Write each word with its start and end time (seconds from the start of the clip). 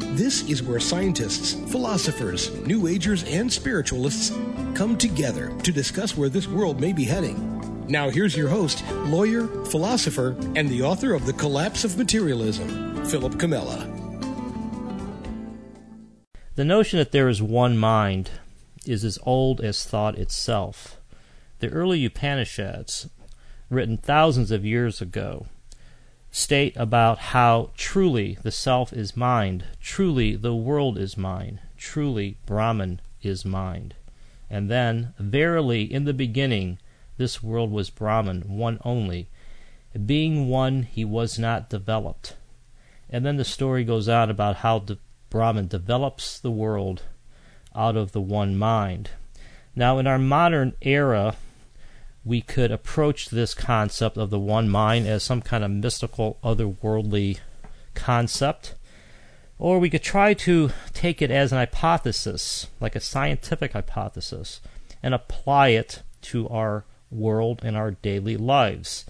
This 0.00 0.42
is 0.48 0.62
where 0.62 0.80
scientists, 0.80 1.54
philosophers, 1.70 2.54
New 2.66 2.86
Agers, 2.86 3.24
and 3.24 3.52
spiritualists 3.52 4.36
come 4.74 4.98
together 4.98 5.50
to 5.62 5.72
discuss 5.72 6.16
where 6.16 6.28
this 6.28 6.48
world 6.48 6.80
may 6.80 6.92
be 6.92 7.04
heading. 7.04 7.86
Now, 7.88 8.10
here's 8.10 8.36
your 8.36 8.48
host, 8.48 8.84
lawyer, 9.06 9.46
philosopher, 9.66 10.36
and 10.54 10.68
the 10.68 10.82
author 10.82 11.14
of 11.14 11.26
The 11.26 11.32
Collapse 11.32 11.84
of 11.84 11.98
Materialism, 11.98 13.04
Philip 13.06 13.34
Comella. 13.34 13.86
The 16.54 16.64
notion 16.64 16.98
that 16.98 17.12
there 17.12 17.28
is 17.28 17.42
one 17.42 17.78
mind 17.78 18.30
is 18.86 19.04
as 19.04 19.18
old 19.22 19.60
as 19.60 19.84
thought 19.84 20.18
itself. 20.18 21.00
The 21.60 21.68
early 21.68 22.04
Upanishads, 22.04 23.08
written 23.68 23.96
thousands 23.96 24.50
of 24.50 24.64
years 24.64 25.00
ago, 25.00 25.46
state 26.30 26.76
about 26.76 27.18
how 27.18 27.70
truly 27.76 28.38
the 28.42 28.52
self 28.52 28.92
is 28.92 29.16
mind, 29.16 29.64
truly 29.80 30.36
the 30.36 30.54
world 30.54 30.96
is 30.96 31.16
mind, 31.16 31.60
truly 31.76 32.36
Brahman 32.46 33.00
is 33.22 33.44
mind. 33.44 33.94
And 34.48 34.70
then, 34.70 35.14
verily, 35.18 35.82
in 35.82 36.04
the 36.04 36.14
beginning, 36.14 36.78
this 37.16 37.42
world 37.42 37.70
was 37.70 37.90
Brahman, 37.90 38.42
one 38.56 38.78
only. 38.84 39.28
Being 40.06 40.48
one, 40.48 40.84
he 40.84 41.04
was 41.04 41.38
not 41.38 41.70
developed. 41.70 42.36
And 43.08 43.26
then 43.26 43.36
the 43.36 43.44
story 43.44 43.84
goes 43.84 44.08
on 44.08 44.30
about 44.30 44.56
how 44.56 44.78
the 44.78 44.98
Brahman 45.30 45.68
develops 45.68 46.38
the 46.38 46.50
world 46.50 47.02
out 47.74 47.96
of 47.96 48.12
the 48.12 48.20
one 48.20 48.56
mind. 48.56 49.10
Now, 49.76 49.98
in 49.98 50.06
our 50.06 50.18
modern 50.18 50.74
era, 50.80 51.36
we 52.24 52.40
could 52.40 52.70
approach 52.70 53.30
this 53.30 53.54
concept 53.54 54.16
of 54.16 54.30
the 54.30 54.38
one 54.38 54.68
mind 54.68 55.06
as 55.06 55.22
some 55.22 55.40
kind 55.40 55.64
of 55.64 55.70
mystical, 55.70 56.38
otherworldly 56.44 57.38
concept, 57.94 58.74
or 59.58 59.78
we 59.78 59.90
could 59.90 60.02
try 60.02 60.34
to 60.34 60.70
take 60.92 61.22
it 61.22 61.30
as 61.30 61.52
an 61.52 61.58
hypothesis, 61.58 62.66
like 62.80 62.94
a 62.96 63.00
scientific 63.00 63.72
hypothesis, 63.72 64.60
and 65.02 65.14
apply 65.14 65.68
it 65.68 66.02
to 66.22 66.48
our 66.48 66.84
world 67.10 67.60
and 67.64 67.76
our 67.76 67.92
daily 67.92 68.36
lives. 68.36 69.04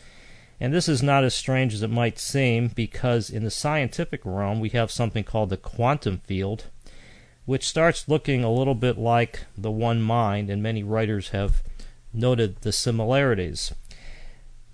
And 0.60 0.74
this 0.74 0.88
is 0.88 1.02
not 1.02 1.24
as 1.24 1.34
strange 1.34 1.72
as 1.74 1.82
it 1.82 1.90
might 1.90 2.18
seem 2.18 2.68
because 2.68 3.30
in 3.30 3.44
the 3.44 3.50
scientific 3.50 4.20
realm 4.24 4.60
we 4.60 4.68
have 4.70 4.90
something 4.90 5.24
called 5.24 5.50
the 5.50 5.56
quantum 5.56 6.18
field, 6.18 6.66
which 7.44 7.66
starts 7.66 8.08
looking 8.08 8.44
a 8.44 8.52
little 8.52 8.74
bit 8.74 8.98
like 8.98 9.46
the 9.56 9.70
one 9.70 10.00
mind, 10.02 10.50
and 10.50 10.62
many 10.62 10.82
writers 10.82 11.30
have 11.30 11.62
noted 12.12 12.60
the 12.62 12.72
similarities. 12.72 13.72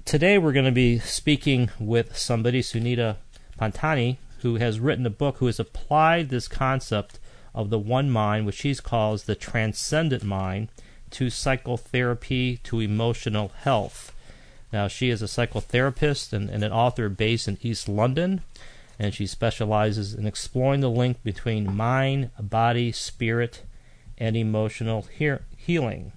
Today 0.04 0.38
we're 0.38 0.52
going 0.52 0.64
to 0.64 0.72
be 0.72 0.98
speaking 0.98 1.70
with 1.78 2.16
somebody, 2.16 2.62
Sunita 2.62 3.16
Pattani, 3.58 4.18
who 4.42 4.56
has 4.56 4.80
written 4.80 5.06
a 5.06 5.10
book 5.10 5.38
who 5.38 5.46
has 5.46 5.58
applied 5.58 6.28
this 6.28 6.48
concept 6.48 7.18
of 7.54 7.70
the 7.70 7.78
one 7.78 8.10
mind, 8.10 8.46
which 8.46 8.56
she 8.56 8.74
calls 8.74 9.24
the 9.24 9.34
transcendent 9.34 10.22
mind, 10.22 10.68
to 11.10 11.30
psychotherapy, 11.30 12.58
to 12.58 12.80
emotional 12.80 13.48
health. 13.60 14.12
Now, 14.72 14.88
she 14.88 15.10
is 15.10 15.22
a 15.22 15.26
psychotherapist 15.26 16.32
and, 16.32 16.50
and 16.50 16.62
an 16.62 16.72
author 16.72 17.08
based 17.08 17.48
in 17.48 17.58
East 17.62 17.88
London, 17.88 18.42
and 18.98 19.14
she 19.14 19.26
specializes 19.26 20.14
in 20.14 20.26
exploring 20.26 20.80
the 20.80 20.90
link 20.90 21.22
between 21.22 21.74
mind, 21.74 22.30
body, 22.38 22.92
spirit, 22.92 23.62
and 24.18 24.36
emotional 24.36 25.06
he- 25.16 25.32
healing. 25.56 26.12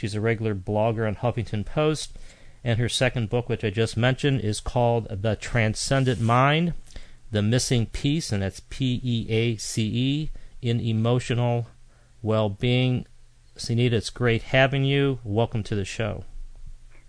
She's 0.00 0.14
a 0.14 0.20
regular 0.22 0.54
blogger 0.54 1.06
on 1.06 1.16
Huffington 1.16 1.66
Post, 1.66 2.16
and 2.64 2.78
her 2.78 2.88
second 2.88 3.28
book, 3.28 3.50
which 3.50 3.62
I 3.62 3.68
just 3.68 3.98
mentioned, 3.98 4.40
is 4.40 4.58
called 4.58 5.06
The 5.10 5.36
Transcendent 5.36 6.22
Mind 6.22 6.72
The 7.30 7.42
Missing 7.42 7.84
Piece, 7.84 8.32
and 8.32 8.42
that's 8.42 8.62
P 8.70 8.98
E 9.04 9.26
A 9.28 9.56
C 9.58 9.82
E, 9.92 10.30
in 10.62 10.80
Emotional 10.80 11.66
Well 12.22 12.48
Being. 12.48 13.04
Sunita, 13.58 13.92
it's 13.92 14.08
great 14.08 14.40
having 14.40 14.84
you. 14.84 15.18
Welcome 15.22 15.62
to 15.64 15.74
the 15.74 15.84
show. 15.84 16.24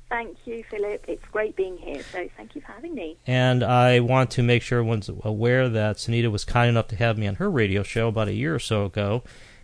Thank 0.09 0.35
you, 0.43 0.61
Philip. 0.69 1.05
It's 1.07 1.23
great 1.31 1.55
being 1.55 1.77
here, 1.77 2.03
so 2.11 2.27
thank 2.35 2.55
you 2.55 2.59
for 2.59 2.73
having 2.73 2.93
me. 2.93 3.15
And 3.25 3.63
I 3.63 4.01
want 4.01 4.31
to 4.31 4.43
make 4.43 4.63
sure 4.63 4.79
everyone's 4.79 5.09
aware 5.23 5.69
that 5.69 5.95
Sunita 5.95 6.29
was 6.29 6.43
kind 6.43 6.67
enough 6.67 6.89
to 6.89 6.97
have 6.97 7.17
me 7.17 7.25
on 7.25 7.35
her 7.35 7.49
radio 7.49 7.83
show 7.83 8.09
about 8.09 8.27
a 8.27 8.33
year 8.33 8.53
or 8.53 8.59
so 8.59 8.83
ago. 8.83 9.23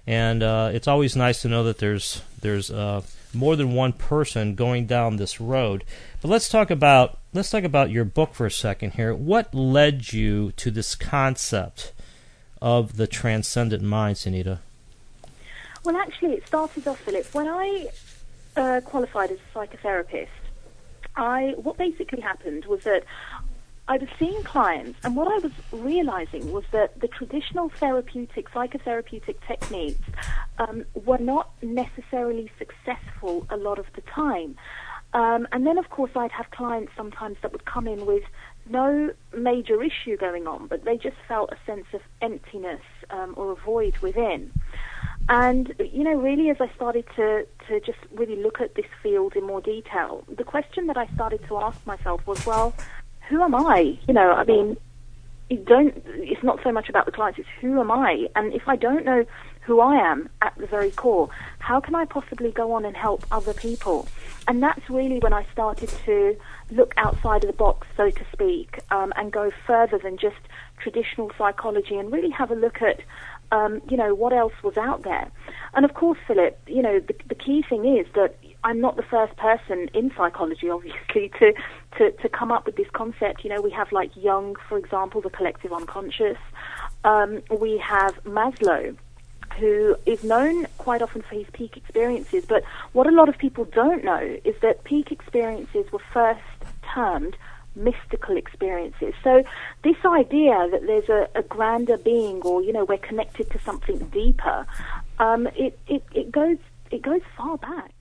And 0.10 0.42
uh, 0.42 0.72
it's 0.74 0.88
always 0.88 1.18
nice 1.18 1.42
to 1.42 1.50
know 1.50 1.66
that 1.66 1.80
there's 1.80 2.22
there's 2.40 2.72
uh, 2.72 3.02
more 3.38 3.56
than 3.56 3.74
one 3.74 3.94
person 3.94 4.56
going 4.56 4.86
down 4.86 5.16
this 5.16 5.40
road. 5.40 5.84
But 6.22 6.30
let's 6.30 6.50
talk 6.50 6.70
about 6.70 7.20
let's 7.34 7.50
talk 7.50 7.64
about 7.64 7.92
your 7.92 8.06
book 8.06 8.34
for 8.34 8.46
a 8.46 8.52
second 8.52 8.94
here. 8.94 9.14
What 9.14 9.54
led 9.54 10.12
you 10.12 10.52
to 10.54 10.72
this 10.72 10.96
concept 10.96 11.94
of 12.62 12.98
the 12.98 13.08
transcendent 13.08 13.84
mind, 13.84 14.18
Sunita? 14.18 14.60
Well, 15.84 15.96
actually, 15.96 16.34
it 16.34 16.48
started 16.48 16.88
off, 16.88 17.00
Philip, 17.00 17.34
when 17.34 17.48
I 17.48 17.88
uh, 18.58 18.82
qualified 18.84 19.32
as 19.32 19.38
a 19.38 19.58
psychotherapist. 19.58 20.28
I 21.16 21.54
what 21.58 21.78
basically 21.78 22.22
happened 22.22 22.66
was 22.66 22.84
that 22.84 23.04
I 23.90 23.98
was 23.98 24.10
seeing 24.20 24.44
clients, 24.44 25.00
and 25.04 25.16
what 25.16 25.28
I 25.28 25.38
was 25.38 25.54
realizing 25.72 26.52
was 26.52 26.66
that 26.72 27.00
the 27.00 27.08
traditional 27.08 27.70
therapeutic, 27.70 28.50
psychotherapeutic 28.52 29.38
techniques 29.48 30.02
um, 30.58 30.84
were 30.94 31.20
not 31.20 31.52
necessarily 31.62 32.52
successful 32.58 33.48
a 33.50 33.56
lot 33.56 33.80
of 33.80 33.86
the 33.96 34.02
time. 34.02 34.58
Um, 35.14 35.48
and 35.54 35.66
then, 35.66 35.78
of 35.78 35.90
course, 35.90 36.12
I'd 36.16 36.32
have 36.32 36.52
clients 36.52 36.92
sometimes 36.98 37.38
that 37.42 37.54
would 37.54 37.64
come 37.64 37.88
in 37.88 38.06
with 38.06 38.24
no 38.70 39.12
major 39.34 39.82
issue 39.82 40.18
going 40.18 40.48
on, 40.48 40.68
but 40.68 40.84
they 40.84 40.98
just 40.98 41.16
felt 41.26 41.52
a 41.54 41.58
sense 41.66 41.86
of 41.94 42.02
emptiness 42.22 42.82
um, 43.10 43.34
or 43.38 43.54
a 43.54 43.56
void 43.56 43.98
within. 44.00 44.52
And, 45.30 45.74
you 45.80 46.04
know, 46.04 46.14
really 46.14 46.50
as 46.50 46.58
I 46.60 46.70
started 46.76 47.06
to, 47.16 47.48
to 47.68 47.80
just 47.80 48.00
really 48.12 48.36
look 48.36 48.60
at 48.60 48.76
this 48.76 48.86
field 49.02 49.36
in 49.36 49.46
more 49.46 49.62
detail, 49.62 50.26
the 50.28 50.44
question 50.44 50.88
that 50.88 50.98
I 50.98 51.08
started 51.16 51.42
to 51.48 51.58
ask 51.58 51.86
myself 51.86 52.26
was, 52.28 52.46
well, 52.46 52.74
who 53.30 53.42
am 53.42 53.56
I? 53.56 53.98
You 54.08 54.14
know, 54.14 54.32
I 54.32 54.44
mean, 54.44 54.78
it 55.50 55.66
don't. 55.66 56.02
It's 56.06 56.44
not 56.44 56.60
so 56.64 56.72
much 56.72 56.90
about 56.90 57.06
the 57.06 57.12
clients; 57.12 57.40
it's 57.40 57.48
who 57.62 57.80
am 57.80 57.92
I? 57.92 58.28
And 58.36 58.54
if 58.54 58.68
I 58.68 58.76
don't 58.76 59.06
know 59.06 59.26
who 59.62 59.80
I 59.82 59.98
am 59.98 60.30
at 60.42 60.56
the 60.58 60.66
very 60.66 60.92
core, 60.92 61.30
how 61.60 61.80
can 61.80 61.94
I 61.96 62.06
possibly 62.06 62.52
go 62.52 62.72
on 62.74 62.86
and 62.86 62.96
help 62.96 63.26
other 63.32 63.54
people? 63.54 64.08
And 64.48 64.64
that's 64.64 64.90
really 64.90 65.20
when 65.20 65.34
I 65.34 65.46
started 65.52 65.90
to 66.06 66.38
look 66.72 66.94
outside 66.96 67.44
of 67.44 67.48
the 67.48 67.58
box, 67.58 67.86
so 67.98 68.10
to 68.10 68.26
speak, 68.32 68.80
um, 68.92 69.12
and 69.18 69.32
go 69.32 69.52
further 69.66 69.98
than 69.98 70.18
just 70.18 70.38
traditional 70.80 71.32
psychology, 71.38 71.98
and 71.98 72.12
really 72.12 72.30
have 72.30 72.52
a 72.52 72.56
look 72.56 72.82
at 72.82 73.02
um, 73.52 73.82
you 73.90 73.98
know, 73.98 74.14
what 74.14 74.34
else 74.34 74.54
was 74.64 74.78
out 74.78 75.04
there. 75.04 75.30
And 75.74 75.86
of 75.86 75.94
course, 75.94 76.18
Philip, 76.28 76.60
you 76.68 76.82
know, 76.82 77.00
the, 77.00 77.16
the 77.28 77.36
key 77.36 77.64
thing 77.68 77.86
is 77.86 78.06
that 78.14 78.36
I'm 78.68 78.82
not 78.82 78.98
the 78.98 79.04
first 79.04 79.34
person 79.38 79.90
in 79.94 80.12
psychology, 80.18 80.70
obviously, 80.78 81.32
to, 81.40 81.54
to, 81.98 82.12
to 82.12 82.30
come 82.30 82.52
up 82.52 82.66
with 82.66 82.76
this 82.76 82.90
concept. 82.92 83.46
You 83.46 83.50
know, 83.50 83.62
we 83.62 83.72
have 83.72 83.94
like 83.94 84.12
Jung, 84.18 84.58
for 84.68 84.78
example, 84.78 85.22
the 85.22 85.30
collective 85.30 85.72
unconscious. 85.72 86.38
Um, 87.06 87.42
we 87.50 87.78
have 87.78 88.22
Maslow, 88.26 88.98
who 89.58 89.96
is 90.06 90.22
known 90.26 90.68
quite 90.80 91.02
often 91.02 91.22
for 91.22 91.36
his 91.36 91.48
peak 91.54 91.78
experiences. 91.78 92.46
But 92.46 92.64
what 92.92 93.08
a 93.08 93.12
lot 93.12 93.30
of 93.30 93.38
people 93.38 93.64
don't 93.64 94.04
know 94.04 94.38
is 94.44 94.56
that 94.62 94.84
peak 94.84 95.14
experiences 95.14 95.90
were 95.94 96.04
first 96.12 96.42
termed 96.94 97.38
mystical 97.74 98.36
experiences. 98.36 99.14
So 99.24 99.46
this 99.84 99.96
idea 100.06 100.68
that 100.72 100.82
there's 100.86 101.08
a, 101.08 101.30
a 101.36 101.44
grander 101.44 101.98
being, 101.98 102.42
or 102.42 102.62
you 102.62 102.74
know, 102.74 102.84
we're 102.84 102.98
connected 102.98 103.50
to 103.52 103.60
something 103.60 104.00
deeper, 104.10 104.68
um, 105.20 105.48
it, 105.56 105.80
it 105.88 106.04
it 106.14 106.32
goes 106.34 106.58
it 106.92 107.02
goes 107.02 107.22
far 107.38 107.58
back. 107.60 107.97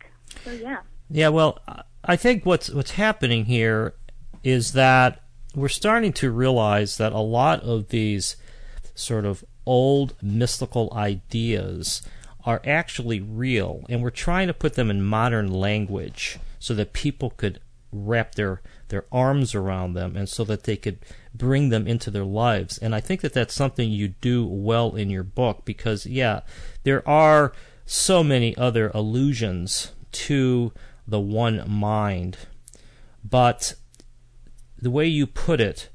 Yeah. 0.46 0.80
Yeah. 1.08 1.28
Well, 1.28 1.58
I 2.04 2.16
think 2.16 2.46
what's 2.46 2.70
what's 2.70 2.92
happening 2.92 3.46
here 3.46 3.94
is 4.42 4.72
that 4.72 5.22
we're 5.54 5.68
starting 5.68 6.12
to 6.14 6.30
realize 6.30 6.98
that 6.98 7.12
a 7.12 7.18
lot 7.18 7.60
of 7.62 7.88
these 7.88 8.36
sort 8.94 9.24
of 9.24 9.44
old 9.64 10.14
mystical 10.22 10.92
ideas 10.94 12.02
are 12.44 12.62
actually 12.64 13.20
real, 13.20 13.84
and 13.88 14.02
we're 14.02 14.10
trying 14.10 14.46
to 14.46 14.54
put 14.54 14.74
them 14.74 14.90
in 14.90 15.02
modern 15.02 15.50
language 15.50 16.38
so 16.58 16.74
that 16.74 16.92
people 16.92 17.30
could 17.30 17.60
wrap 17.92 18.34
their 18.34 18.60
their 18.88 19.04
arms 19.10 19.54
around 19.54 19.94
them 19.94 20.16
and 20.16 20.28
so 20.28 20.44
that 20.44 20.64
they 20.64 20.76
could 20.76 20.98
bring 21.34 21.70
them 21.70 21.86
into 21.86 22.10
their 22.10 22.24
lives 22.24 22.78
and 22.78 22.94
i 22.94 23.00
think 23.00 23.20
that 23.20 23.32
that's 23.32 23.54
something 23.54 23.90
you 23.90 24.08
do 24.08 24.44
well 24.46 24.94
in 24.94 25.08
your 25.08 25.22
book 25.22 25.64
because 25.64 26.04
yeah 26.04 26.40
there 26.82 27.06
are 27.08 27.52
so 27.84 28.22
many 28.22 28.56
other 28.56 28.90
allusions 28.92 29.92
to 30.26 30.72
the 31.06 31.20
one 31.20 31.64
mind. 31.68 32.36
But 33.24 33.74
the 34.78 34.90
way 34.90 35.06
you 35.06 35.26
put 35.26 35.60
it 35.60 35.90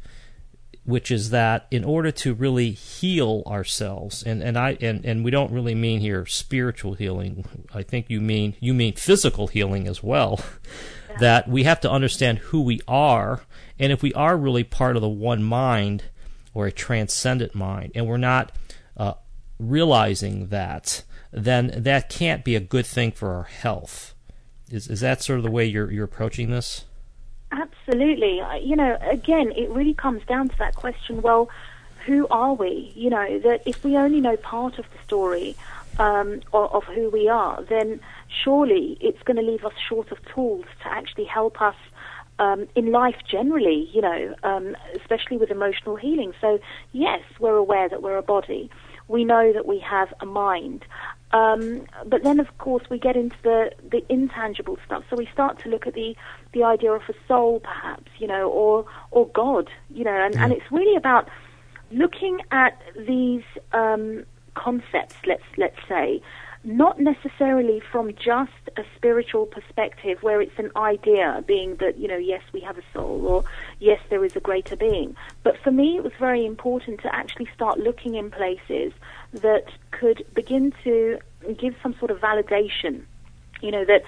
which 0.83 1.11
is 1.11 1.29
that 1.29 1.67
in 1.69 1.83
order 1.83 2.11
to 2.11 2.33
really 2.33 2.71
heal 2.71 3.43
ourselves 3.45 4.23
and, 4.23 4.41
and 4.41 4.57
I 4.57 4.77
and, 4.81 5.05
and 5.05 5.23
we 5.23 5.29
don't 5.29 5.51
really 5.51 5.75
mean 5.75 5.99
here 5.99 6.25
spiritual 6.25 6.95
healing. 6.95 7.45
I 7.73 7.83
think 7.83 8.09
you 8.09 8.19
mean 8.19 8.55
you 8.59 8.73
mean 8.73 8.95
physical 8.95 9.47
healing 9.47 9.87
as 9.87 10.01
well. 10.01 10.39
Yeah. 11.09 11.17
that 11.19 11.47
we 11.49 11.63
have 11.65 11.81
to 11.81 11.91
understand 11.91 12.37
who 12.37 12.61
we 12.61 12.79
are 12.87 13.41
and 13.77 13.91
if 13.91 14.01
we 14.01 14.13
are 14.13 14.37
really 14.37 14.63
part 14.63 14.95
of 14.95 15.01
the 15.01 15.09
one 15.09 15.43
mind 15.43 16.05
or 16.53 16.67
a 16.67 16.71
transcendent 16.71 17.53
mind 17.53 17.91
and 17.93 18.07
we're 18.07 18.17
not 18.17 18.53
uh, 18.97 19.13
realizing 19.59 20.47
that 20.47 21.03
then 21.31 21.71
that 21.75 22.09
can't 22.09 22.43
be 22.43 22.55
a 22.55 22.59
good 22.59 22.85
thing 22.85 23.11
for 23.11 23.33
our 23.33 23.43
health 23.43 24.13
is 24.69 24.87
is 24.87 24.99
that 24.99 25.21
sort 25.21 25.37
of 25.37 25.43
the 25.43 25.51
way 25.51 25.65
you're 25.65 25.91
you're 25.91 26.05
approaching 26.05 26.49
this 26.49 26.85
Absolutely. 27.51 28.41
You 28.61 28.75
know, 28.75 28.97
again, 29.01 29.51
it 29.55 29.69
really 29.69 29.93
comes 29.93 30.23
down 30.25 30.49
to 30.49 30.57
that 30.59 30.75
question 30.75 31.21
well, 31.21 31.49
who 32.05 32.27
are 32.29 32.53
we? 32.53 32.91
You 32.95 33.09
know, 33.09 33.39
that 33.39 33.63
if 33.65 33.83
we 33.83 33.97
only 33.97 34.21
know 34.21 34.37
part 34.37 34.79
of 34.79 34.85
the 34.91 35.03
story 35.05 35.55
um, 35.99 36.41
of, 36.53 36.73
of 36.73 36.83
who 36.85 37.09
we 37.09 37.27
are, 37.27 37.61
then 37.63 37.99
surely 38.43 38.97
it's 39.01 39.21
going 39.23 39.37
to 39.37 39.43
leave 39.43 39.65
us 39.65 39.73
short 39.87 40.11
of 40.11 40.23
tools 40.33 40.65
to 40.83 40.87
actually 40.87 41.25
help 41.25 41.61
us 41.61 41.75
um, 42.39 42.67
in 42.75 42.91
life 42.91 43.17
generally, 43.29 43.89
you 43.93 44.01
know, 44.01 44.33
um, 44.43 44.75
especially 44.95 45.37
with 45.37 45.51
emotional 45.51 45.95
healing. 45.95 46.33
So, 46.39 46.59
yes, 46.93 47.21
we're 47.39 47.55
aware 47.55 47.89
that 47.89 48.01
we're 48.01 48.17
a 48.17 48.23
body. 48.23 48.71
We 49.07 49.25
know 49.25 49.51
that 49.51 49.67
we 49.67 49.79
have 49.79 50.13
a 50.21 50.25
mind. 50.25 50.85
Um, 51.33 51.85
but 52.05 52.23
then, 52.23 52.39
of 52.39 52.57
course, 52.57 52.83
we 52.89 52.99
get 52.99 53.15
into 53.15 53.35
the, 53.43 53.71
the 53.89 54.03
intangible 54.09 54.77
stuff. 54.85 55.03
So 55.09 55.15
we 55.15 55.27
start 55.31 55.59
to 55.59 55.69
look 55.69 55.87
at 55.87 55.93
the, 55.93 56.15
the 56.53 56.63
idea 56.63 56.91
of 56.91 57.03
a 57.07 57.13
soul, 57.27 57.61
perhaps, 57.61 58.11
you 58.17 58.27
know, 58.27 58.49
or 58.49 58.85
or 59.11 59.27
God, 59.27 59.69
you 59.89 60.03
know, 60.03 60.11
and, 60.25 60.35
mm. 60.35 60.41
and 60.41 60.51
it's 60.51 60.69
really 60.71 60.95
about 60.95 61.29
looking 61.91 62.39
at 62.51 62.81
these 63.07 63.43
um, 63.71 64.25
concepts. 64.55 65.15
Let's 65.25 65.43
let's 65.57 65.79
say, 65.87 66.21
not 66.63 66.99
necessarily 66.99 67.81
from 67.91 68.13
just 68.13 68.51
a 68.77 68.83
spiritual 68.95 69.45
perspective, 69.45 70.21
where 70.21 70.41
it's 70.41 70.57
an 70.57 70.71
idea, 70.75 71.43
being 71.47 71.75
that 71.77 71.97
you 71.97 72.07
know, 72.07 72.17
yes, 72.17 72.41
we 72.53 72.61
have 72.61 72.77
a 72.77 72.83
soul, 72.93 73.25
or 73.25 73.43
yes, 73.79 73.99
there 74.09 74.23
is 74.23 74.35
a 74.35 74.39
greater 74.39 74.75
being. 74.75 75.15
But 75.43 75.57
for 75.63 75.71
me, 75.71 75.97
it 75.97 76.03
was 76.03 76.13
very 76.19 76.45
important 76.45 77.01
to 77.01 77.13
actually 77.13 77.49
start 77.53 77.79
looking 77.79 78.15
in 78.15 78.29
places 78.29 78.93
that 79.33 79.65
could 79.91 80.25
begin 80.33 80.73
to 80.83 81.19
give 81.57 81.75
some 81.81 81.95
sort 81.97 82.11
of 82.11 82.19
validation. 82.19 83.03
You 83.61 83.71
know, 83.71 83.85
that 83.85 84.03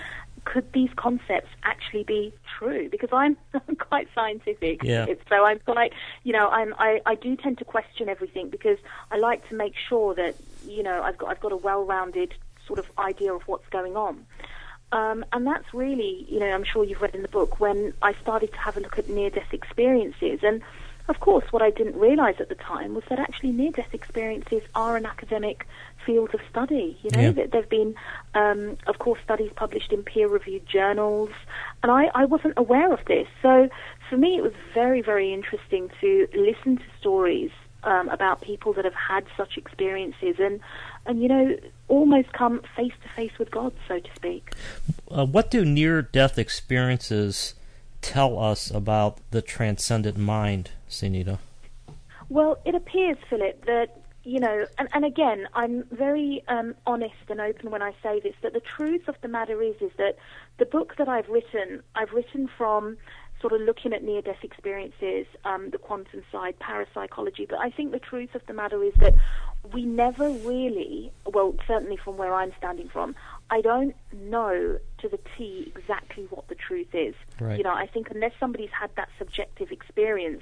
could 0.45 0.71
these 0.73 0.89
concepts 0.95 1.49
actually 1.63 2.03
be 2.03 2.33
true? 2.57 2.89
Because 2.89 3.09
I'm 3.11 3.37
quite 3.79 4.07
scientific, 4.13 4.83
yeah. 4.83 5.05
so 5.29 5.45
I'm 5.45 5.59
quite, 5.59 5.93
you 6.23 6.33
know, 6.33 6.49
I'm, 6.49 6.73
I, 6.77 7.01
I 7.05 7.15
do 7.15 7.35
tend 7.35 7.57
to 7.59 7.65
question 7.65 8.09
everything 8.09 8.49
because 8.49 8.77
I 9.11 9.17
like 9.17 9.47
to 9.49 9.55
make 9.55 9.73
sure 9.89 10.13
that, 10.15 10.35
you 10.67 10.83
know, 10.83 11.01
I've 11.01 11.17
got, 11.17 11.29
I've 11.29 11.39
got 11.39 11.51
a 11.51 11.57
well-rounded 11.57 12.33
sort 12.67 12.79
of 12.79 12.85
idea 12.97 13.33
of 13.33 13.41
what's 13.43 13.67
going 13.69 13.95
on. 13.95 14.25
Um, 14.91 15.25
and 15.33 15.47
that's 15.47 15.73
really, 15.73 16.25
you 16.29 16.39
know, 16.39 16.47
I'm 16.47 16.63
sure 16.63 16.83
you've 16.83 17.01
read 17.01 17.15
in 17.15 17.23
the 17.23 17.27
book 17.27 17.59
when 17.59 17.93
I 18.01 18.13
started 18.21 18.51
to 18.51 18.59
have 18.59 18.77
a 18.77 18.79
look 18.79 18.99
at 18.99 19.09
near-death 19.09 19.51
experiences 19.51 20.39
and 20.43 20.61
of 21.09 21.19
course, 21.19 21.43
what 21.51 21.61
I 21.61 21.69
didn't 21.69 21.97
realize 21.97 22.35
at 22.39 22.47
the 22.47 22.55
time 22.55 22.95
was 22.95 23.03
that 23.09 23.19
actually 23.19 23.51
near-death 23.51 23.93
experiences 23.93 24.61
are 24.73 24.95
an 24.95 25.05
academic 25.05 25.67
field 26.05 26.33
of 26.33 26.39
study. 26.49 26.97
You 27.03 27.09
know, 27.11 27.21
yeah. 27.21 27.45
there 27.47 27.61
have 27.61 27.69
been, 27.69 27.95
um, 28.33 28.77
of 28.87 28.99
course, 28.99 29.19
studies 29.23 29.51
published 29.53 29.91
in 29.91 30.03
peer-reviewed 30.03 30.65
journals, 30.65 31.29
and 31.81 31.91
I, 31.91 32.09
I 32.15 32.25
wasn't 32.25 32.53
aware 32.55 32.93
of 32.93 33.03
this. 33.05 33.27
So 33.41 33.69
for 34.09 34.15
me, 34.15 34.37
it 34.37 34.43
was 34.43 34.53
very, 34.73 35.01
very 35.01 35.33
interesting 35.33 35.91
to 35.99 36.27
listen 36.33 36.77
to 36.77 36.83
stories 36.99 37.51
um, 37.83 38.07
about 38.07 38.41
people 38.41 38.71
that 38.73 38.85
have 38.85 38.93
had 38.93 39.25
such 39.35 39.57
experiences 39.57 40.35
and, 40.39 40.61
and 41.05 41.21
you 41.21 41.27
know, 41.27 41.57
almost 41.87 42.31
come 42.33 42.61
face 42.75 42.93
to 43.03 43.09
face 43.15 43.37
with 43.37 43.51
God, 43.51 43.73
so 43.87 43.99
to 43.99 44.09
speak. 44.15 44.53
Uh, 45.09 45.25
what 45.25 45.51
do 45.51 45.65
near-death 45.65 46.37
experiences 46.39 47.55
tell 48.01 48.39
us 48.39 48.71
about 48.71 49.19
the 49.31 49.41
transcendent 49.41 50.17
mind, 50.17 50.71
Sunita? 50.89 51.39
Well, 52.29 52.57
it 52.65 52.75
appears, 52.75 53.17
Philip, 53.29 53.65
that 53.65 53.99
you 54.23 54.39
know, 54.39 54.65
and, 54.77 54.87
and 54.93 55.03
again, 55.03 55.47
I'm 55.53 55.83
very 55.91 56.43
um, 56.47 56.75
honest 56.85 57.13
and 57.27 57.41
open 57.41 57.71
when 57.71 57.81
I 57.81 57.93
say 58.01 58.21
this. 58.21 58.35
That 58.41 58.53
the 58.53 58.61
truth 58.61 59.09
of 59.09 59.15
the 59.21 59.27
matter 59.27 59.61
is, 59.61 59.75
is 59.81 59.91
that 59.97 60.15
the 60.59 60.65
book 60.65 60.95
that 60.97 61.09
I've 61.09 61.27
written, 61.27 61.83
I've 61.95 62.11
written 62.13 62.49
from 62.57 62.97
sort 63.41 63.51
of 63.51 63.59
looking 63.61 63.91
at 63.91 64.01
near-death 64.01 64.41
experiences, 64.41 65.25
um, 65.43 65.71
the 65.71 65.77
quantum 65.77 66.23
side, 66.31 66.57
parapsychology. 66.59 67.45
But 67.49 67.59
I 67.59 67.69
think 67.69 67.91
the 67.91 67.99
truth 67.99 68.33
of 68.35 68.41
the 68.47 68.53
matter 68.53 68.81
is 68.81 68.93
that 68.99 69.13
we 69.71 69.85
never 69.85 70.29
really, 70.29 71.11
well, 71.25 71.55
certainly 71.67 71.97
from 71.97 72.17
where 72.17 72.33
I'm 72.33 72.51
standing 72.57 72.89
from, 72.89 73.15
I 73.49 73.61
don't 73.61 73.95
know 74.11 74.77
to 74.99 75.09
the 75.09 75.19
T 75.37 75.71
exactly 75.75 76.25
what 76.29 76.47
the 76.47 76.55
truth 76.55 76.93
is. 76.93 77.15
Right. 77.39 77.57
You 77.57 77.63
know, 77.63 77.73
I 77.73 77.87
think 77.87 78.09
unless 78.11 78.33
somebody's 78.39 78.71
had 78.71 78.91
that 78.95 79.09
subjective 79.17 79.71
experience, 79.71 80.41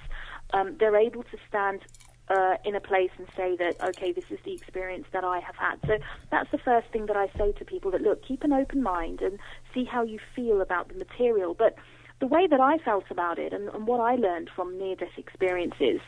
um, 0.53 0.75
they're 0.79 0.95
able 0.95 1.23
to 1.23 1.38
stand 1.47 1.81
uh, 2.29 2.56
in 2.63 2.75
a 2.75 2.79
place 2.79 3.12
and 3.18 3.27
say 3.35 3.56
that, 3.57 3.75
okay, 3.81 4.12
this 4.12 4.25
is 4.29 4.39
the 4.44 4.53
experience 4.53 5.06
that 5.12 5.24
I 5.24 5.39
have 5.39 5.56
had. 5.56 5.79
So 5.85 5.97
that's 6.31 6.50
the 6.51 6.57
first 6.57 6.88
thing 6.89 7.06
that 7.07 7.17
I 7.17 7.27
say 7.38 7.51
to 7.53 7.65
people 7.65 7.91
that, 7.91 8.01
look, 8.01 8.25
keep 8.25 8.44
an 8.44 8.53
open 8.53 8.81
mind 8.81 9.21
and 9.21 9.38
see 9.74 9.83
how 9.83 10.03
you 10.03 10.19
feel 10.35 10.62
about 10.62 10.88
the 10.88 10.95
material. 10.95 11.53
But 11.53 11.75
the 12.19 12.27
way 12.27 12.47
that 12.47 12.62
I 12.62 12.77
felt 12.77 13.06
about 13.09 13.38
it 13.38 13.51
and, 13.51 13.69
and 13.69 13.85
what 13.85 14.00
I 14.00 14.15
learned 14.15 14.50
from 14.56 14.77
near 14.77 14.95
death 14.95 15.17
experiences 15.17 16.00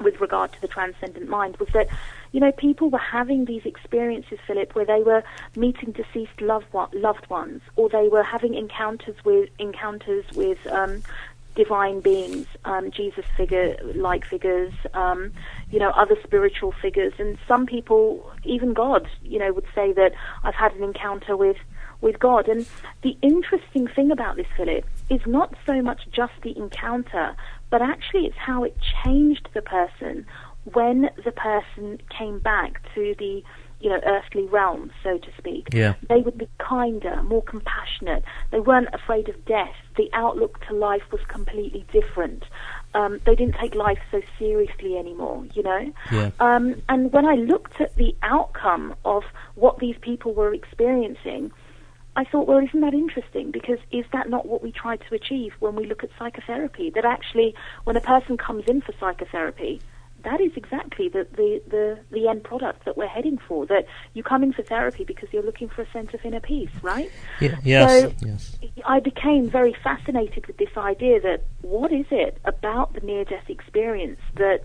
with 0.00 0.20
regard 0.20 0.52
to 0.52 0.60
the 0.60 0.68
transcendent 0.68 1.28
mind 1.28 1.56
was 1.58 1.68
that, 1.72 1.88
you 2.32 2.40
know, 2.40 2.52
people 2.52 2.90
were 2.90 2.98
having 2.98 3.44
these 3.44 3.64
experiences, 3.64 4.38
Philip, 4.46 4.74
where 4.74 4.84
they 4.84 5.02
were 5.02 5.22
meeting 5.56 5.92
deceased 5.92 6.40
loved 6.40 6.66
loved 6.92 7.28
ones, 7.30 7.62
or 7.76 7.88
they 7.88 8.08
were 8.08 8.22
having 8.22 8.54
encounters 8.54 9.16
with 9.24 9.48
encounters 9.58 10.24
with 10.34 10.58
um, 10.68 11.02
divine 11.58 11.98
beings, 12.00 12.46
um, 12.64 12.90
Jesus 12.92 13.24
figure 13.36 13.76
like 13.96 14.24
figures, 14.24 14.72
um, 14.94 15.32
you 15.70 15.80
know, 15.80 15.90
other 15.90 16.16
spiritual 16.22 16.72
figures, 16.80 17.12
and 17.18 17.36
some 17.48 17.66
people, 17.66 18.30
even 18.44 18.72
God, 18.72 19.08
you 19.22 19.38
know, 19.40 19.52
would 19.52 19.66
say 19.74 19.92
that 19.92 20.12
I've 20.44 20.54
had 20.54 20.72
an 20.74 20.84
encounter 20.84 21.36
with 21.36 21.56
with 22.00 22.20
God. 22.20 22.48
And 22.48 22.64
the 23.02 23.16
interesting 23.22 23.88
thing 23.88 24.12
about 24.12 24.36
this, 24.36 24.46
Philip, 24.56 24.84
is 25.10 25.20
not 25.26 25.54
so 25.66 25.82
much 25.82 26.02
just 26.12 26.32
the 26.42 26.56
encounter, 26.56 27.34
but 27.70 27.82
actually 27.82 28.26
it's 28.26 28.36
how 28.36 28.64
it 28.64 28.76
changed 29.04 29.48
the 29.54 29.62
person 29.62 30.26
when 30.72 31.10
the 31.24 31.32
person 31.32 31.98
came 32.16 32.38
back 32.38 32.82
to 32.94 33.14
the 33.18 33.42
you 33.80 33.88
know 33.88 34.00
earthly 34.06 34.44
realm 34.46 34.90
so 35.04 35.18
to 35.18 35.28
speak. 35.38 35.68
Yeah. 35.72 35.94
they 36.08 36.20
would 36.20 36.36
be 36.36 36.48
kinder 36.58 37.22
more 37.22 37.42
compassionate. 37.42 38.24
They 38.50 38.60
weren't 38.60 38.88
afraid 38.92 39.28
of 39.28 39.44
death. 39.44 39.74
The 39.96 40.10
outlook 40.12 40.60
to 40.66 40.74
life 40.74 41.02
was 41.12 41.20
completely 41.28 41.86
different. 41.92 42.44
Um, 42.94 43.20
they 43.24 43.34
didn't 43.34 43.54
take 43.60 43.74
life 43.74 43.98
so 44.10 44.20
seriously 44.38 44.96
anymore 44.96 45.46
you 45.54 45.62
know? 45.62 45.92
Yeah. 46.10 46.30
um, 46.40 46.82
and 46.88 47.12
when 47.12 47.26
i 47.26 47.34
looked 47.34 47.80
at 47.80 47.94
the 47.96 48.16
outcome 48.22 48.94
of 49.04 49.22
what 49.54 49.78
these 49.78 49.96
people 50.00 50.32
were 50.32 50.54
experiencing 50.54 51.50
I 52.18 52.24
thought, 52.24 52.48
well, 52.48 52.58
isn't 52.58 52.80
that 52.80 52.94
interesting? 52.94 53.52
Because 53.52 53.78
is 53.92 54.04
that 54.12 54.28
not 54.28 54.44
what 54.44 54.60
we 54.60 54.72
try 54.72 54.96
to 54.96 55.14
achieve 55.14 55.52
when 55.60 55.76
we 55.76 55.86
look 55.86 56.02
at 56.02 56.10
psychotherapy? 56.18 56.90
That 56.90 57.04
actually, 57.04 57.54
when 57.84 57.96
a 57.96 58.00
person 58.00 58.36
comes 58.36 58.64
in 58.66 58.80
for 58.80 58.92
psychotherapy, 58.98 59.80
that 60.24 60.40
is 60.40 60.50
exactly 60.56 61.08
the, 61.08 61.28
the, 61.36 61.62
the, 61.68 61.98
the 62.10 62.26
end 62.26 62.42
product 62.42 62.86
that 62.86 62.96
we're 62.96 63.06
heading 63.06 63.38
for. 63.38 63.66
That 63.66 63.86
you 64.14 64.24
come 64.24 64.42
in 64.42 64.52
for 64.52 64.64
therapy 64.64 65.04
because 65.04 65.28
you're 65.32 65.44
looking 65.44 65.68
for 65.68 65.82
a 65.82 65.90
sense 65.92 66.12
of 66.12 66.18
inner 66.24 66.40
peace, 66.40 66.72
right? 66.82 67.08
Yeah, 67.38 67.54
yes, 67.62 68.02
so 68.02 68.12
yes. 68.26 68.56
I 68.84 68.98
became 68.98 69.48
very 69.48 69.76
fascinated 69.84 70.48
with 70.48 70.56
this 70.56 70.76
idea 70.76 71.20
that 71.20 71.44
what 71.62 71.92
is 71.92 72.06
it 72.10 72.38
about 72.44 72.94
the 72.94 73.00
near 73.00 73.26
death 73.26 73.48
experience 73.48 74.18
that 74.34 74.64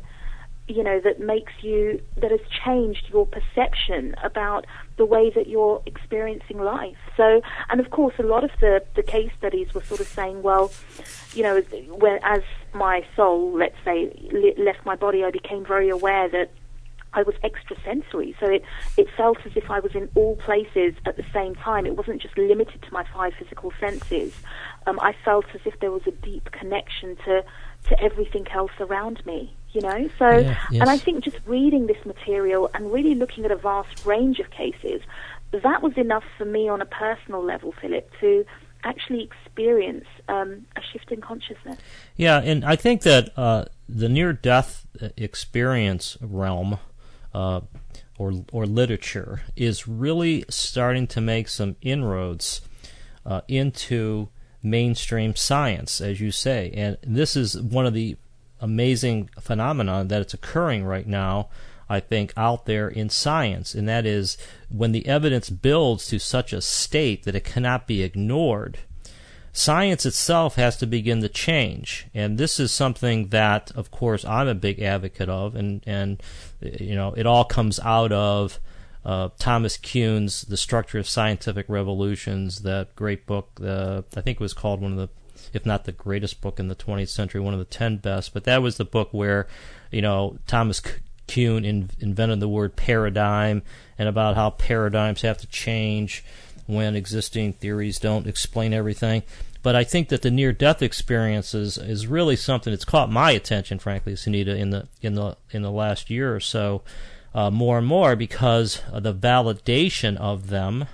you 0.67 0.83
know, 0.83 0.99
that 1.01 1.19
makes 1.19 1.51
you, 1.61 2.01
that 2.17 2.31
has 2.31 2.39
changed 2.65 3.09
your 3.11 3.27
perception 3.27 4.15
about 4.23 4.65
the 4.97 5.05
way 5.05 5.29
that 5.29 5.47
you're 5.47 5.81
experiencing 5.85 6.57
life. 6.57 6.97
So, 7.17 7.41
and 7.69 7.81
of 7.81 7.89
course, 7.89 8.15
a 8.17 8.23
lot 8.23 8.43
of 8.43 8.51
the, 8.61 8.83
the 8.95 9.03
case 9.03 9.31
studies 9.37 9.73
were 9.73 9.83
sort 9.83 9.99
of 9.99 10.07
saying, 10.07 10.41
well, 10.41 10.71
you 11.33 11.43
know, 11.43 11.61
as 12.23 12.43
my 12.73 13.05
soul, 13.15 13.57
let's 13.57 13.75
say, 13.83 14.11
left 14.57 14.85
my 14.85 14.95
body, 14.95 15.23
I 15.23 15.31
became 15.31 15.65
very 15.65 15.89
aware 15.89 16.29
that 16.29 16.49
I 17.15 17.23
was 17.23 17.35
extrasensory, 17.43 18.35
so 18.39 18.49
it, 18.49 18.63
it 18.97 19.07
felt 19.15 19.37
as 19.45 19.51
if 19.55 19.69
I 19.69 19.79
was 19.79 19.93
in 19.93 20.09
all 20.15 20.35
places 20.37 20.95
at 21.05 21.15
the 21.15 21.25
same 21.31 21.55
time. 21.55 21.85
It 21.85 21.95
wasn't 21.95 22.21
just 22.21 22.37
limited 22.37 22.81
to 22.81 22.91
my 22.91 23.05
five 23.13 23.33
physical 23.37 23.71
senses. 23.79 24.33
um, 24.87 24.99
I 24.99 25.13
felt 25.23 25.45
as 25.53 25.61
if 25.65 25.79
there 25.79 25.91
was 25.91 26.07
a 26.07 26.11
deep 26.11 26.51
connection 26.51 27.15
to 27.25 27.43
to 27.89 28.01
everything 28.01 28.47
else 28.49 28.71
around 28.79 29.25
me. 29.25 29.53
You 29.73 29.81
know, 29.81 30.09
so 30.19 30.29
Yeah, 30.29 30.57
yes. 30.69 30.81
and 30.81 30.89
I 30.89 30.97
think 30.97 31.23
just 31.23 31.39
reading 31.45 31.87
this 31.87 32.05
material 32.05 32.69
and 32.75 32.93
really 32.93 33.15
looking 33.15 33.43
at 33.43 33.51
a 33.51 33.55
vast 33.55 34.05
range 34.05 34.39
of 34.39 34.49
cases, 34.51 35.01
that 35.51 35.81
was 35.81 35.97
enough 35.97 36.23
for 36.37 36.45
me 36.45 36.69
on 36.69 36.81
a 36.81 36.85
personal 36.85 37.43
level, 37.43 37.73
Philip, 37.81 38.09
to 38.19 38.45
actually 38.83 39.23
experience 39.23 40.05
um, 40.27 40.65
a 40.75 40.81
shift 40.91 41.11
in 41.11 41.21
consciousness. 41.21 41.77
Yeah, 42.15 42.39
and 42.39 42.63
I 42.65 42.75
think 42.75 43.01
that 43.01 43.37
uh, 43.37 43.65
the 43.87 44.09
near-death 44.09 44.85
experience 45.17 46.17
realm, 46.21 46.79
uh, 47.33 47.61
or 48.17 48.33
or 48.51 48.65
literature, 48.65 49.41
is 49.55 49.87
really 49.87 50.45
starting 50.49 51.07
to 51.07 51.21
make 51.21 51.47
some 51.47 51.75
inroads 51.81 52.61
uh, 53.25 53.41
into 53.47 54.29
mainstream 54.61 55.35
science, 55.35 55.99
as 55.99 56.21
you 56.21 56.31
say, 56.31 56.71
and 56.75 56.97
this 57.01 57.35
is 57.35 57.59
one 57.59 57.85
of 57.85 57.93
the 57.93 58.17
amazing 58.63 59.29
phenomenon 59.39 60.07
that 60.07 60.21
it's 60.21 60.33
occurring 60.33 60.85
right 60.85 61.07
now. 61.07 61.49
I 61.89 61.99
think 61.99 62.33
out 62.37 62.65
there 62.65 62.87
in 62.87 63.09
science, 63.09 63.75
and 63.75 63.87
that 63.89 64.05
is 64.05 64.37
when 64.69 64.93
the 64.93 65.05
evidence 65.05 65.49
builds 65.49 66.07
to 66.07 66.17
such 66.17 66.53
a 66.53 66.61
state 66.61 67.23
that 67.23 67.35
it 67.35 67.43
cannot 67.43 67.87
be 67.87 68.01
ignored 68.01 68.79
science 69.55 70.03
itself 70.03 70.55
has 70.55 70.75
to 70.77 70.87
begin 70.87 71.21
to 71.21 71.29
change 71.29 72.07
and 72.15 72.39
this 72.39 72.59
is 72.59 72.71
something 72.71 73.27
that 73.27 73.71
of 73.75 73.91
course 73.91 74.25
I'm 74.25 74.47
a 74.47 74.55
big 74.55 74.81
advocate 74.81 75.29
of 75.29 75.55
and 75.55 75.83
and 75.85 76.21
you 76.59 76.95
know 76.95 77.13
it 77.13 77.27
all 77.27 77.45
comes 77.45 77.79
out 77.79 78.11
of 78.11 78.59
uh, 79.05 79.29
Thomas 79.37 79.77
Kuhn's 79.77 80.43
The 80.43 80.57
Structure 80.57 80.97
of 80.97 81.07
Scientific 81.07 81.67
Revolutions 81.69 82.63
that 82.63 82.95
great 82.95 83.27
book 83.27 83.59
uh, 83.63 84.01
I 84.17 84.21
think 84.21 84.39
it 84.39 84.43
was 84.43 84.55
called 84.55 84.81
one 84.81 84.93
of 84.93 84.97
the 84.97 85.09
if 85.53 85.65
not 85.65 85.85
the 85.85 85.91
greatest 85.91 86.41
book 86.41 86.59
in 86.59 86.67
the 86.67 86.75
20th 86.75 87.09
century 87.09 87.39
one 87.39 87.53
of 87.53 87.59
the 87.59 87.65
10 87.65 87.97
best 87.97 88.33
but 88.33 88.43
that 88.43 88.61
was 88.61 88.77
the 88.77 88.85
book 88.85 89.09
where 89.11 89.47
you 89.91 90.01
know 90.01 90.37
Thomas 90.47 90.81
Kuhn 91.27 91.63
in, 91.65 91.89
invented 91.99 92.39
the 92.39 92.49
word 92.49 92.75
paradigm 92.75 93.63
and 93.97 94.09
about 94.09 94.35
how 94.35 94.51
paradigms 94.51 95.21
have 95.21 95.37
to 95.39 95.47
change 95.47 96.23
when 96.65 96.95
existing 96.95 97.53
theories 97.53 97.99
don't 97.99 98.27
explain 98.27 98.73
everything. 98.73 99.23
But 99.61 99.75
I 99.75 99.83
think 99.83 100.09
that 100.09 100.21
the 100.21 100.31
near-death 100.31 100.81
experiences 100.81 101.77
is 101.77 102.05
really 102.07 102.35
something 102.35 102.71
that's 102.71 102.83
caught 102.83 103.09
my 103.09 103.31
attention, 103.31 103.79
frankly, 103.79 104.13
Sunita, 104.13 104.57
in 104.57 104.71
the 104.71 104.87
in 105.01 105.15
the 105.15 105.37
in 105.51 105.61
the 105.61 105.71
last 105.71 106.09
year 106.09 106.35
or 106.35 106.41
so, 106.41 106.81
uh, 107.33 107.49
more 107.49 107.77
and 107.77 107.87
more 107.87 108.17
because 108.17 108.81
of 108.91 109.03
the 109.03 109.13
validation 109.13 110.17
of 110.17 110.49
them, 110.49 110.85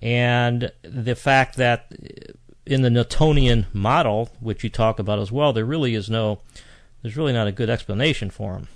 and 0.00 0.70
the 0.82 1.16
fact 1.16 1.56
that 1.56 1.92
in 2.68 2.82
the 2.82 2.90
Newtonian 2.90 3.66
model, 3.72 4.30
which 4.40 4.62
you 4.62 4.70
talk 4.70 4.98
about 4.98 5.18
as 5.18 5.32
well, 5.32 5.52
there 5.52 5.64
really 5.64 5.94
is 5.94 6.08
no, 6.10 6.40
there's 7.02 7.16
really 7.16 7.32
not 7.32 7.46
a 7.46 7.52
good 7.52 7.70
explanation 7.70 8.30
for 8.30 8.52
them. 8.54 8.68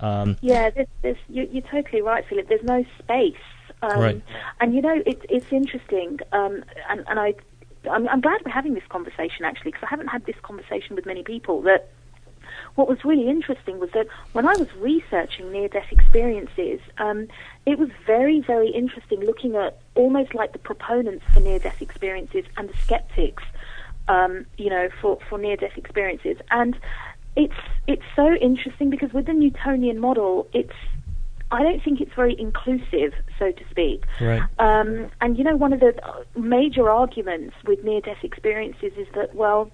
Um, 0.00 0.36
Yeah, 0.40 0.70
there's, 0.70 0.86
there's, 1.02 1.16
you, 1.28 1.48
you're 1.50 1.62
totally 1.62 2.02
right, 2.02 2.24
Philip. 2.28 2.48
There's 2.48 2.62
no 2.62 2.84
space. 2.98 3.34
Um, 3.82 4.00
Right. 4.00 4.22
And 4.60 4.74
you 4.74 4.82
know, 4.82 5.02
it's 5.06 5.24
it's 5.28 5.52
interesting, 5.52 6.18
um, 6.32 6.64
and, 6.88 7.04
and 7.08 7.18
I, 7.20 7.34
I'm, 7.90 8.08
I'm 8.08 8.20
glad 8.20 8.40
we're 8.44 8.50
having 8.52 8.74
this 8.74 8.86
conversation 8.88 9.44
actually, 9.44 9.70
because 9.70 9.84
I 9.84 9.90
haven't 9.90 10.08
had 10.08 10.24
this 10.26 10.36
conversation 10.42 10.96
with 10.96 11.06
many 11.06 11.22
people. 11.22 11.62
That 11.62 11.88
what 12.74 12.88
was 12.88 13.04
really 13.04 13.28
interesting 13.28 13.78
was 13.78 13.90
that 13.92 14.06
when 14.32 14.46
I 14.46 14.54
was 14.56 14.68
researching 14.76 15.50
near-death 15.52 15.90
experiences, 15.90 16.80
um, 16.98 17.28
it 17.66 17.78
was 17.78 17.90
very, 18.06 18.40
very 18.40 18.70
interesting 18.70 19.20
looking 19.20 19.56
at 19.56 19.78
almost 19.94 20.34
like 20.34 20.52
the 20.52 20.58
proponents 20.58 21.24
for 21.32 21.40
near-death 21.40 21.82
experiences 21.82 22.44
and 22.56 22.68
the 22.68 22.76
skeptics, 22.78 23.42
um, 24.08 24.46
you 24.56 24.70
know, 24.70 24.88
for, 25.00 25.18
for 25.28 25.38
near-death 25.38 25.76
experiences. 25.76 26.36
And 26.50 26.78
it's 27.36 27.54
it's 27.86 28.02
so 28.16 28.34
interesting 28.34 28.90
because 28.90 29.12
with 29.12 29.26
the 29.26 29.32
Newtonian 29.32 29.98
model, 29.98 30.48
it's 30.52 30.74
I 31.50 31.62
don't 31.62 31.82
think 31.82 32.00
it's 32.00 32.12
very 32.14 32.38
inclusive, 32.38 33.14
so 33.38 33.52
to 33.52 33.64
speak. 33.70 34.04
Right. 34.20 34.42
Um, 34.58 35.10
and 35.20 35.38
you 35.38 35.44
know, 35.44 35.56
one 35.56 35.72
of 35.72 35.80
the 35.80 35.94
major 36.36 36.90
arguments 36.90 37.54
with 37.64 37.82
near-death 37.84 38.22
experiences 38.22 38.92
is 38.96 39.06
that, 39.14 39.34
well, 39.34 39.70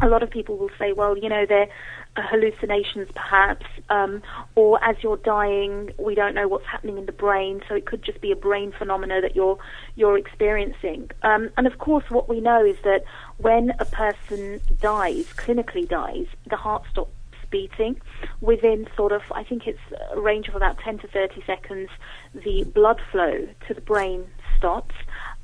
a 0.00 0.08
lot 0.08 0.22
of 0.22 0.30
people 0.30 0.56
will 0.56 0.70
say, 0.78 0.92
well, 0.92 1.16
you 1.16 1.28
know, 1.28 1.46
they're 1.46 1.68
uh, 2.16 2.22
hallucinations 2.22 3.08
perhaps, 3.14 3.66
um, 3.90 4.22
or 4.54 4.82
as 4.82 4.96
you're 5.02 5.16
dying, 5.18 5.90
we 5.98 6.14
don't 6.14 6.34
know 6.34 6.48
what's 6.48 6.66
happening 6.66 6.98
in 6.98 7.06
the 7.06 7.12
brain, 7.12 7.62
so 7.68 7.74
it 7.74 7.86
could 7.86 8.02
just 8.02 8.20
be 8.20 8.32
a 8.32 8.36
brain 8.36 8.72
phenomena 8.72 9.20
that 9.20 9.36
you're 9.36 9.58
you're 9.94 10.18
experiencing. 10.18 11.10
Um, 11.22 11.50
and 11.56 11.66
of 11.66 11.78
course, 11.78 12.04
what 12.08 12.28
we 12.28 12.40
know 12.40 12.64
is 12.64 12.76
that 12.84 13.04
when 13.38 13.72
a 13.78 13.84
person 13.84 14.60
dies, 14.80 15.26
clinically 15.36 15.88
dies, 15.88 16.26
the 16.48 16.56
heart 16.56 16.84
stops 16.90 17.12
beating. 17.50 18.00
Within 18.40 18.88
sort 18.96 19.12
of, 19.12 19.22
I 19.32 19.44
think 19.44 19.66
it's 19.66 19.80
a 20.12 20.20
range 20.20 20.48
of 20.48 20.54
about 20.54 20.78
10 20.78 20.98
to 20.98 21.08
30 21.08 21.42
seconds, 21.46 21.88
the 22.34 22.64
blood 22.64 23.00
flow 23.10 23.46
to 23.68 23.74
the 23.74 23.80
brain 23.80 24.26
stops. 24.56 24.94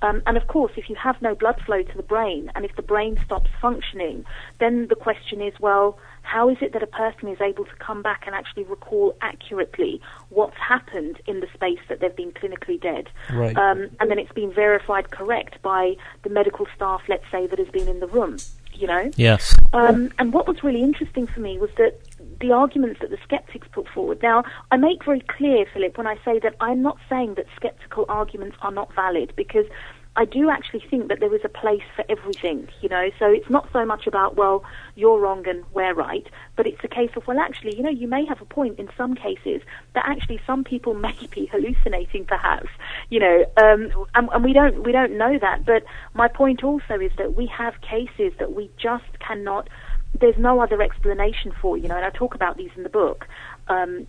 Um, 0.03 0.21
and 0.27 0.37
of 0.37 0.49
course, 0.49 0.73
if 0.77 0.91
you 0.91 0.97
have 0.97 1.21
no 1.23 1.35
blood 1.35 1.61
flow 1.65 1.83
to 1.83 1.97
the 1.97 2.03
brain, 2.03 2.51
and 2.55 2.65
if 2.65 2.75
the 2.77 2.83
brain 2.83 3.19
stops 3.25 3.51
functioning, 3.61 4.25
then 4.59 4.89
the 4.89 4.97
question 4.97 5.41
is, 5.41 5.55
well, 5.61 5.99
how 6.23 6.49
is 6.49 6.57
it 6.61 6.73
that 6.73 6.83
a 6.83 6.87
person 6.87 7.29
is 7.29 7.41
able 7.41 7.65
to 7.65 7.75
come 7.77 8.03
back 8.03 8.25
and 8.27 8.35
actually 8.35 8.65
recall 8.65 9.17
accurately 9.23 10.01
what's 10.29 10.57
happened 10.57 11.21
in 11.27 11.41
the 11.41 11.47
space 11.55 11.81
that 11.89 12.01
they've 12.01 12.15
been 12.15 12.33
clinically 12.33 12.81
dead? 12.81 13.09
Right. 13.33 13.57
Um, 13.57 13.91
and 14.01 14.11
then 14.11 14.19
it's 14.19 14.33
been 14.33 14.53
verified 14.53 15.11
correct 15.11 15.63
by 15.63 15.97
the 16.23 16.31
medical 16.31 16.67
staff, 16.75 17.03
let's 17.09 17.25
say, 17.31 17.47
that 17.47 17.59
has 17.59 17.69
been 17.69 17.89
in 17.89 18.01
the 18.01 18.07
room, 18.09 18.37
you 18.75 18.87
know? 18.87 19.11
yes. 19.17 19.55
Um, 19.73 20.13
and 20.19 20.33
what 20.33 20.47
was 20.47 20.63
really 20.63 20.83
interesting 20.83 21.27
for 21.27 21.41
me 21.41 21.59
was 21.59 21.71
that 21.79 21.99
the 22.43 22.53
arguments 22.53 23.01
that 23.01 23.11
the 23.11 23.19
skeptics 23.23 23.69
put 23.73 23.89
forward. 23.89 24.23
Now, 24.23 24.45
I 24.71 24.77
make 24.77 25.05
very 25.05 25.21
clear, 25.21 25.65
Philip, 25.73 25.97
when 25.97 26.07
I 26.07 26.17
say 26.25 26.39
that 26.41 26.57
I'm 26.61 26.83
not 26.83 26.99
saying 27.09 27.35
that 27.37 27.47
skeptical 27.57 28.05
arguments 28.09 28.57
are 28.61 28.73
not 28.73 28.95
valid 28.95 29.33
because 29.37 29.67
I 30.15 30.27
do 30.27 30.51
actually 30.51 30.85
think 30.91 31.09
that 31.09 31.21
there 31.21 31.35
is 31.35 31.41
a 31.43 31.49
place 31.49 31.83
for 31.97 32.05
everything, 32.11 32.69
you 32.83 32.89
know. 32.91 33.09
So 33.19 33.27
it's 33.27 33.49
not 33.49 33.69
so 33.73 33.87
much 33.87 34.07
about, 34.07 34.37
well, 34.37 34.63
you're 34.95 35.19
wrong 35.19 35.49
and 35.49 35.65
we're 35.73 35.95
right, 35.95 36.27
but 36.55 36.67
it's 36.67 36.85
a 36.85 36.89
case 36.89 37.11
of, 37.17 37.27
well, 37.27 37.39
actually, 37.41 37.75
you 37.77 37.83
know, 37.83 37.91
you 37.91 38.07
may 38.07 38.27
have 38.27 38.43
a 38.43 38.45
point 38.45 38.79
in 38.79 38.91
some 38.95 39.15
cases 39.15 39.63
that 39.95 40.05
actually 40.07 40.39
some 40.47 40.65
people 40.65 40.93
may 41.09 41.17
be 41.31 41.47
hallucinating, 41.47 42.27
perhaps, 42.27 42.69
you 43.09 43.21
know, 43.21 43.45
um, 43.57 43.91
and, 44.15 44.29
and 44.35 44.45
we 44.45 44.53
don't 44.53 44.83
we 44.83 44.93
don't 44.93 45.17
know 45.17 45.39
that. 45.39 45.65
But 45.65 45.85
my 46.13 46.29
point 46.29 46.63
also 46.63 47.01
is 47.01 47.13
that 47.17 47.35
we 47.35 47.47
have 47.47 47.81
cases 47.81 48.35
that 48.39 48.53
we 48.53 48.71
just 48.77 49.19
cannot 49.19 49.69
there's 50.23 50.39
no 50.39 50.61
other 50.61 50.81
explanation 50.81 51.53
for, 51.61 51.77
you 51.77 51.89
know, 51.89 51.97
and 51.97 52.05
I 52.05 52.11
talk 52.11 52.35
about 52.37 52.57
these 52.57 52.71
in 52.77 52.85
the 52.85 52.89
book. 52.89 53.27
Um, 53.67 54.07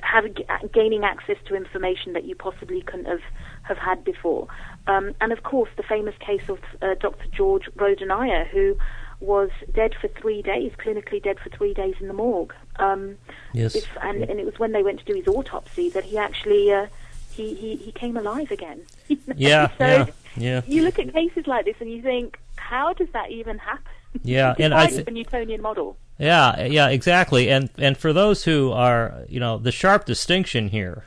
having 0.00 0.36
gaining 0.72 1.04
access 1.04 1.36
to 1.46 1.54
information 1.54 2.12
that 2.14 2.24
you 2.24 2.34
possibly 2.34 2.82
couldn't 2.82 3.06
have 3.06 3.20
have 3.62 3.76
had 3.76 4.04
before, 4.04 4.46
um, 4.86 5.14
and 5.20 5.32
of 5.32 5.42
course 5.42 5.70
the 5.76 5.82
famous 5.82 6.14
case 6.18 6.48
of 6.48 6.58
uh, 6.82 6.94
Dr. 7.00 7.26
George 7.32 7.66
Rodonaia, 7.76 8.46
who 8.48 8.76
was 9.20 9.50
dead 9.72 9.94
for 10.00 10.08
three 10.08 10.40
days, 10.42 10.72
clinically 10.78 11.22
dead 11.22 11.38
for 11.40 11.50
three 11.50 11.74
days 11.74 11.94
in 12.00 12.08
the 12.08 12.14
morgue. 12.14 12.54
Um, 12.76 13.16
Yes. 13.52 13.74
if, 13.74 13.86
and, 14.02 14.22
and 14.24 14.38
it 14.38 14.44
was 14.44 14.58
when 14.58 14.72
they 14.72 14.82
went 14.82 14.98
to 14.98 15.04
do 15.04 15.14
his 15.14 15.26
autopsy 15.26 15.88
that 15.90 16.04
he 16.04 16.18
actually 16.18 16.72
uh, 16.72 16.86
he, 17.30 17.54
he 17.54 17.76
he 17.76 17.92
came 17.92 18.16
alive 18.16 18.50
again. 18.50 18.82
Yeah, 19.36 19.68
so 19.78 19.86
yeah, 19.86 20.06
yeah. 20.36 20.60
You 20.66 20.82
look 20.82 20.98
at 20.98 21.12
cases 21.12 21.46
like 21.46 21.64
this 21.64 21.76
and 21.80 21.90
you 21.90 22.02
think, 22.02 22.38
how 22.56 22.92
does 22.92 23.08
that 23.12 23.30
even 23.30 23.58
happen? 23.58 23.95
Yeah, 24.22 24.54
and 24.58 24.72
I 24.74 24.86
thi- 24.86 25.02
the 25.02 25.10
Newtonian 25.10 25.60
model. 25.62 25.96
Yeah, 26.18 26.64
yeah, 26.64 26.88
exactly. 26.88 27.50
And 27.50 27.70
and 27.78 27.96
for 27.96 28.12
those 28.12 28.44
who 28.44 28.72
are, 28.72 29.24
you 29.28 29.40
know, 29.40 29.58
the 29.58 29.72
sharp 29.72 30.04
distinction 30.06 30.68
here 30.68 31.04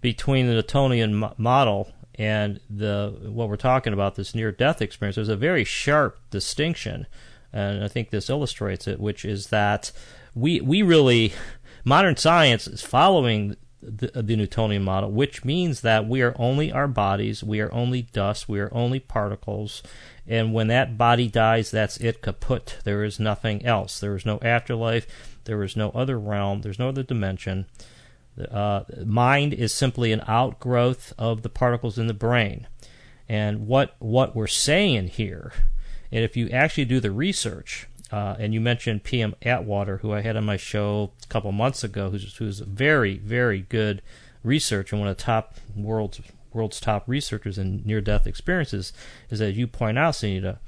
between 0.00 0.46
the 0.46 0.54
Newtonian 0.54 1.14
mo- 1.14 1.34
model 1.38 1.92
and 2.16 2.60
the 2.68 3.16
what 3.22 3.48
we're 3.48 3.56
talking 3.56 3.92
about, 3.92 4.16
this 4.16 4.34
near-death 4.34 4.82
experience, 4.82 5.16
there's 5.16 5.28
a 5.28 5.36
very 5.36 5.64
sharp 5.64 6.18
distinction, 6.30 7.06
and 7.52 7.84
I 7.84 7.88
think 7.88 8.10
this 8.10 8.28
illustrates 8.28 8.88
it, 8.88 8.98
which 9.00 9.24
is 9.24 9.48
that 9.48 9.92
we 10.34 10.60
we 10.60 10.82
really 10.82 11.32
modern 11.84 12.16
science 12.16 12.66
is 12.66 12.82
following 12.82 13.56
the, 13.80 14.10
the 14.14 14.36
Newtonian 14.36 14.82
model, 14.82 15.10
which 15.10 15.44
means 15.44 15.82
that 15.82 16.08
we 16.08 16.22
are 16.22 16.34
only 16.38 16.72
our 16.72 16.88
bodies, 16.88 17.44
we 17.44 17.60
are 17.60 17.72
only 17.72 18.02
dust, 18.02 18.48
we 18.48 18.58
are 18.58 18.72
only 18.72 18.98
particles, 18.98 19.82
and 20.26 20.54
when 20.54 20.68
that 20.68 20.96
body 20.96 21.28
dies, 21.28 21.70
that's 21.70 21.98
it 21.98 22.22
kaput. 22.22 22.78
There 22.84 23.04
is 23.04 23.20
nothing 23.20 23.64
else. 23.64 24.00
There 24.00 24.16
is 24.16 24.24
no 24.24 24.38
afterlife. 24.40 25.06
There 25.44 25.62
is 25.62 25.76
no 25.76 25.90
other 25.90 26.18
realm. 26.18 26.62
There's 26.62 26.78
no 26.78 26.88
other 26.88 27.02
dimension. 27.02 27.66
Uh, 28.50 28.84
mind 29.04 29.52
is 29.52 29.72
simply 29.72 30.12
an 30.12 30.22
outgrowth 30.26 31.12
of 31.18 31.42
the 31.42 31.48
particles 31.48 31.98
in 31.98 32.06
the 32.06 32.14
brain. 32.14 32.66
And 33.28 33.66
what 33.66 33.96
what 33.98 34.34
we're 34.34 34.46
saying 34.46 35.08
here, 35.08 35.52
and 36.10 36.24
if 36.24 36.36
you 36.36 36.48
actually 36.48 36.84
do 36.86 37.00
the 37.00 37.10
research, 37.10 37.86
uh, 38.10 38.36
and 38.38 38.52
you 38.52 38.60
mentioned 38.60 39.04
P.M. 39.04 39.34
Atwater, 39.42 39.98
who 39.98 40.12
I 40.12 40.20
had 40.20 40.36
on 40.36 40.44
my 40.44 40.56
show 40.56 41.12
a 41.22 41.26
couple 41.28 41.52
months 41.52 41.84
ago, 41.84 42.10
who's 42.10 42.36
who's 42.36 42.60
very 42.60 43.18
very 43.18 43.60
good 43.60 44.02
researcher, 44.42 44.96
and 44.96 45.00
one 45.00 45.08
of 45.08 45.16
the 45.16 45.22
top 45.22 45.56
world's 45.76 46.20
world's 46.54 46.80
top 46.80 47.04
researchers 47.06 47.58
in 47.58 47.82
near 47.84 48.00
death 48.00 48.26
experiences, 48.26 48.92
is 49.30 49.38
that 49.38 49.52
you 49.54 49.66
point 49.66 49.98
out, 49.98 50.14
Sunita, 50.14 50.58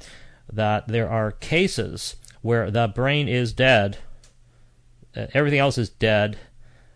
that 0.53 0.89
there 0.89 1.09
are 1.09 1.33
cases 1.33 2.17
where 2.43 2.71
the 2.71 2.89
brain 2.89 3.29
is 3.29 3.53
dead, 3.53 3.99
uh, 5.17 5.27
everything 5.35 5.59
else 5.59 5.79
is 5.79 5.89
dead, 5.89 6.39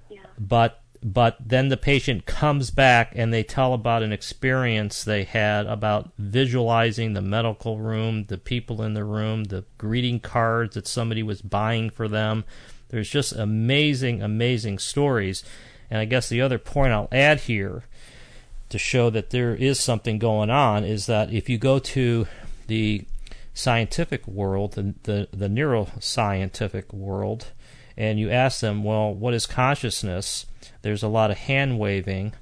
Yeah. 0.09 0.21
but 0.39 0.77
but 1.03 1.39
then 1.41 1.69
the 1.69 1.79
patient 1.79 2.27
comes 2.27 2.71
back 2.71 3.13
and 3.17 3.33
they 3.33 3.43
tell 3.43 3.73
about 3.73 4.03
an 4.03 4.13
experience 4.13 5.03
they 5.03 5.25
had 5.25 5.65
about 5.65 6.11
visualizing 6.19 7.15
the 7.15 7.23
medical 7.23 7.79
room, 7.79 8.27
the 8.27 8.37
people 8.37 8.83
in 8.83 8.93
the 8.93 9.03
room, 9.05 9.45
the 9.45 9.65
greeting 9.79 10.21
cards 10.21 10.75
that 10.75 10.87
somebody 10.87 11.23
was 11.23 11.41
buying 11.41 11.89
for 11.89 12.07
them. 12.07 12.45
There's 12.91 13.09
just 13.09 13.33
amazing, 13.33 14.21
amazing 14.23 14.79
stories. 14.79 15.43
And 15.91 16.01
I 16.01 16.05
guess 16.05 16.29
the 16.29 16.43
other 16.43 16.59
point 16.59 16.93
I'll 16.93 17.09
add 17.11 17.41
here 17.41 17.85
to 18.71 18.79
show 18.79 19.11
that 19.11 19.31
there 19.31 19.55
is 19.55 19.79
something 19.79 20.19
going 20.19 20.51
on 20.51 20.85
is 20.85 21.07
that 21.07 21.33
if 21.33 21.49
you 21.49 21.59
go 21.59 21.79
to 21.79 22.27
the 22.67 23.05
scientific 23.53 24.27
world, 24.27 24.73
the, 24.73 24.95
the, 25.03 25.29
the 25.33 25.49
neuroscientific 25.49 26.93
world, 26.95 27.49
and 27.97 28.19
you 28.19 28.31
ask 28.31 28.61
them, 28.61 28.83
well, 28.83 29.13
what 29.13 29.35
is 29.35 29.47
consciousness? 29.47 30.47
There's 30.83 31.03
a 31.03 31.09
lot 31.09 31.31
of 31.31 31.37
hand 31.37 31.79
waving, 31.79 32.33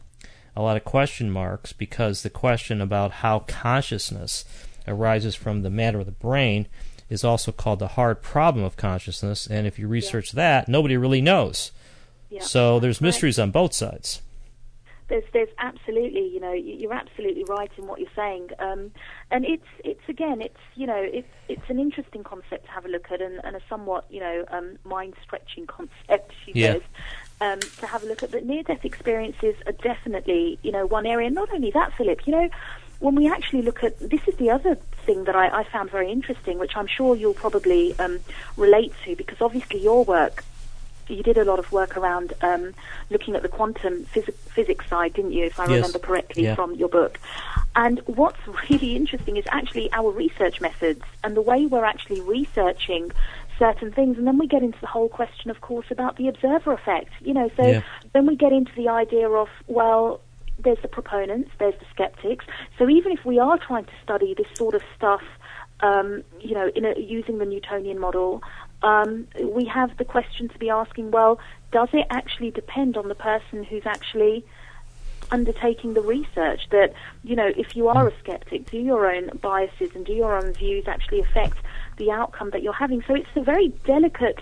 a 0.54 0.62
lot 0.62 0.76
of 0.76 0.84
question 0.84 1.30
marks, 1.30 1.72
because 1.72 2.22
the 2.22 2.30
question 2.30 2.80
about 2.80 3.10
how 3.10 3.40
consciousness 3.40 4.44
arises 4.86 5.34
from 5.34 5.62
the 5.62 5.70
matter 5.70 5.98
of 5.98 6.06
the 6.06 6.12
brain 6.12 6.68
is 7.08 7.24
also 7.24 7.50
called 7.50 7.78
the 7.78 7.88
hard 7.88 8.22
problem 8.22 8.64
of 8.64 8.76
consciousness. 8.76 9.46
And 9.46 9.66
if 9.66 9.78
you 9.78 9.88
research 9.88 10.32
that, 10.32 10.68
nobody 10.68 10.96
really 10.96 11.22
knows. 11.22 11.72
Yeah. 12.28 12.42
So 12.42 12.78
there's 12.78 13.00
mysteries 13.00 13.38
on 13.38 13.50
both 13.50 13.72
sides. 13.72 14.20
There's 15.08 15.24
there's 15.32 15.48
absolutely 15.58 16.28
you 16.32 16.40
know 16.40 16.52
you- 16.52 16.74
you're 16.74 16.92
absolutely 16.94 17.44
right 17.44 17.70
in 17.78 17.86
what 17.86 18.00
you're 18.00 18.10
saying. 18.16 18.48
Um, 18.58 18.92
and 19.30 19.44
it's 19.44 19.66
it's 19.84 20.06
again 20.08 20.40
it's 20.40 20.60
you 20.74 20.86
know 20.86 21.00
it's 21.02 21.28
it's 21.48 21.68
an 21.68 21.78
interesting 21.78 22.22
concept 22.24 22.66
to 22.66 22.70
have 22.70 22.84
a 22.84 22.88
look 22.88 23.06
at 23.12 23.20
and, 23.20 23.40
and 23.44 23.56
a 23.56 23.60
somewhat 23.68 24.04
you 24.10 24.20
know 24.20 24.44
um, 24.50 24.78
mind 24.84 25.14
stretching 25.22 25.66
concept 25.66 26.32
she 26.44 26.52
Yeah. 26.54 26.74
says 26.74 26.82
um, 27.40 27.70
to 27.80 27.86
have 27.86 28.02
a 28.02 28.06
look 28.06 28.22
at. 28.22 28.30
But 28.30 28.44
near 28.44 28.62
death 28.62 28.84
experiences 28.84 29.54
are 29.66 29.72
definitely 29.82 30.58
you 30.62 30.72
know 30.72 30.86
one 30.86 31.06
area. 31.06 31.30
Not 31.30 31.48
only 31.54 31.70
that 31.72 31.92
Philip 31.96 32.20
you 32.26 32.32
know 32.32 32.48
when 33.00 33.14
we 33.14 33.30
actually 33.30 33.62
look 33.62 33.84
at 33.84 33.98
this 34.00 34.20
is 34.26 34.34
the 34.38 34.50
other 34.50 34.76
thing 35.06 35.24
that 35.24 35.36
I, 35.36 35.48
I 35.60 35.64
found 35.72 35.90
very 35.90 36.10
interesting 36.10 36.58
which 36.58 36.72
I'm 36.76 36.88
sure 36.88 37.14
you'll 37.16 37.32
probably 37.34 37.94
um, 37.98 38.20
relate 38.56 38.92
to 39.04 39.14
because 39.16 39.38
obviously 39.40 39.80
your 39.80 40.04
work 40.04 40.44
you 41.08 41.22
did 41.22 41.38
a 41.38 41.44
lot 41.44 41.58
of 41.58 41.70
work 41.72 41.96
around 41.96 42.32
um, 42.42 42.74
looking 43.10 43.34
at 43.36 43.42
the 43.42 43.48
quantum 43.48 44.04
phys- 44.14 44.32
physics 44.34 44.88
side, 44.88 45.14
didn't 45.14 45.32
you, 45.32 45.44
if 45.44 45.58
I 45.58 45.64
Yes. 45.64 45.76
remember 45.76 45.98
correctly 45.98 46.44
Yeah. 46.44 46.54
from 46.54 46.74
your 46.74 46.88
book? 46.88 47.18
And 47.76 48.00
what's 48.06 48.38
really 48.70 48.96
interesting 48.96 49.36
is 49.36 49.44
actually 49.50 49.90
our 49.92 50.10
research 50.10 50.60
methods 50.60 51.02
and 51.24 51.36
the 51.36 51.40
way 51.42 51.66
we're 51.66 51.84
actually 51.84 52.20
researching 52.20 53.10
certain 53.58 53.90
things. 53.90 54.18
And 54.18 54.26
then 54.26 54.38
we 54.38 54.46
get 54.46 54.62
into 54.62 54.78
the 54.80 54.86
whole 54.86 55.08
question, 55.08 55.50
of 55.50 55.60
course, 55.60 55.86
about 55.90 56.16
the 56.16 56.28
observer 56.28 56.72
effect. 56.72 57.10
You 57.20 57.34
know, 57.34 57.50
so 57.56 57.64
Yeah. 57.66 57.80
then 58.12 58.26
we 58.26 58.36
get 58.36 58.52
into 58.52 58.72
the 58.76 58.88
idea 58.88 59.28
of, 59.28 59.48
well, 59.66 60.20
there's 60.60 60.78
the 60.82 60.88
proponents, 60.88 61.50
there's 61.58 61.78
the 61.78 61.86
skeptics. 61.92 62.44
So 62.78 62.88
even 62.88 63.12
if 63.12 63.24
we 63.24 63.38
are 63.38 63.58
trying 63.58 63.84
to 63.84 63.92
study 64.02 64.34
this 64.34 64.48
sort 64.56 64.74
of 64.74 64.82
stuff, 64.96 65.22
um, 65.80 66.24
you 66.40 66.54
know, 66.54 66.68
in 66.74 66.84
a, 66.84 66.98
using 66.98 67.38
the 67.38 67.44
Newtonian 67.44 67.98
model, 68.00 68.42
um, 68.82 69.26
we 69.42 69.64
have 69.66 69.96
the 69.96 70.04
question 70.04 70.48
to 70.48 70.58
be 70.58 70.70
asking, 70.70 71.10
well, 71.10 71.38
does 71.72 71.88
it 71.92 72.06
actually 72.10 72.50
depend 72.50 72.96
on 72.96 73.08
the 73.08 73.14
person 73.14 73.64
who's 73.64 73.86
actually 73.86 74.44
undertaking 75.30 75.94
the 75.94 76.00
research? 76.00 76.68
That, 76.70 76.92
you 77.24 77.36
know, 77.36 77.50
if 77.56 77.74
you 77.74 77.88
are 77.88 78.08
a 78.08 78.18
skeptic, 78.18 78.70
do 78.70 78.78
your 78.78 79.10
own 79.10 79.30
biases 79.40 79.94
and 79.94 80.06
do 80.06 80.12
your 80.12 80.36
own 80.36 80.52
views 80.52 80.86
actually 80.86 81.20
affect 81.20 81.58
the 81.96 82.10
outcome 82.10 82.50
that 82.50 82.62
you're 82.62 82.72
having? 82.72 83.02
So 83.06 83.14
it's 83.14 83.28
a 83.34 83.42
very 83.42 83.68
delicate. 83.84 84.38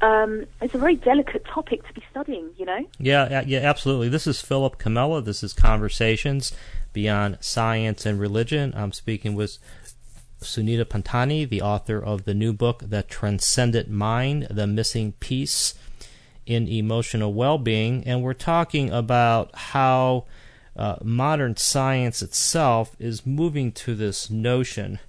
Um, 0.00 0.46
it's 0.62 0.74
a 0.74 0.78
very 0.78 0.94
delicate 0.94 1.44
topic 1.44 1.86
to 1.88 1.92
be 1.92 2.04
studying, 2.10 2.50
you 2.56 2.64
know. 2.64 2.86
Yeah, 2.98 3.42
yeah, 3.46 3.58
absolutely. 3.58 4.08
This 4.08 4.26
is 4.26 4.40
Philip 4.40 4.78
Comella. 4.78 5.24
This 5.24 5.42
is 5.42 5.52
Conversations 5.52 6.52
Beyond 6.92 7.38
Science 7.40 8.06
and 8.06 8.18
Religion. 8.20 8.72
I'm 8.76 8.92
speaking 8.92 9.34
with 9.34 9.58
Sunita 10.40 10.84
Pattani, 10.84 11.48
the 11.48 11.62
author 11.62 11.98
of 11.98 12.24
the 12.24 12.34
new 12.34 12.52
book, 12.52 12.82
The 12.86 13.02
Transcendent 13.02 13.90
Mind, 13.90 14.46
The 14.50 14.66
Missing 14.66 15.12
Piece 15.20 15.74
in 16.46 16.68
Emotional 16.68 17.34
Well-Being, 17.34 18.04
and 18.06 18.22
we're 18.22 18.34
talking 18.34 18.90
about 18.90 19.54
how 19.54 20.24
uh, 20.76 20.96
modern 21.02 21.56
science 21.56 22.22
itself 22.22 22.94
is 22.98 23.26
moving 23.26 23.72
to 23.72 23.94
this 23.94 24.30
notion 24.30 25.00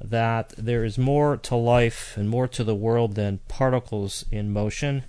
that 0.00 0.52
there 0.56 0.84
is 0.84 0.98
more 0.98 1.36
to 1.36 1.56
life 1.56 2.16
and 2.16 2.28
more 2.28 2.46
to 2.46 2.62
the 2.62 2.74
world 2.74 3.14
than 3.14 3.40
particles 3.48 4.24
in 4.30 4.52
motion, 4.52 5.04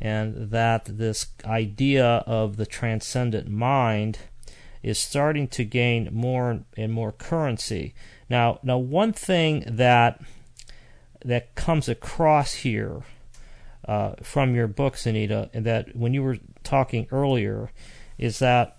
and 0.00 0.50
that 0.50 0.84
this 0.86 1.26
idea 1.44 2.22
of 2.26 2.56
the 2.56 2.66
transcendent 2.66 3.48
mind 3.48 4.18
is 4.82 4.98
starting 4.98 5.48
to 5.48 5.64
gain 5.64 6.08
more 6.12 6.60
and 6.76 6.92
more 6.92 7.12
currency. 7.12 7.94
Now, 8.28 8.58
now 8.62 8.78
one 8.78 9.12
thing 9.12 9.64
that 9.66 10.20
that 11.24 11.54
comes 11.54 11.88
across 11.88 12.52
here 12.52 13.02
uh, 13.86 14.14
from 14.22 14.54
your 14.54 14.66
books, 14.66 15.06
Anita, 15.06 15.50
and 15.52 15.64
that 15.64 15.96
when 15.96 16.14
you 16.14 16.22
were 16.22 16.38
talking 16.62 17.06
earlier, 17.10 17.70
is 18.18 18.38
that 18.38 18.76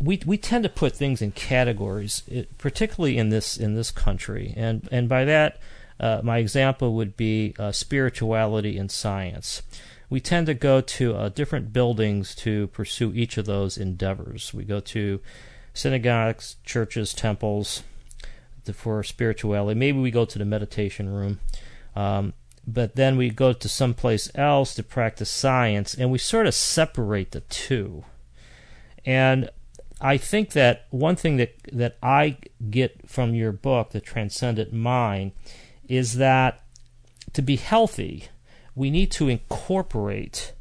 we 0.00 0.20
we 0.26 0.36
tend 0.36 0.64
to 0.64 0.70
put 0.70 0.94
things 0.94 1.22
in 1.22 1.32
categories, 1.32 2.22
it, 2.26 2.56
particularly 2.58 3.18
in 3.18 3.28
this 3.30 3.56
in 3.56 3.74
this 3.74 3.90
country, 3.90 4.54
and 4.56 4.88
and 4.90 5.08
by 5.08 5.24
that, 5.24 5.58
uh, 6.00 6.20
my 6.22 6.38
example 6.38 6.94
would 6.94 7.16
be 7.16 7.54
uh, 7.58 7.72
spirituality 7.72 8.78
and 8.78 8.90
science. 8.90 9.62
We 10.10 10.20
tend 10.20 10.46
to 10.46 10.54
go 10.54 10.80
to 10.80 11.14
uh, 11.14 11.28
different 11.30 11.72
buildings 11.72 12.34
to 12.36 12.68
pursue 12.68 13.12
each 13.14 13.38
of 13.38 13.46
those 13.46 13.78
endeavors. 13.78 14.52
We 14.52 14.64
go 14.64 14.80
to 14.80 15.20
synagogues, 15.72 16.56
churches, 16.64 17.14
temples 17.14 17.82
to, 18.64 18.72
for 18.72 19.02
spirituality. 19.02 19.78
Maybe 19.78 19.98
we 19.98 20.10
go 20.10 20.24
to 20.24 20.38
the 20.38 20.44
meditation 20.44 21.08
room. 21.08 21.40
Um, 21.94 22.32
but 22.66 22.96
then 22.96 23.16
we 23.16 23.30
go 23.30 23.52
to 23.52 23.68
someplace 23.68 24.30
else 24.34 24.74
to 24.74 24.82
practice 24.82 25.30
science, 25.30 25.94
and 25.94 26.10
we 26.10 26.18
sort 26.18 26.46
of 26.46 26.54
separate 26.54 27.32
the 27.32 27.40
two. 27.40 28.04
And 29.04 29.50
I 30.00 30.16
think 30.16 30.52
that 30.52 30.86
one 30.90 31.16
thing 31.16 31.36
that, 31.36 31.54
that 31.72 31.98
I 32.02 32.38
get 32.70 33.08
from 33.08 33.34
your 33.34 33.52
book, 33.52 33.90
The 33.90 34.00
Transcendent 34.00 34.72
Mind, 34.72 35.32
is 35.88 36.16
that 36.16 36.62
to 37.34 37.42
be 37.42 37.56
healthy, 37.56 38.28
we 38.74 38.90
need 38.90 39.10
to 39.12 39.28
incorporate 39.28 40.52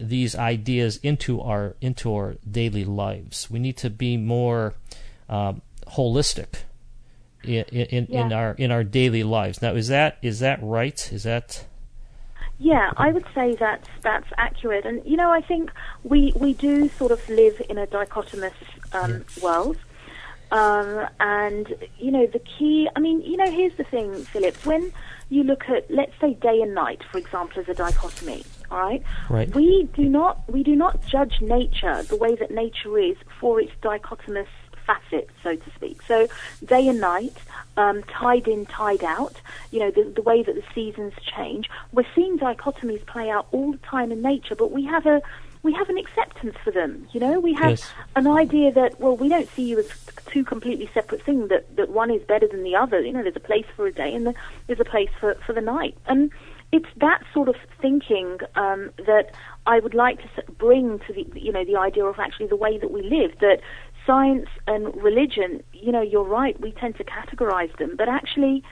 these 0.00 0.36
ideas 0.36 0.98
into 0.98 1.40
our 1.40 1.74
into 1.80 2.14
our 2.14 2.36
daily 2.48 2.84
lives. 2.84 3.50
We 3.50 3.58
need 3.58 3.76
to 3.78 3.90
be 3.90 4.16
more 4.16 4.74
um, 5.28 5.62
holistic 5.88 6.62
in 7.44 7.64
in, 7.64 8.06
in 8.06 8.32
our 8.32 8.52
in 8.52 8.70
our 8.70 8.84
daily 8.84 9.22
lives. 9.22 9.62
Now, 9.62 9.74
is 9.74 9.88
that 9.88 10.18
is 10.22 10.40
that 10.40 10.58
right? 10.62 11.12
Is 11.12 11.22
that 11.22 11.64
Yeah, 12.58 12.90
I 12.96 13.12
would 13.12 13.26
say 13.34 13.54
that's 13.54 13.88
that's 14.02 14.28
accurate. 14.36 14.84
And 14.84 15.04
you 15.04 15.16
know, 15.16 15.30
I 15.30 15.40
think 15.40 15.70
we 16.02 16.32
we 16.36 16.54
do 16.54 16.88
sort 16.88 17.12
of 17.12 17.26
live 17.28 17.60
in 17.68 17.78
a 17.78 17.86
dichotomous 17.86 18.54
um, 18.92 19.24
world. 19.42 19.76
Um, 20.50 21.06
and 21.20 21.74
you 21.98 22.10
know, 22.10 22.26
the 22.26 22.40
key. 22.40 22.88
I 22.96 23.00
mean, 23.00 23.20
you 23.22 23.36
know, 23.36 23.50
here's 23.50 23.76
the 23.76 23.84
thing, 23.84 24.14
Philip. 24.24 24.54
When 24.66 24.92
you 25.30 25.42
look 25.42 25.68
at, 25.68 25.90
let's 25.90 26.18
say, 26.20 26.34
day 26.34 26.62
and 26.62 26.74
night, 26.74 27.02
for 27.10 27.18
example, 27.18 27.60
as 27.60 27.68
a 27.68 27.74
dichotomy, 27.74 28.44
all 28.70 28.78
right? 28.78 29.02
Right. 29.28 29.54
We 29.54 29.88
do 29.94 30.04
not 30.08 30.40
we 30.50 30.62
do 30.62 30.74
not 30.74 31.04
judge 31.04 31.40
nature 31.40 32.02
the 32.02 32.16
way 32.16 32.34
that 32.36 32.50
nature 32.50 32.98
is 32.98 33.16
for 33.40 33.60
its 33.60 33.72
dichotomous 33.82 34.48
facets, 34.88 35.30
so 35.42 35.54
to 35.54 35.70
speak. 35.76 36.00
So 36.08 36.26
day 36.64 36.88
and 36.88 36.98
night, 37.00 37.36
um, 37.76 38.02
tide 38.04 38.48
in, 38.48 38.64
tide 38.66 39.04
out. 39.04 39.36
You 39.70 39.80
know, 39.80 39.90
the, 39.90 40.04
the 40.18 40.22
way 40.22 40.42
that 40.42 40.54
the 40.54 40.64
seasons 40.74 41.12
change. 41.36 41.68
We're 41.92 42.06
seeing 42.14 42.38
dichotomies 42.38 43.04
play 43.06 43.28
out 43.30 43.46
all 43.52 43.72
the 43.72 43.78
time 43.94 44.10
in 44.10 44.22
nature, 44.22 44.56
but 44.56 44.70
we 44.72 44.84
have 44.86 45.06
a 45.06 45.20
we 45.62 45.72
have 45.74 45.88
an 45.90 45.98
acceptance 45.98 46.56
for 46.64 46.70
them. 46.70 47.06
You 47.12 47.20
know, 47.20 47.40
we 47.40 47.52
have 47.54 47.70
Yes. 47.70 47.92
an 48.16 48.26
idea 48.26 48.72
that 48.72 48.98
well, 49.00 49.16
we 49.16 49.28
don't 49.28 49.48
see 49.50 49.64
you 49.70 49.78
as 49.80 49.88
two 50.32 50.44
completely 50.44 50.88
separate 50.94 51.22
things. 51.22 51.48
That 51.50 51.64
that 51.76 51.90
one 51.90 52.10
is 52.10 52.22
better 52.22 52.48
than 52.48 52.62
the 52.62 52.76
other. 52.76 53.00
You 53.00 53.12
know, 53.12 53.22
there's 53.22 53.36
a 53.36 53.40
place 53.52 53.66
for 53.76 53.86
a 53.86 53.92
day 53.92 54.14
and 54.14 54.26
the, 54.26 54.34
there's 54.66 54.80
a 54.80 54.90
place 54.94 55.10
for 55.20 55.34
for 55.46 55.52
the 55.52 55.60
night, 55.60 55.96
and 56.06 56.30
it's 56.70 56.88
that 56.98 57.22
sort 57.32 57.48
of 57.48 57.56
thinking 57.80 58.38
um, 58.54 58.90
that 59.06 59.32
I 59.66 59.80
would 59.80 59.94
like 59.94 60.20
to 60.36 60.42
bring 60.52 60.98
to 61.00 61.12
the 61.12 61.26
you 61.34 61.52
know 61.52 61.64
the 61.64 61.76
idea 61.76 62.04
of 62.04 62.18
actually 62.18 62.46
the 62.46 62.56
way 62.56 62.78
that 62.78 62.90
we 62.90 63.02
live. 63.02 63.32
That 63.40 63.60
science 64.08 64.48
and 64.66 64.82
religion, 65.02 65.62
you 65.74 65.92
know, 65.92 66.00
you're 66.00 66.24
right. 66.24 66.58
We 66.58 66.72
tend 66.72 66.96
to 66.96 67.04
categorize 67.04 67.76
them, 67.76 67.94
but 67.94 68.08
actually 68.08 68.64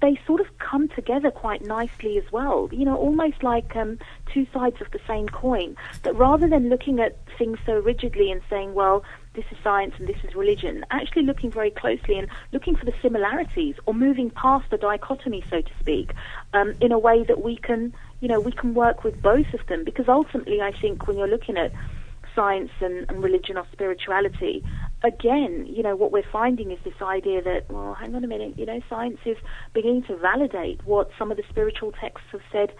they 0.00 0.16
sort 0.24 0.40
of 0.40 0.46
come 0.58 0.86
together 0.88 1.32
quite 1.32 1.66
nicely 1.66 2.16
as 2.16 2.30
well. 2.30 2.68
You 2.70 2.84
know, 2.84 2.96
almost 2.96 3.42
like 3.42 3.74
um, 3.74 3.98
two 4.32 4.46
sides 4.54 4.80
of 4.80 4.88
the 4.92 5.00
same 5.08 5.28
coin. 5.28 5.76
That 6.04 6.14
rather 6.14 6.48
than 6.48 6.68
looking 6.68 7.00
at 7.00 7.18
things 7.36 7.58
so 7.66 7.74
rigidly 7.80 8.30
and 8.30 8.40
saying, 8.48 8.74
well, 8.74 9.02
this 9.34 9.44
is 9.50 9.58
science 9.64 9.94
and 9.98 10.08
this 10.08 10.22
is 10.22 10.36
religion, 10.36 10.84
actually 10.92 11.24
looking 11.24 11.50
very 11.50 11.72
closely 11.72 12.16
and 12.18 12.28
looking 12.52 12.76
for 12.76 12.84
the 12.84 12.94
similarities 13.02 13.74
or 13.86 13.94
moving 13.94 14.30
past 14.30 14.70
the 14.70 14.76
dichotomy, 14.76 15.42
so 15.50 15.60
to 15.60 15.70
speak, 15.80 16.12
um, 16.54 16.74
in 16.80 16.92
a 16.92 16.98
way 16.98 17.24
that 17.24 17.42
we 17.42 17.56
can, 17.56 17.92
you 18.20 18.28
know, 18.28 18.40
we 18.40 18.52
can 18.52 18.74
work 18.74 19.02
with 19.02 19.20
both 19.20 19.52
of 19.52 19.66
them. 19.66 19.82
Because 19.82 20.08
ultimately, 20.08 20.60
I 20.60 20.72
think 20.80 21.08
when 21.08 21.18
you're 21.18 21.28
looking 21.28 21.56
at 21.56 21.72
science 22.34 22.70
and, 22.80 23.08
and 23.08 23.22
religion 23.22 23.56
or 23.56 23.66
spirituality, 23.72 24.64
again, 25.02 25.66
you 25.66 25.82
know, 25.82 25.96
what 25.96 26.12
we're 26.12 26.30
finding 26.30 26.70
is 26.70 26.78
this 26.84 27.00
idea 27.02 27.42
that, 27.42 27.70
well, 27.70 27.94
hang 27.94 28.14
on 28.14 28.24
a 28.24 28.26
minute, 28.26 28.58
you 28.58 28.66
know, 28.66 28.80
science 28.88 29.18
is 29.24 29.36
beginning 29.72 30.02
to 30.04 30.16
validate 30.16 30.84
what 30.84 31.10
some 31.18 31.30
of 31.30 31.36
the 31.36 31.44
spiritual 31.48 31.92
texts 31.92 32.28
have 32.32 32.42
said 32.52 32.72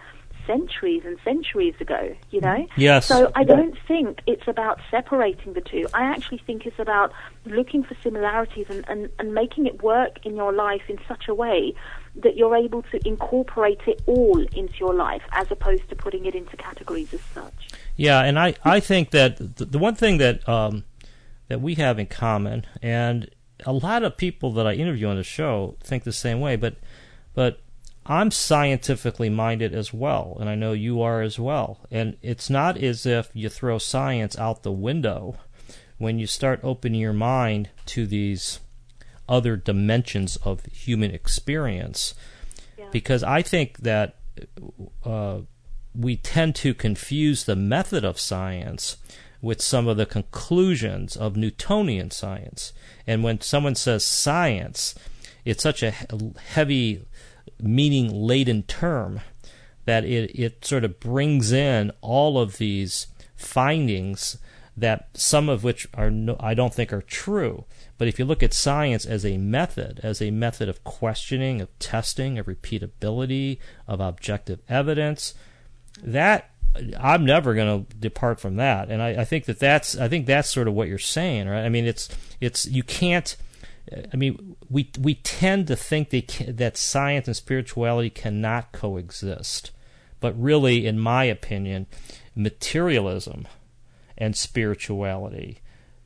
centuries 0.47 1.03
and 1.05 1.17
centuries 1.23 1.75
ago, 1.79 2.15
you 2.31 2.41
know? 2.41 2.67
Yes. 2.75 3.07
So 3.07 3.31
I 3.35 3.43
don't 3.43 3.77
think 3.87 4.21
it's 4.27 4.47
about 4.47 4.79
separating 4.89 5.53
the 5.53 5.61
two. 5.61 5.87
I 5.93 6.03
actually 6.03 6.39
think 6.39 6.65
it's 6.65 6.79
about 6.79 7.11
looking 7.45 7.83
for 7.83 7.95
similarities 8.01 8.65
and, 8.69 8.83
and, 8.87 9.09
and 9.19 9.33
making 9.33 9.67
it 9.67 9.83
work 9.83 10.25
in 10.25 10.35
your 10.35 10.51
life 10.51 10.83
in 10.89 10.99
such 11.07 11.27
a 11.27 11.33
way 11.33 11.73
that 12.15 12.35
you're 12.35 12.55
able 12.55 12.81
to 12.83 13.07
incorporate 13.07 13.81
it 13.87 14.01
all 14.05 14.39
into 14.53 14.73
your 14.79 14.93
life 14.93 15.21
as 15.31 15.49
opposed 15.51 15.87
to 15.89 15.95
putting 15.95 16.25
it 16.25 16.35
into 16.35 16.57
categories 16.57 17.13
as 17.13 17.21
such. 17.33 17.69
Yeah, 17.95 18.21
and 18.21 18.39
I, 18.39 18.55
I 18.63 18.79
think 18.79 19.11
that 19.11 19.57
the, 19.57 19.77
one 19.77 19.95
thing 19.95 20.17
that 20.17 20.47
um, 20.47 20.85
that 21.47 21.61
we 21.61 21.75
have 21.75 21.99
in 21.99 22.07
common, 22.07 22.65
and 22.81 23.29
a 23.65 23.73
lot 23.73 24.03
of 24.03 24.17
people 24.17 24.51
that 24.53 24.65
I 24.65 24.73
interview 24.73 25.07
on 25.07 25.17
the 25.17 25.23
show 25.23 25.75
think 25.83 26.03
the 26.03 26.11
same 26.11 26.39
way, 26.39 26.55
but 26.55 26.75
but 27.33 27.59
I'm 28.05 28.31
scientifically 28.31 29.29
minded 29.29 29.75
as 29.75 29.93
well, 29.93 30.37
and 30.39 30.49
I 30.49 30.55
know 30.55 30.73
you 30.73 31.01
are 31.01 31.21
as 31.21 31.37
well. 31.37 31.79
And 31.91 32.17
it's 32.21 32.49
not 32.49 32.77
as 32.77 33.05
if 33.05 33.29
you 33.33 33.49
throw 33.49 33.77
science 33.77 34.37
out 34.37 34.63
the 34.63 34.71
window 34.71 35.37
when 35.97 36.17
you 36.17 36.25
start 36.25 36.59
opening 36.63 36.99
your 36.99 37.13
mind 37.13 37.69
to 37.85 38.07
these 38.07 38.59
other 39.29 39.55
dimensions 39.55 40.35
of 40.37 40.65
human 40.65 41.11
experience. 41.11 42.15
Yeah. 42.77 42.85
Because 42.91 43.23
I 43.23 43.43
think 43.43 43.77
that 43.79 44.15
uh, 45.05 45.41
we 45.93 46.15
tend 46.17 46.55
to 46.55 46.73
confuse 46.73 47.43
the 47.43 47.55
method 47.55 48.03
of 48.03 48.19
science 48.19 48.97
with 49.41 49.61
some 49.61 49.87
of 49.87 49.97
the 49.97 50.05
conclusions 50.05 51.15
of 51.15 51.35
Newtonian 51.35 52.11
science. 52.11 52.73
And 53.07 53.23
when 53.23 53.41
someone 53.41 53.75
says 53.75 54.05
science, 54.05 54.95
it's 55.45 55.63
such 55.63 55.83
a 55.83 55.91
heavy, 55.91 57.03
meaning 57.59 58.13
laden 58.13 58.63
term 58.63 59.21
that 59.85 60.05
it, 60.05 60.31
it 60.39 60.63
sort 60.63 60.83
of 60.83 60.99
brings 60.99 61.51
in 61.51 61.91
all 62.01 62.39
of 62.39 62.57
these 62.57 63.07
findings 63.35 64.37
that 64.77 65.09
some 65.13 65.49
of 65.49 65.63
which 65.63 65.87
are 65.93 66.09
no, 66.09 66.37
I 66.39 66.53
don't 66.53 66.73
think 66.73 66.93
are 66.93 67.01
true. 67.01 67.65
But 67.97 68.07
if 68.07 68.17
you 68.17 68.25
look 68.25 68.41
at 68.41 68.53
science 68.53 69.05
as 69.05 69.25
a 69.25 69.37
method, 69.37 69.99
as 70.01 70.21
a 70.21 70.31
method 70.31 70.69
of 70.69 70.83
questioning, 70.83 71.61
of 71.61 71.77
testing, 71.77 72.39
of 72.39 72.45
repeatability, 72.45 73.57
of 73.87 73.99
objective 73.99 74.59
evidence, 74.69 75.33
that 76.01 76.51
I'm 76.99 77.25
never 77.25 77.53
going 77.53 77.85
to 77.85 77.95
depart 77.97 78.39
from 78.39 78.55
that. 78.55 78.89
And 78.89 79.01
I, 79.01 79.09
I 79.21 79.25
think 79.25 79.45
that 79.45 79.59
that's 79.59 79.97
I 79.97 80.07
think 80.07 80.25
that's 80.25 80.49
sort 80.49 80.67
of 80.67 80.73
what 80.73 80.87
you're 80.87 80.97
saying, 80.97 81.47
right? 81.47 81.63
I 81.65 81.69
mean, 81.69 81.85
it's 81.85 82.09
it's 82.39 82.65
you 82.65 82.83
can't. 82.83 83.35
I 84.13 84.15
mean, 84.15 84.55
we 84.69 84.89
we 84.99 85.15
tend 85.15 85.67
to 85.67 85.75
think 85.75 86.09
they 86.09 86.21
can, 86.21 86.55
that 86.55 86.77
science 86.77 87.27
and 87.27 87.35
spirituality 87.35 88.09
cannot 88.09 88.71
coexist, 88.71 89.71
but 90.19 90.39
really, 90.41 90.85
in 90.85 90.97
my 90.99 91.25
opinion, 91.25 91.87
materialism 92.35 93.47
and 94.17 94.35
spirituality 94.35 95.59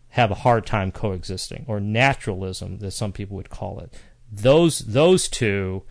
have 0.09 0.31
a 0.31 0.35
hard 0.35 0.65
time 0.65 0.91
coexisting, 0.91 1.65
or 1.67 1.79
naturalism, 1.79 2.79
as 2.81 2.95
some 2.95 3.11
people 3.11 3.35
would 3.35 3.49
call 3.49 3.79
it. 3.79 3.93
Those 4.31 4.79
those 4.79 5.27
two 5.27 5.83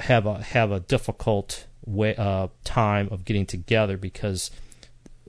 have 0.00 0.26
a 0.26 0.42
have 0.42 0.70
a 0.70 0.80
difficult 0.80 1.66
way, 1.94 2.14
uh, 2.16 2.48
time 2.64 3.08
of 3.10 3.24
getting 3.24 3.46
together 3.46 3.96
because 3.96 4.50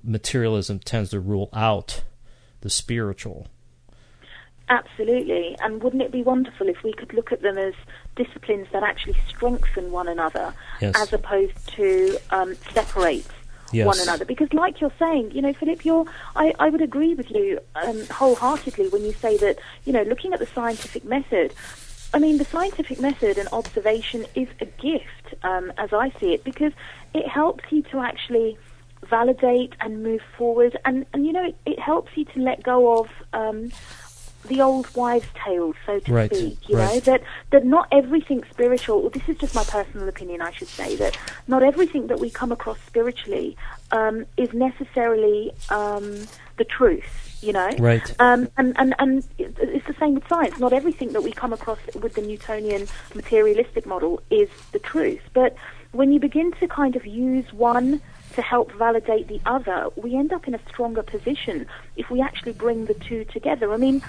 materialism 0.04 0.80
tends 0.80 1.12
to 1.12 1.20
rule 1.20 1.50
out 1.54 2.04
the 2.62 2.70
spiritual. 2.70 3.48
Absolutely. 4.70 5.58
And 5.60 5.84
wouldn't 5.84 6.02
it 6.02 6.12
be 6.12 6.24
wonderful 6.24 6.70
if 6.70 6.82
we 6.82 6.94
could 6.94 7.14
look 7.14 7.34
at 7.34 7.42
them 7.42 7.58
as 7.58 7.74
disciplines 8.16 8.68
that 8.72 8.84
actually 8.84 9.18
strengthen 9.28 9.92
one 9.92 10.08
another 10.08 10.54
yes. 10.80 10.96
as 10.96 11.12
opposed 11.12 11.68
to 11.76 12.18
um, 12.30 12.56
separate 12.74 13.28
yes. 13.74 13.86
one 13.86 14.00
another? 14.00 14.24
Because, 14.24 14.54
like 14.54 14.80
you're 14.80 14.94
saying, 14.98 15.32
you 15.32 15.42
know, 15.42 15.52
Philip, 15.52 15.84
you're, 15.84 16.06
I, 16.38 16.54
I 16.58 16.70
would 16.70 16.82
agree 16.82 17.16
with 17.16 17.30
you 17.32 17.60
um, 17.76 18.06
wholeheartedly 18.06 18.88
when 18.90 19.04
you 19.04 19.12
say 19.12 19.36
that, 19.38 19.60
you 19.84 19.92
know, 19.92 20.04
looking 20.04 20.32
at 20.32 20.40
the 20.40 20.48
scientific 20.48 21.04
method, 21.04 21.54
I 22.14 22.20
mean, 22.20 22.38
the 22.38 22.46
scientific 22.46 23.00
method 23.00 23.38
and 23.38 23.48
observation 23.52 24.26
is 24.36 24.48
a 24.60 24.66
gift, 24.66 25.36
um, 25.44 25.72
as 25.78 25.94
I 25.94 26.12
see 26.20 26.34
it, 26.34 26.44
because 26.44 26.74
it 27.14 27.28
helps 27.28 27.64
you 27.70 27.84
to 27.84 28.00
actually 28.00 28.58
validate 29.10 29.74
and 29.80 30.04
move 30.04 30.22
forward, 30.38 30.78
and, 30.86 31.06
and 31.14 31.26
you 31.26 31.34
know, 31.34 31.46
it, 31.46 31.56
it 31.66 31.80
helps 31.80 32.16
you 32.16 32.26
to 32.26 32.40
let 32.40 32.64
go 32.64 33.00
of 33.00 33.10
um, 33.34 33.72
the 34.48 34.62
old 34.62 34.94
wives' 34.96 35.28
tales, 35.46 35.76
so 35.86 36.00
to 36.00 36.14
right, 36.14 36.34
speak. 36.34 36.70
You 36.70 36.78
right. 36.78 36.96
know 36.96 37.00
that 37.02 37.24
that 37.52 37.66
not 37.66 37.88
everything 37.92 38.44
spiritual. 38.50 39.02
Well, 39.02 39.10
this 39.10 39.28
is 39.28 39.38
just 39.38 39.56
my 39.56 39.64
personal 39.64 40.08
opinion, 40.08 40.42
I 40.42 40.52
should 40.52 40.68
say 40.68 40.96
that 40.98 41.18
not 41.48 41.64
everything 41.64 42.08
that 42.08 42.20
we 42.20 42.30
come 42.30 42.52
across 42.52 42.80
spiritually 42.88 43.56
um, 43.92 44.26
is 44.38 44.54
necessarily 44.54 45.52
um, 45.70 46.28
the 46.58 46.66
truth. 46.66 47.21
You 47.42 47.54
know, 47.54 47.70
right? 47.80 48.16
Um, 48.20 48.50
and 48.58 48.78
and 48.78 48.94
and 49.00 49.28
it's 49.38 49.88
the 49.88 49.96
same 50.00 50.16
with 50.16 50.28
science. 50.28 50.60
Not 50.60 50.74
everything 50.74 51.14
that 51.14 51.22
we 51.22 51.32
come 51.32 51.54
across 51.54 51.80
with 52.00 52.14
the 52.14 52.22
Newtonian 52.22 52.88
materialistic 53.16 53.86
model 53.86 54.22
is 54.30 54.50
the 54.72 54.80
truth. 54.80 55.22
But 55.34 55.56
when 55.92 56.12
you 56.12 56.20
begin 56.20 56.52
to 56.54 56.68
kind 56.68 56.96
of 56.96 57.06
use 57.06 57.52
one 57.52 58.02
to 58.34 58.42
help 58.42 58.72
validate 58.74 59.28
the 59.28 59.42
other, 59.46 59.88
we 59.96 60.16
end 60.16 60.32
up 60.32 60.48
in 60.48 60.56
a 60.56 60.60
stronger 60.70 61.04
position 61.04 61.66
if 61.98 62.10
we 62.10 62.22
actually 62.22 62.54
bring 62.54 62.86
the 62.86 62.94
two 62.94 63.26
together. 63.26 63.74
I 63.74 63.78
mean, 63.78 64.02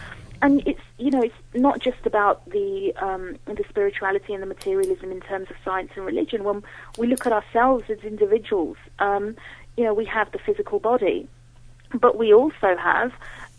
and 0.43 0.63
it's 0.67 0.81
you 0.99 1.11
know 1.11 1.23
it's 1.23 1.35
not 1.55 1.81
just 1.81 2.05
about 2.05 2.49
the 2.51 2.93
um, 3.01 3.37
the 3.47 3.65
spirituality 3.69 4.35
and 4.35 4.43
the 4.43 4.47
materialism 4.47 5.11
in 5.11 5.21
terms 5.21 5.49
of 5.51 5.57
science 5.65 5.93
and 5.97 6.05
religion. 6.05 6.45
When 6.45 6.63
we 6.99 7.07
look 7.07 7.27
at 7.27 7.33
ourselves 7.33 7.85
as 7.89 7.99
individuals, 8.01 8.77
um, 8.99 9.37
you 9.77 9.85
know 9.85 9.95
we 9.95 10.05
have 10.07 10.31
the 10.33 10.39
physical 10.39 10.81
body, 10.81 11.29
but 12.01 12.17
we 12.19 12.33
also 12.33 12.77
have 12.77 13.13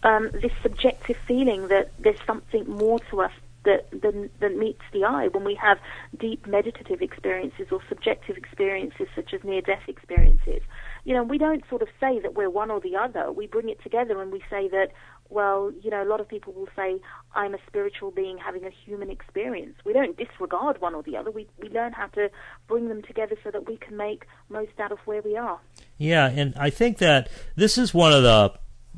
um, 0.03 0.31
this 0.33 0.51
subjective 0.61 1.15
feeling 1.27 1.67
that 1.69 1.91
there's 1.99 2.19
something 2.25 2.67
more 2.67 2.99
to 3.11 3.21
us 3.21 3.31
that 3.65 3.89
than, 4.01 4.29
than 4.39 4.59
meets 4.59 4.81
the 4.91 5.03
eye 5.03 5.27
when 5.29 5.43
we 5.43 5.55
have 5.55 5.77
deep 6.19 6.45
meditative 6.45 7.01
experiences 7.01 7.67
or 7.71 7.79
subjective 7.87 8.37
experiences 8.37 9.07
such 9.15 9.33
as 9.33 9.43
near-death 9.43 9.83
experiences. 9.87 10.61
You 11.05 11.15
know, 11.15 11.23
we 11.23 11.37
don't 11.37 11.63
sort 11.69 11.81
of 11.81 11.87
say 11.99 12.19
that 12.19 12.35
we're 12.35 12.49
one 12.49 12.71
or 12.71 12.79
the 12.79 12.95
other. 12.95 13.31
We 13.31 13.47
bring 13.47 13.69
it 13.69 13.81
together 13.81 14.21
and 14.21 14.31
we 14.31 14.41
say 14.49 14.67
that, 14.69 14.91
well, 15.29 15.71
you 15.81 15.89
know, 15.89 16.03
a 16.03 16.07
lot 16.07 16.19
of 16.19 16.27
people 16.27 16.53
will 16.53 16.69
say, 16.75 16.99
I'm 17.33 17.53
a 17.53 17.57
spiritual 17.67 18.11
being 18.11 18.37
having 18.37 18.65
a 18.65 18.69
human 18.69 19.09
experience. 19.09 19.75
We 19.85 19.93
don't 19.93 20.15
disregard 20.17 20.79
one 20.79 20.93
or 20.93 21.03
the 21.03 21.17
other. 21.17 21.31
We, 21.31 21.47
we 21.59 21.69
learn 21.69 21.93
how 21.93 22.07
to 22.07 22.29
bring 22.67 22.89
them 22.89 23.01
together 23.01 23.35
so 23.43 23.51
that 23.51 23.67
we 23.67 23.77
can 23.77 23.97
make 23.97 24.25
most 24.49 24.79
out 24.79 24.91
of 24.91 24.99
where 25.05 25.21
we 25.21 25.35
are. 25.35 25.59
Yeah, 25.97 26.29
and 26.29 26.53
I 26.57 26.69
think 26.69 26.99
that 26.99 27.29
this 27.55 27.77
is 27.77 27.93
one 27.93 28.13
of 28.13 28.23
the, 28.23 28.53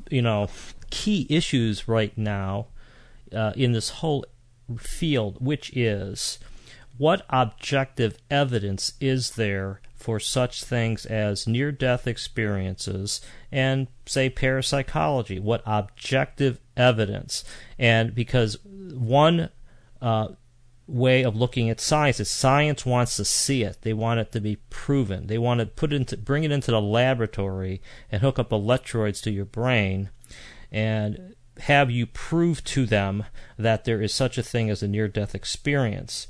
you 0.09 0.21
know, 0.21 0.49
key 0.89 1.25
issues 1.29 1.87
right 1.87 2.15
now 2.17 2.67
uh, 3.33 3.53
in 3.55 3.71
this 3.71 3.89
whole 3.89 4.25
field, 4.77 5.37
which 5.39 5.75
is 5.75 6.39
what 6.97 7.25
objective 7.29 8.17
evidence 8.29 8.93
is 8.99 9.31
there 9.31 9.81
for 10.05 10.19
such 10.19 10.63
things 10.63 11.07
as 11.07 11.47
near 11.47 11.71
death 11.71 12.05
experiences 12.05 13.21
and, 13.51 13.87
say, 14.05 14.29
parapsychology? 14.29 15.39
What 15.39 15.63
objective 15.65 16.59
evidence? 16.77 17.43
And 17.79 18.13
because 18.13 18.59
one 18.63 19.49
uh, 19.99 20.27
way 20.85 21.23
of 21.23 21.35
looking 21.35 21.71
at 21.71 21.81
science 21.81 22.19
is 22.19 22.29
science 22.29 22.85
wants 22.85 23.17
to 23.17 23.25
see 23.25 23.63
it. 23.63 23.79
They 23.81 23.93
want 23.93 24.19
it 24.19 24.31
to 24.33 24.39
be 24.39 24.57
proven. 24.69 25.25
They 25.25 25.39
want 25.39 25.59
to 25.59 25.65
put 25.65 25.91
it 25.91 25.95
into, 25.95 26.17
bring 26.17 26.43
it 26.43 26.51
into 26.51 26.69
the 26.69 26.79
laboratory 26.79 27.81
and 28.11 28.21
hook 28.21 28.37
up 28.37 28.51
electrodes 28.51 29.21
to 29.21 29.31
your 29.31 29.45
brain 29.45 30.11
and 30.71 31.33
have 31.61 31.89
you 31.89 32.05
prove 32.05 32.63
to 32.65 32.85
them 32.85 33.23
that 33.57 33.85
there 33.85 34.03
is 34.03 34.13
such 34.13 34.37
a 34.37 34.43
thing 34.43 34.69
as 34.69 34.83
a 34.83 34.87
near 34.87 35.07
death 35.07 35.33
experience. 35.33 36.27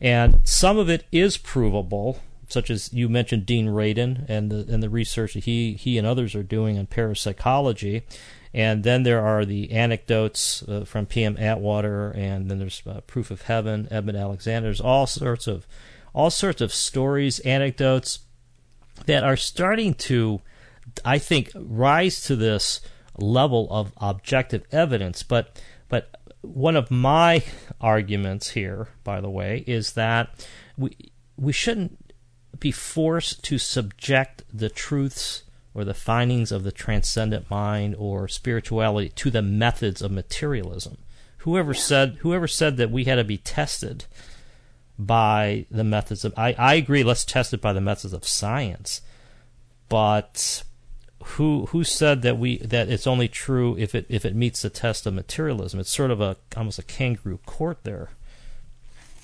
And 0.00 0.42
some 0.44 0.78
of 0.78 0.88
it 0.88 1.06
is 1.10 1.38
provable, 1.38 2.20
such 2.48 2.70
as 2.70 2.92
you 2.92 3.08
mentioned 3.08 3.46
Dean 3.46 3.66
Radin 3.66 4.24
and 4.28 4.50
the 4.50 4.72
and 4.72 4.82
the 4.82 4.90
research 4.90 5.34
that 5.34 5.44
he 5.44 5.74
he 5.74 5.98
and 5.98 6.06
others 6.06 6.34
are 6.34 6.42
doing 6.42 6.78
on 6.78 6.86
parapsychology. 6.86 8.04
And 8.54 8.84
then 8.84 9.02
there 9.02 9.20
are 9.20 9.44
the 9.44 9.70
anecdotes 9.70 10.62
uh, 10.62 10.86
from 10.86 11.04
P.M. 11.04 11.36
Atwater, 11.36 12.10
and 12.12 12.50
then 12.50 12.58
there's 12.58 12.82
uh, 12.86 13.02
Proof 13.06 13.30
of 13.30 13.42
Heaven, 13.42 13.86
Edmund 13.90 14.16
Alexander. 14.16 14.68
There's 14.68 14.80
all 14.80 15.06
sorts 15.06 15.46
of 15.46 15.66
all 16.14 16.30
sorts 16.30 16.62
of 16.62 16.72
stories, 16.72 17.38
anecdotes 17.40 18.20
that 19.04 19.22
are 19.22 19.36
starting 19.36 19.92
to, 19.92 20.40
I 21.04 21.18
think, 21.18 21.50
rise 21.54 22.22
to 22.22 22.36
this 22.36 22.80
level 23.18 23.68
of 23.70 23.92
objective 23.98 24.64
evidence. 24.72 25.22
But 25.22 25.60
but 25.90 26.16
one 26.40 26.76
of 26.76 26.90
my 26.90 27.44
arguments 27.80 28.50
here, 28.50 28.88
by 29.04 29.20
the 29.20 29.30
way, 29.30 29.64
is 29.66 29.92
that 29.92 30.46
we 30.78 30.96
we 31.36 31.52
shouldn't 31.52 31.98
be 32.60 32.72
forced 32.72 33.42
to 33.44 33.58
subject 33.58 34.42
the 34.52 34.68
truths 34.68 35.42
or 35.74 35.84
the 35.84 35.94
findings 35.94 36.50
of 36.50 36.64
the 36.64 36.72
transcendent 36.72 37.50
mind 37.50 37.94
or 37.98 38.28
spirituality 38.28 39.10
to 39.10 39.30
the 39.30 39.42
methods 39.42 40.00
of 40.00 40.10
materialism. 40.10 40.96
Whoever 41.38 41.74
said 41.74 42.16
whoever 42.20 42.48
said 42.48 42.76
that 42.78 42.90
we 42.90 43.04
had 43.04 43.16
to 43.16 43.24
be 43.24 43.38
tested 43.38 44.06
by 44.98 45.66
the 45.70 45.84
methods 45.84 46.24
of 46.24 46.32
I, 46.36 46.54
I 46.54 46.74
agree 46.74 47.04
let's 47.04 47.24
test 47.24 47.52
it 47.52 47.60
by 47.60 47.72
the 47.72 47.80
methods 47.80 48.14
of 48.14 48.26
science. 48.26 49.02
But 49.88 50.64
who 51.22 51.66
who 51.66 51.84
said 51.84 52.22
that 52.22 52.38
we 52.38 52.58
that 52.58 52.88
it's 52.88 53.06
only 53.06 53.28
true 53.28 53.76
if 53.78 53.94
it 53.94 54.06
if 54.08 54.24
it 54.24 54.34
meets 54.34 54.62
the 54.62 54.70
test 54.70 55.06
of 55.06 55.14
materialism? 55.14 55.78
It's 55.80 55.94
sort 55.94 56.10
of 56.10 56.20
a 56.20 56.36
almost 56.56 56.78
a 56.78 56.82
kangaroo 56.82 57.38
court 57.46 57.78
there. 57.84 58.10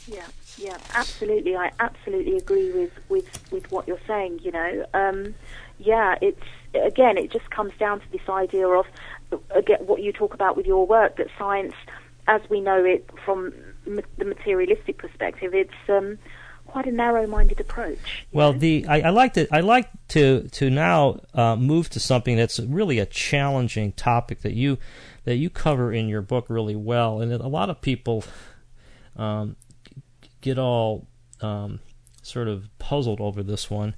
Yeah, 0.07 0.27
yeah, 0.59 0.79
absolutely. 0.95 1.57
I 1.57 1.71
absolutely 1.81 2.37
agree 2.37 2.71
with 2.73 2.93
with 3.09 3.53
with 3.53 3.71
what 3.71 3.89
you're 3.89 4.01
saying. 4.07 4.41
You 4.43 4.53
know, 4.53 4.87
um, 4.95 5.35
yeah, 5.79 6.17
it's 6.21 6.43
again, 6.75 7.19
it 7.19 7.31
just 7.31 7.51
comes 7.51 7.73
down 7.79 8.01
to 8.01 8.13
this 8.13 8.29
idea 8.29 8.69
of 8.69 8.87
again 9.51 9.79
what 9.87 10.03
you 10.03 10.13
talk 10.13 10.35
about 10.35 10.57
with 10.57 10.67
your 10.67 10.87
work 10.87 11.17
that 11.17 11.29
science, 11.39 11.75
as 12.27 12.41
we 12.51 12.61
know 12.61 12.85
it 12.85 13.09
from 13.25 13.53
the 13.85 14.25
materialistic 14.25 14.99
perspective, 14.99 15.55
it's 15.55 15.73
um, 15.89 16.19
quite 16.67 16.87
a 16.87 16.93
narrow-minded 16.93 17.59
approach. 17.59 18.27
Well, 18.33 18.53
know? 18.53 18.59
the 18.59 18.87
I, 18.87 19.01
I, 19.01 19.11
like 19.11 19.35
to 19.35 19.47
I 19.51 19.61
like 19.61 19.91
to 20.09 20.49
to 20.49 20.71
now 20.71 21.21
uh, 21.35 21.57
move 21.57 21.91
to 21.91 22.01
something 22.01 22.37
that's 22.37 22.61
really 22.61 22.99
a 22.99 23.07
challenging 23.07 23.93
topic 23.93 24.43
that 24.43 24.55
you 24.55 24.79
that 25.25 25.37
you 25.37 25.51
cover 25.51 25.93
in 25.93 26.09
your 26.09 26.23
book 26.23 26.47
really 26.49 26.77
well, 26.77 27.21
and 27.21 27.33
a 27.33 27.49
lot 27.49 27.71
of 27.71 27.81
people 27.81 28.25
um, 29.17 29.57
get 30.43 30.59
all 30.59 31.07
um, 31.41 31.81
sort 32.23 32.49
of 32.49 32.69
puzzled 32.79 33.21
over 33.21 33.43
this 33.43 33.71
one, 33.71 33.95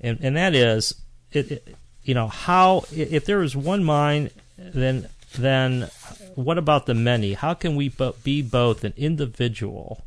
and 0.00 0.18
and 0.20 0.36
that 0.36 0.54
is 0.54 0.94
it, 1.32 1.50
it 1.50 1.76
you 2.02 2.12
know 2.12 2.28
how 2.28 2.84
if 2.92 3.24
there 3.24 3.42
is 3.42 3.56
one 3.56 3.82
mind, 3.82 4.30
then 4.58 5.08
then 5.38 5.88
what 6.34 6.58
about 6.58 6.86
the 6.86 6.94
many? 6.94 7.32
How 7.32 7.54
can 7.54 7.76
we 7.76 7.90
be 8.22 8.42
both 8.42 8.84
an 8.84 8.92
individual 8.96 10.04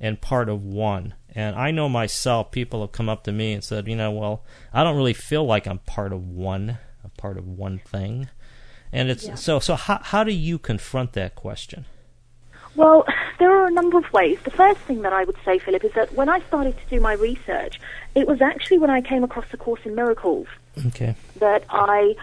and 0.00 0.20
part 0.20 0.48
of 0.48 0.64
one? 0.64 1.14
And 1.34 1.56
I 1.56 1.70
know 1.70 1.88
myself, 1.88 2.50
people 2.50 2.82
have 2.82 2.92
come 2.92 3.08
up 3.08 3.24
to 3.24 3.32
me 3.32 3.52
and 3.52 3.64
said, 3.64 3.88
you 3.88 3.96
know, 3.96 4.10
well, 4.10 4.44
I 4.72 4.84
don't 4.84 4.96
really 4.96 5.14
feel 5.14 5.44
like 5.44 5.66
I'm 5.66 5.78
part 5.78 6.12
of 6.12 6.28
one, 6.28 6.78
a 7.04 7.08
part 7.08 7.38
of 7.38 7.48
one 7.48 7.78
thing. 7.78 8.28
And 8.92 9.10
it's 9.10 9.26
yeah. 9.26 9.34
so 9.36 9.58
so 9.58 9.74
how 9.74 10.00
how 10.02 10.24
do 10.24 10.32
you 10.32 10.58
confront 10.58 11.14
that 11.14 11.34
question? 11.34 11.86
Well, 12.76 13.04
there 13.38 13.50
are 13.50 13.66
a 13.66 13.70
number 13.70 13.98
of 13.98 14.12
ways. 14.12 14.38
The 14.44 14.50
first 14.50 14.80
thing 14.80 15.02
that 15.02 15.12
I 15.12 15.24
would 15.24 15.36
say, 15.44 15.58
Philip, 15.58 15.84
is 15.84 15.92
that 15.92 16.12
when 16.14 16.28
I 16.28 16.40
started 16.40 16.76
to 16.78 16.84
do 16.88 17.00
my 17.00 17.14
research, 17.14 17.80
it 18.14 18.26
was 18.26 18.40
actually 18.40 18.78
when 18.78 18.90
I 18.90 19.00
came 19.00 19.24
across 19.24 19.46
the 19.50 19.56
Course 19.56 19.80
in 19.84 19.94
Miracles 19.94 20.48
okay. 20.86 21.14
that 21.38 21.64
I 21.70 22.14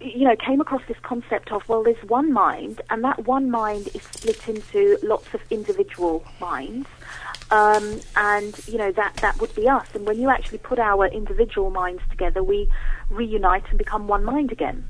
you 0.00 0.28
know, 0.28 0.36
came 0.36 0.60
across 0.60 0.82
this 0.86 0.98
concept 1.02 1.50
of, 1.50 1.66
well, 1.68 1.82
there's 1.82 2.02
one 2.04 2.32
mind, 2.32 2.82
and 2.90 3.02
that 3.04 3.24
one 3.24 3.50
mind 3.50 3.88
is 3.94 4.02
split 4.02 4.48
into 4.48 4.98
lots 5.02 5.32
of 5.32 5.40
individual 5.50 6.24
minds. 6.40 6.88
Um, 7.50 8.00
and, 8.16 8.58
you 8.68 8.76
know, 8.76 8.92
that, 8.92 9.16
that 9.16 9.40
would 9.40 9.54
be 9.54 9.68
us. 9.68 9.86
And 9.94 10.06
when 10.06 10.18
you 10.18 10.28
actually 10.28 10.58
put 10.58 10.78
our 10.78 11.06
individual 11.06 11.70
minds 11.70 12.02
together, 12.10 12.42
we 12.42 12.68
reunite 13.08 13.64
and 13.70 13.78
become 13.78 14.08
one 14.08 14.24
mind 14.24 14.52
again. 14.52 14.88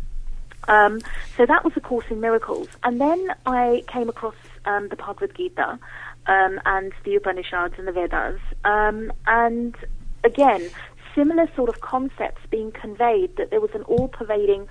Um, 0.67 1.01
so 1.37 1.47
that 1.47 1.65
was 1.65 1.75
a 1.77 1.81
Course 1.81 2.07
in 2.11 2.21
Miracles. 2.21 2.69
And 2.83 3.01
then 3.01 3.35
I 3.47 3.85
came 3.87 4.09
across 4.09 4.35
um, 4.65 4.89
the 4.89 4.97
Bhagavad 4.97 5.35
Gita 5.37 5.79
um, 6.27 6.61
and 6.65 6.93
the 7.05 7.17
Upanishads 7.17 7.75
and 7.79 7.87
the 7.87 7.93
Vedas. 7.93 8.41
Um, 8.65 9.13
and 9.27 9.75
again, 10.23 10.69
similar 11.15 11.49
sort 11.55 11.69
of 11.69 11.81
concepts 11.81 12.43
being 12.51 12.73
conveyed 12.73 13.37
that 13.37 13.51
there 13.51 13.61
was 13.61 13.71
an 13.75 13.83
all 13.83 14.09
pervading 14.09 14.69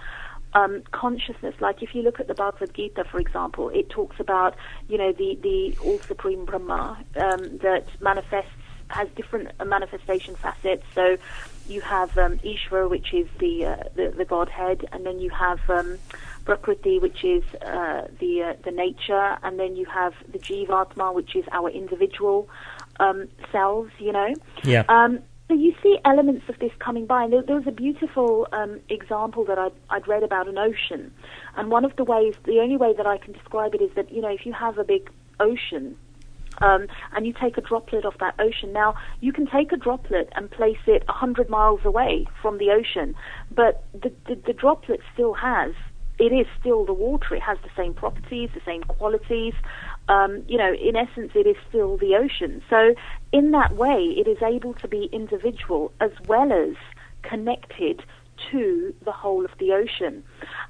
um, 0.53 0.83
consciousness. 0.91 1.55
Like 1.59 1.81
if 1.81 1.95
you 1.95 2.01
look 2.01 2.19
at 2.19 2.27
the 2.27 2.33
Bhagavad 2.33 2.73
Gita, 2.73 3.03
for 3.05 3.19
example, 3.19 3.69
it 3.69 3.89
talks 3.89 4.19
about 4.19 4.55
you 4.87 4.97
know 4.97 5.11
the 5.11 5.37
the 5.41 5.77
all 5.83 5.99
supreme 5.99 6.45
Brahma 6.45 7.03
um, 7.15 7.57
that 7.59 7.85
manifests 8.01 8.51
has 8.89 9.09
different 9.15 9.51
uh, 9.59 9.65
manifestation 9.65 10.35
facets. 10.35 10.83
So 10.93 11.17
you 11.67 11.81
have 11.81 12.17
um, 12.17 12.37
Ishvara, 12.39 12.89
which 12.89 13.13
is 13.13 13.27
the, 13.39 13.65
uh, 13.65 13.75
the, 13.95 14.13
the 14.15 14.25
Godhead, 14.25 14.85
and 14.91 15.05
then 15.05 15.19
you 15.19 15.29
have 15.29 15.59
um, 15.69 15.97
Prakriti, 16.45 16.99
which 16.99 17.23
is 17.23 17.43
uh, 17.61 18.07
the 18.19 18.43
uh, 18.43 18.53
the 18.63 18.71
nature, 18.71 19.37
and 19.43 19.59
then 19.59 19.75
you 19.75 19.85
have 19.85 20.13
the 20.31 20.39
Jivatma, 20.39 21.13
which 21.13 21.35
is 21.35 21.45
our 21.51 21.69
individual 21.69 22.49
um, 22.99 23.27
selves. 23.51 23.91
You 23.99 24.11
know. 24.11 24.33
Yeah. 24.63 24.83
Um, 24.89 25.19
so 25.49 25.55
you 25.55 25.75
see 25.83 25.97
elements 26.05 26.47
of 26.47 26.57
this 26.59 26.71
coming 26.79 27.05
by. 27.05 27.25
And 27.25 27.33
there, 27.33 27.43
there 27.43 27.55
was 27.57 27.67
a 27.67 27.71
beautiful 27.71 28.47
um, 28.53 28.79
example 28.89 29.43
that 29.45 29.59
I'd, 29.59 29.73
I'd, 29.89 30.07
read 30.07 30.23
about 30.23 30.47
an 30.47 30.57
ocean. 30.57 31.13
And 31.57 31.69
one 31.69 31.83
of 31.83 31.95
the 31.97 32.05
ways, 32.05 32.33
the 32.45 32.59
only 32.59 32.77
way 32.77 32.93
that 32.95 33.05
I 33.05 33.17
can 33.17 33.33
describe 33.33 33.75
it 33.75 33.81
is 33.81 33.91
that, 33.95 34.09
you 34.11 34.21
know, 34.21 34.29
if 34.29 34.45
you 34.45 34.53
have 34.53 34.77
a 34.77 34.85
big 34.85 35.11
ocean, 35.41 35.97
um, 36.59 36.87
and 37.15 37.25
you 37.25 37.33
take 37.33 37.57
a 37.57 37.61
droplet 37.61 38.05
of 38.05 38.13
that 38.19 38.35
ocean. 38.39 38.73
Now, 38.73 38.95
you 39.21 39.33
can 39.33 39.47
take 39.47 39.71
a 39.71 39.77
droplet 39.77 40.29
and 40.35 40.49
place 40.49 40.77
it 40.85 41.03
100 41.07 41.49
miles 41.49 41.81
away 41.83 42.27
from 42.41 42.57
the 42.57 42.69
ocean, 42.71 43.15
but 43.51 43.83
the, 43.93 44.11
the, 44.27 44.35
the 44.35 44.53
droplet 44.53 45.01
still 45.13 45.33
has 45.33 45.73
it 46.19 46.31
is 46.31 46.45
still 46.59 46.85
the 46.85 46.93
water. 46.93 47.35
It 47.35 47.41
has 47.41 47.57
the 47.63 47.69
same 47.75 47.93
properties, 47.93 48.49
the 48.53 48.61
same 48.65 48.83
qualities. 48.83 49.53
Um, 50.07 50.43
you 50.47 50.57
know, 50.57 50.73
in 50.73 50.95
essence, 50.95 51.31
it 51.35 51.47
is 51.47 51.55
still 51.69 51.97
the 51.97 52.15
ocean. 52.15 52.61
So, 52.69 52.93
in 53.31 53.51
that 53.51 53.75
way, 53.75 54.13
it 54.17 54.27
is 54.27 54.37
able 54.41 54.73
to 54.75 54.87
be 54.87 55.09
individual 55.11 55.91
as 55.99 56.11
well 56.27 56.51
as 56.53 56.75
connected 57.23 58.03
to 58.51 58.93
the 59.03 59.11
whole 59.11 59.45
of 59.45 59.51
the 59.59 59.71
ocean. 59.71 60.23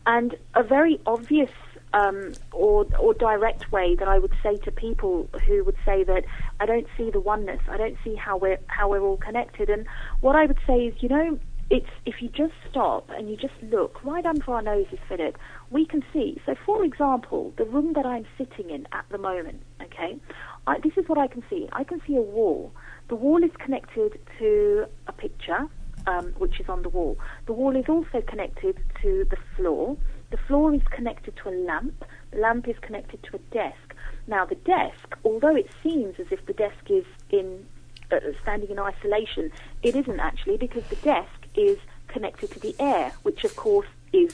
And 0.06 0.36
a 0.54 0.64
very 0.64 1.00
obvious 1.06 1.52
um, 1.94 2.34
or, 2.52 2.86
or 3.00 3.14
direct 3.14 3.72
way 3.72 3.96
that 3.96 4.08
I 4.08 4.18
would 4.20 4.34
say 4.42 4.58
to 4.58 4.72
people 4.72 5.30
who 5.46 5.64
would 5.64 5.78
say 5.86 6.04
that 6.04 6.24
I 6.60 6.66
don't 6.66 6.88
see 6.98 7.12
the 7.12 7.20
oneness, 7.20 7.62
I 7.70 7.78
don't 7.78 7.98
see 8.04 8.16
how 8.16 8.38
we're 8.38 8.60
how 8.68 8.90
we're 8.90 9.02
all 9.02 9.18
connected. 9.18 9.70
And 9.70 9.86
what 10.22 10.36
I 10.36 10.46
would 10.46 10.60
say 10.66 10.88
is, 10.88 10.96
you 11.02 11.10
know, 11.10 11.40
it's 11.74 11.90
if 12.06 12.22
you 12.22 12.30
just 12.30 12.54
stop 12.70 13.10
and 13.10 13.32
you 13.32 13.36
just 13.36 13.56
look 13.64 14.04
right 14.04 14.24
under 14.28 14.52
our 14.52 14.62
noses, 14.62 15.00
Philip, 15.10 15.40
we 15.72 15.88
can 15.88 16.04
see. 16.14 16.40
So, 16.46 16.54
for 16.68 16.86
example, 16.86 17.52
the 17.58 17.66
room 17.66 17.94
that 17.94 18.06
I'm 18.06 18.28
sitting 18.38 18.70
in 18.70 18.88
at 18.92 19.06
the 19.10 19.18
moment, 19.18 19.64
okay, 19.82 20.20
I, 20.68 20.78
this 20.84 20.94
is 20.98 21.10
what 21.10 21.18
I 21.18 21.26
can 21.26 21.44
see. 21.50 21.68
I 21.72 21.84
can 21.84 22.00
see 22.06 22.16
a 22.16 22.22
wall. 22.22 22.72
The 23.10 23.16
wall 23.16 23.44
is 23.44 23.50
connected 23.58 24.20
to 24.38 24.86
a 25.08 25.14
picture, 25.14 25.68
um, 26.06 26.34
which 26.38 26.60
is 26.60 26.70
on 26.70 26.84
the 26.84 26.90
wall. 26.90 27.18
The 27.48 27.54
wall 27.54 27.76
is 27.76 27.86
also 27.90 28.22
connected 28.22 28.78
to 29.02 29.26
the 29.32 29.38
floor. 29.56 29.98
The 30.30 30.38
floor 30.48 30.76
is 30.76 30.82
connected 30.92 31.36
to 31.38 31.50
a 31.50 31.56
lamp. 31.66 32.06
The 32.30 32.38
lamp 32.38 32.68
is 32.68 32.76
connected 32.84 33.24
to 33.24 33.38
a 33.38 33.40
desk. 33.52 33.96
Now, 34.28 34.46
the 34.46 34.56
desk, 34.56 35.18
although 35.26 35.56
it 35.56 35.72
seems 35.82 36.20
as 36.20 36.28
if 36.30 36.46
the 36.46 36.54
desk 36.54 36.86
is 36.92 37.06
in 37.32 37.66
uh, 38.12 38.18
standing 38.44 38.70
in 38.70 38.78
isolation, 38.78 39.52
it 39.82 39.96
isn't 39.96 40.20
actually 40.20 40.58
because 40.58 40.84
the 40.92 40.98
desk 40.98 41.43
is 41.56 41.78
connected 42.08 42.52
to 42.52 42.60
the 42.60 42.76
air, 42.80 43.12
which 43.24 43.44
of 43.44 43.56
course 43.56 43.88
is 44.12 44.34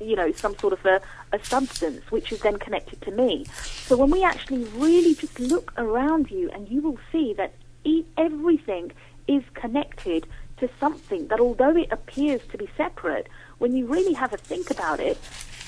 you 0.00 0.14
know 0.14 0.30
some 0.32 0.56
sort 0.58 0.72
of 0.72 0.84
a, 0.86 1.00
a 1.32 1.44
substance 1.44 2.08
which 2.10 2.30
is 2.32 2.40
then 2.40 2.58
connected 2.58 3.00
to 3.02 3.10
me. 3.10 3.44
So 3.86 3.96
when 3.96 4.10
we 4.10 4.22
actually 4.22 4.64
really 4.74 5.14
just 5.14 5.38
look 5.40 5.72
around 5.76 6.30
you 6.30 6.50
and 6.50 6.68
you 6.68 6.80
will 6.80 6.98
see 7.10 7.32
that 7.34 7.52
e- 7.84 8.04
everything 8.16 8.92
is 9.26 9.42
connected 9.54 10.26
to 10.58 10.68
something 10.80 11.28
that 11.28 11.40
although 11.40 11.76
it 11.76 11.88
appears 11.92 12.40
to 12.50 12.58
be 12.58 12.68
separate 12.76 13.28
when 13.58 13.74
you 13.76 13.86
really 13.86 14.12
have 14.12 14.32
a 14.32 14.36
think 14.36 14.70
about 14.70 14.98
it 15.00 15.18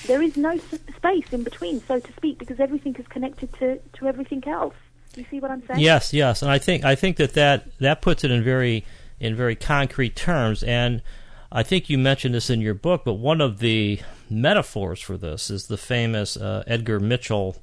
there 0.06 0.22
is 0.22 0.36
no 0.36 0.50
s- 0.50 0.78
space 0.96 1.32
in 1.32 1.42
between 1.44 1.80
so 1.86 2.00
to 2.00 2.12
speak 2.14 2.38
because 2.38 2.58
everything 2.58 2.94
is 2.96 3.06
connected 3.08 3.52
to, 3.54 3.78
to 3.92 4.06
everything 4.08 4.42
else. 4.48 4.74
Do 5.12 5.20
you 5.20 5.26
see 5.30 5.40
what 5.40 5.50
i'm 5.50 5.64
saying? 5.66 5.80
Yes 5.80 6.12
yes 6.12 6.42
and 6.42 6.50
i 6.50 6.58
think 6.58 6.84
i 6.84 6.94
think 6.94 7.16
that 7.18 7.34
that, 7.34 7.66
that 7.78 8.00
puts 8.00 8.24
it 8.24 8.30
in 8.30 8.42
very 8.42 8.84
in 9.20 9.36
very 9.36 9.54
concrete 9.54 10.16
terms. 10.16 10.62
And 10.64 11.02
I 11.52 11.62
think 11.62 11.90
you 11.90 11.98
mentioned 11.98 12.34
this 12.34 12.50
in 12.50 12.60
your 12.60 12.74
book, 12.74 13.02
but 13.04 13.14
one 13.14 13.40
of 13.40 13.58
the 13.58 14.00
metaphors 14.28 15.00
for 15.00 15.16
this 15.16 15.50
is 15.50 15.66
the 15.66 15.76
famous 15.76 16.36
uh, 16.36 16.64
Edgar 16.66 16.98
Mitchell 16.98 17.56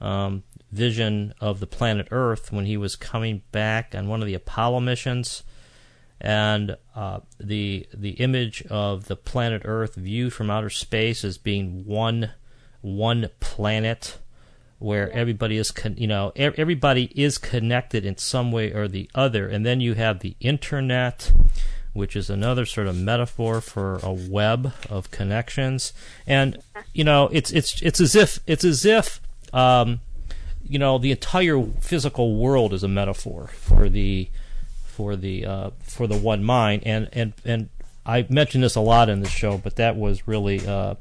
um, 0.00 0.42
vision 0.70 1.34
of 1.40 1.60
the 1.60 1.66
planet 1.66 2.08
Earth 2.10 2.52
when 2.52 2.66
he 2.66 2.76
was 2.76 2.96
coming 2.96 3.42
back 3.52 3.94
on 3.94 4.08
one 4.08 4.20
of 4.20 4.26
the 4.26 4.34
Apollo 4.34 4.80
missions. 4.80 5.42
and 6.22 6.76
uh, 6.94 7.18
the 7.40 7.86
the 7.92 8.10
image 8.10 8.62
of 8.70 9.06
the 9.06 9.16
planet 9.16 9.62
Earth 9.64 9.96
viewed 9.96 10.32
from 10.32 10.50
outer 10.50 10.70
space 10.70 11.24
as 11.24 11.36
being 11.36 11.84
one 11.84 12.30
one 12.80 13.28
planet 13.40 14.18
where 14.82 15.10
everybody 15.12 15.56
is 15.56 15.70
con- 15.70 15.96
you 15.96 16.06
know 16.06 16.32
everybody 16.36 17.10
is 17.14 17.38
connected 17.38 18.04
in 18.04 18.18
some 18.18 18.52
way 18.52 18.72
or 18.72 18.88
the 18.88 19.08
other. 19.14 19.48
And 19.48 19.64
then 19.64 19.80
you 19.80 19.94
have 19.94 20.20
the 20.20 20.36
internet 20.40 21.32
which 21.92 22.16
is 22.16 22.30
another 22.30 22.64
sort 22.64 22.86
of 22.86 22.96
metaphor 22.96 23.60
for 23.60 23.98
a 24.02 24.12
web 24.12 24.72
of 24.88 25.10
connections. 25.10 25.92
And 26.26 26.58
you 26.92 27.04
know 27.04 27.28
it's 27.32 27.50
it's 27.50 27.80
it's 27.82 28.00
as 28.00 28.14
if 28.14 28.40
it's 28.46 28.64
as 28.64 28.84
if 28.84 29.20
um, 29.52 30.00
you 30.66 30.78
know 30.78 30.98
the 30.98 31.10
entire 31.10 31.62
physical 31.80 32.36
world 32.36 32.72
is 32.72 32.82
a 32.82 32.88
metaphor 32.88 33.48
for 33.48 33.88
the 33.88 34.28
for 34.84 35.16
the 35.16 35.46
uh, 35.46 35.70
for 35.82 36.06
the 36.06 36.16
one 36.16 36.44
mind, 36.44 36.82
and 36.84 37.08
and 37.12 37.32
and 37.44 37.68
I 38.04 38.26
mentioned 38.28 38.64
this 38.64 38.76
a 38.76 38.80
lot 38.80 39.08
in 39.08 39.20
the 39.20 39.28
show, 39.28 39.58
but 39.58 39.76
that 39.76 39.96
was 39.96 40.26
really 40.26 40.66
uh, 40.66 40.94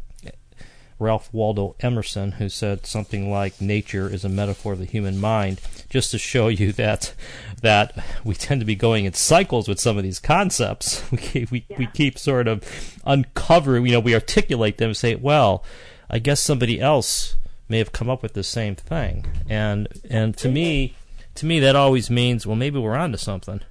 Ralph 1.01 1.29
Waldo 1.33 1.75
Emerson 1.79 2.33
who 2.33 2.47
said 2.47 2.85
something 2.85 3.31
like 3.31 3.59
nature 3.59 4.07
is 4.07 4.23
a 4.23 4.29
metaphor 4.29 4.73
of 4.73 4.79
the 4.79 4.85
human 4.85 5.19
mind, 5.19 5.59
just 5.89 6.11
to 6.11 6.17
show 6.17 6.47
you 6.47 6.71
that 6.73 7.13
that 7.61 7.97
we 8.23 8.35
tend 8.35 8.61
to 8.61 8.65
be 8.65 8.75
going 8.75 9.05
in 9.05 9.13
cycles 9.13 9.67
with 9.67 9.79
some 9.79 9.97
of 9.97 10.03
these 10.03 10.19
concepts. 10.19 11.03
We 11.11 11.17
keep, 11.17 11.51
we, 11.51 11.65
yeah. 11.67 11.77
we 11.77 11.87
keep 11.87 12.17
sort 12.17 12.47
of 12.47 12.63
uncovering, 13.05 13.85
you 13.85 13.91
know, 13.93 13.99
we 13.99 14.13
articulate 14.13 14.77
them 14.77 14.89
and 14.89 14.97
say, 14.97 15.15
well, 15.15 15.63
I 16.09 16.19
guess 16.19 16.39
somebody 16.39 16.79
else 16.79 17.35
may 17.67 17.79
have 17.79 17.91
come 17.91 18.09
up 18.09 18.21
with 18.21 18.33
the 18.33 18.43
same 18.43 18.75
thing, 18.75 19.25
and 19.49 19.87
and 20.09 20.37
to 20.37 20.49
me, 20.49 20.95
to 21.35 21.45
me 21.45 21.59
that 21.59 21.75
always 21.75 22.09
means, 22.09 22.45
well, 22.45 22.55
maybe 22.55 22.79
we're 22.79 22.95
onto 22.95 23.17
something. 23.17 23.61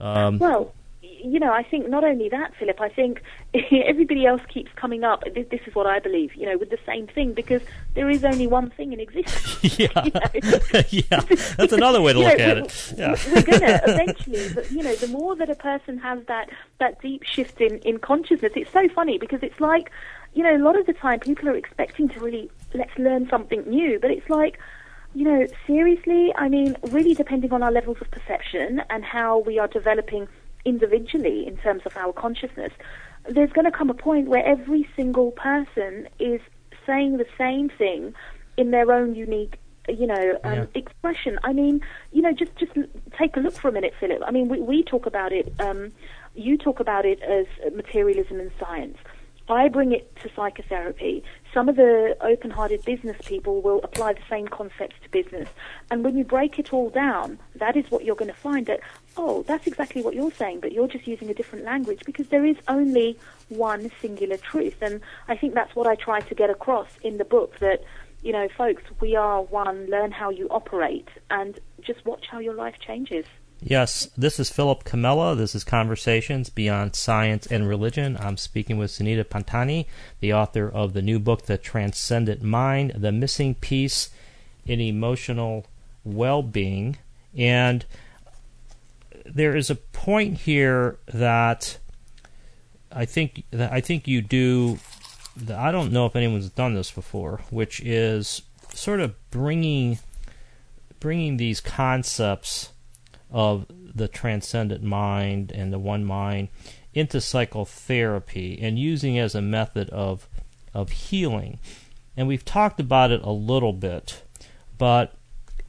Um, 0.00 0.38
well, 0.38 0.74
you 1.24 1.40
know, 1.40 1.52
I 1.52 1.62
think 1.62 1.88
not 1.88 2.04
only 2.04 2.28
that, 2.28 2.54
Philip. 2.56 2.80
I 2.80 2.88
think 2.88 3.22
everybody 3.72 4.26
else 4.26 4.42
keeps 4.48 4.70
coming 4.76 5.04
up. 5.04 5.24
This, 5.34 5.46
this, 5.50 5.60
is 5.66 5.74
what 5.74 5.86
I 5.86 5.98
believe. 5.98 6.34
You 6.34 6.46
know, 6.46 6.58
with 6.58 6.70
the 6.70 6.78
same 6.86 7.06
thing 7.06 7.32
because 7.32 7.62
there 7.94 8.10
is 8.10 8.24
only 8.24 8.46
one 8.46 8.70
thing 8.70 8.92
in 8.92 9.00
existence. 9.00 9.78
yeah, 9.78 9.88
yeah, 10.90 11.20
that's 11.56 11.72
another 11.72 12.02
way 12.02 12.12
to 12.12 12.18
look 12.18 12.38
know, 12.38 12.44
at 12.44 12.58
it. 12.58 12.92
Yeah. 12.96 13.16
We're 13.32 13.42
gonna 13.42 13.80
eventually, 13.86 14.54
but 14.54 14.70
you 14.70 14.82
know, 14.82 14.94
the 14.94 15.08
more 15.08 15.34
that 15.36 15.48
a 15.48 15.54
person 15.54 15.98
has 15.98 16.22
that 16.26 16.50
that 16.78 17.00
deep 17.00 17.22
shift 17.24 17.60
in 17.60 17.78
in 17.78 17.98
consciousness, 17.98 18.52
it's 18.54 18.70
so 18.70 18.86
funny 18.88 19.18
because 19.18 19.42
it's 19.42 19.60
like, 19.60 19.90
you 20.34 20.42
know, 20.42 20.54
a 20.54 20.62
lot 20.62 20.78
of 20.78 20.86
the 20.86 20.92
time 20.92 21.20
people 21.20 21.48
are 21.48 21.56
expecting 21.56 22.08
to 22.10 22.20
really 22.20 22.50
let's 22.74 22.96
learn 22.98 23.28
something 23.28 23.62
new, 23.68 23.98
but 23.98 24.10
it's 24.10 24.28
like 24.28 24.58
you 25.16 25.24
know, 25.24 25.46
seriously, 25.64 26.34
I 26.34 26.48
mean, 26.48 26.76
really 26.90 27.14
depending 27.14 27.52
on 27.52 27.62
our 27.62 27.70
levels 27.70 27.98
of 28.00 28.10
perception 28.10 28.82
and 28.90 29.04
how 29.04 29.38
we 29.38 29.60
are 29.60 29.68
developing 29.68 30.26
individually 30.64 31.46
in 31.46 31.56
terms 31.56 31.82
of 31.86 31.96
our 31.96 32.12
consciousness, 32.12 32.72
there's 33.28 33.52
going 33.52 33.64
to 33.64 33.70
come 33.70 33.90
a 33.90 33.94
point 33.94 34.28
where 34.28 34.44
every 34.44 34.88
single 34.96 35.30
person 35.32 36.08
is 36.18 36.40
saying 36.86 37.16
the 37.16 37.26
same 37.38 37.68
thing 37.68 38.14
in 38.56 38.70
their 38.70 38.92
own 38.92 39.14
unique 39.14 39.58
you 39.88 40.06
know 40.06 40.38
um, 40.44 40.54
yeah. 40.54 40.66
expression 40.74 41.38
i 41.44 41.52
mean 41.52 41.80
you 42.10 42.22
know 42.22 42.32
just 42.32 42.54
just 42.56 42.72
take 43.18 43.36
a 43.36 43.40
look 43.40 43.52
for 43.54 43.68
a 43.68 43.72
minute 43.72 43.92
philip 44.00 44.22
i 44.26 44.30
mean 44.30 44.48
we, 44.48 44.58
we 44.58 44.82
talk 44.82 45.04
about 45.04 45.30
it 45.30 45.52
um, 45.60 45.90
you 46.34 46.56
talk 46.56 46.80
about 46.80 47.04
it 47.04 47.20
as 47.22 47.46
materialism 47.74 48.40
and 48.40 48.50
science 48.58 48.96
I 49.48 49.68
bring 49.68 49.92
it 49.92 50.16
to 50.22 50.30
psychotherapy. 50.34 51.22
Some 51.52 51.68
of 51.68 51.76
the 51.76 52.16
open 52.22 52.50
hearted 52.50 52.82
business 52.84 53.16
people 53.26 53.60
will 53.60 53.80
apply 53.84 54.14
the 54.14 54.22
same 54.30 54.48
concepts 54.48 54.96
to 55.02 55.10
business. 55.10 55.48
And 55.90 56.02
when 56.02 56.16
you 56.16 56.24
break 56.24 56.58
it 56.58 56.72
all 56.72 56.88
down, 56.88 57.38
that 57.56 57.76
is 57.76 57.84
what 57.90 58.04
you're 58.04 58.16
going 58.16 58.30
to 58.30 58.36
find 58.36 58.66
that, 58.66 58.80
oh, 59.16 59.42
that's 59.46 59.66
exactly 59.66 60.02
what 60.02 60.14
you're 60.14 60.32
saying, 60.32 60.60
but 60.60 60.72
you're 60.72 60.88
just 60.88 61.06
using 61.06 61.30
a 61.30 61.34
different 61.34 61.64
language 61.64 62.02
because 62.04 62.28
there 62.28 62.44
is 62.44 62.56
only 62.68 63.18
one 63.48 63.90
singular 64.00 64.36
truth. 64.36 64.76
And 64.82 65.00
I 65.28 65.36
think 65.36 65.54
that's 65.54 65.74
what 65.74 65.86
I 65.86 65.94
try 65.94 66.20
to 66.20 66.34
get 66.34 66.50
across 66.50 66.88
in 67.02 67.18
the 67.18 67.24
book 67.24 67.58
that, 67.60 67.84
you 68.22 68.32
know, 68.32 68.48
folks, 68.56 68.82
we 69.00 69.16
are 69.16 69.42
one, 69.42 69.86
learn 69.86 70.12
how 70.12 70.30
you 70.30 70.48
operate, 70.48 71.08
and 71.30 71.58
just 71.82 72.04
watch 72.04 72.26
how 72.30 72.38
your 72.38 72.54
life 72.54 72.76
changes. 72.84 73.26
Yes, 73.60 74.10
this 74.16 74.38
is 74.38 74.50
Philip 74.50 74.84
Comella. 74.84 75.36
This 75.36 75.54
is 75.54 75.64
Conversations 75.64 76.50
Beyond 76.50 76.94
Science 76.94 77.46
and 77.46 77.66
Religion. 77.66 78.16
I'm 78.20 78.36
speaking 78.36 78.76
with 78.76 78.90
Sunita 78.90 79.24
Pattani, 79.24 79.86
the 80.20 80.34
author 80.34 80.68
of 80.68 80.92
the 80.92 81.00
new 81.00 81.18
book, 81.18 81.42
The 81.46 81.56
Transcendent 81.56 82.42
Mind 82.42 82.92
The 82.96 83.12
Missing 83.12 83.54
Piece 83.56 84.10
in 84.66 84.80
Emotional 84.80 85.64
Well 86.04 86.42
Being. 86.42 86.98
And 87.36 87.86
there 89.34 89.56
is 89.56 89.68
a 89.68 89.74
point 89.74 90.38
here 90.38 90.98
that 91.06 91.78
I 92.92 93.04
think 93.04 93.44
that 93.50 93.72
I 93.72 93.80
think 93.80 94.06
you 94.06 94.22
do. 94.22 94.78
I 95.52 95.72
don't 95.72 95.92
know 95.92 96.06
if 96.06 96.14
anyone's 96.14 96.48
done 96.50 96.74
this 96.74 96.92
before, 96.92 97.40
which 97.50 97.80
is 97.80 98.42
sort 98.72 99.00
of 99.00 99.14
bringing 99.30 99.98
bringing 101.00 101.36
these 101.36 101.60
concepts 101.60 102.70
of 103.30 103.66
the 103.68 104.06
transcendent 104.06 104.82
mind 104.84 105.50
and 105.50 105.72
the 105.72 105.78
one 105.78 106.04
mind 106.04 106.48
into 106.94 107.20
psychotherapy 107.20 108.58
and 108.62 108.78
using 108.78 109.18
as 109.18 109.34
a 109.34 109.42
method 109.42 109.90
of 109.90 110.28
of 110.72 110.90
healing. 110.90 111.58
And 112.16 112.28
we've 112.28 112.44
talked 112.44 112.78
about 112.78 113.10
it 113.10 113.22
a 113.22 113.32
little 113.32 113.72
bit, 113.72 114.22
but 114.78 115.14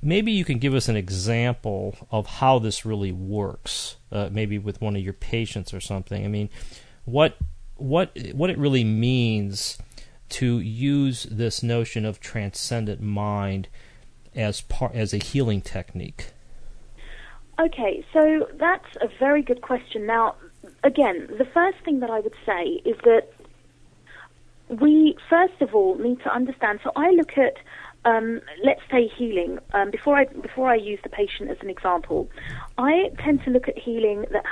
maybe 0.06 0.32
you 0.32 0.46
can 0.46 0.60
give 0.60 0.76
us 0.76 0.88
an 0.88 0.96
example 0.96 1.96
of 2.12 2.28
how 2.28 2.60
this 2.60 2.86
really 2.86 3.12
works, 3.12 3.98
uh, 4.12 4.30
maybe 4.32 4.58
with 4.58 4.80
one 4.80 4.96
of 4.96 5.02
your 5.02 5.13
patients 5.13 5.74
or 5.74 5.82
something. 5.82 6.24
I 6.24 6.28
mean, 6.28 6.50
what 7.04 7.38
what 7.76 8.18
what 8.34 8.50
it 8.50 8.58
really 8.58 8.84
means 8.84 9.78
to 10.30 10.60
use 10.60 11.24
this 11.24 11.62
notion 11.62 12.06
of 12.06 12.20
transcendent 12.20 13.02
mind 13.02 13.68
as 14.36 14.62
part 14.62 14.94
as 14.94 15.13
a 15.13 15.18
healing 15.18 15.62
technique. 15.62 16.32
Okay, 17.60 18.06
so 18.13 18.48
that's 18.56 18.96
a 19.02 19.08
very 19.20 19.41
good 19.41 19.62
question. 19.62 20.06
Now, 20.06 20.36
again, 20.84 21.28
the 21.38 21.46
first 21.46 21.78
thing 21.86 22.00
that 22.02 22.10
I 22.10 22.20
would 22.20 22.36
say 22.46 22.82
is 22.86 22.98
that 23.04 23.32
we 24.68 25.15
first 25.30 25.62
of 25.62 25.74
all 25.74 25.96
need 25.96 26.20
to 26.22 26.34
understand. 26.34 26.80
So 26.84 26.91
I 26.96 27.12
look 27.12 27.38
at, 27.38 27.56
um, 28.06 28.39
let's 28.63 28.82
say, 28.91 29.10
healing. 29.18 29.60
Um, 29.74 29.91
before 29.91 30.15
I 30.15 30.26
before 30.26 30.70
I 30.70 30.76
use 30.76 31.00
the 31.04 31.10
patient 31.10 31.50
as 31.50 31.58
an 31.62 31.70
example, 31.70 32.30
I 32.78 33.10
tend 33.24 33.44
to 33.46 33.52
look 33.52 33.68
at 33.68 33.78
healing 33.78 34.26
that 34.32 34.46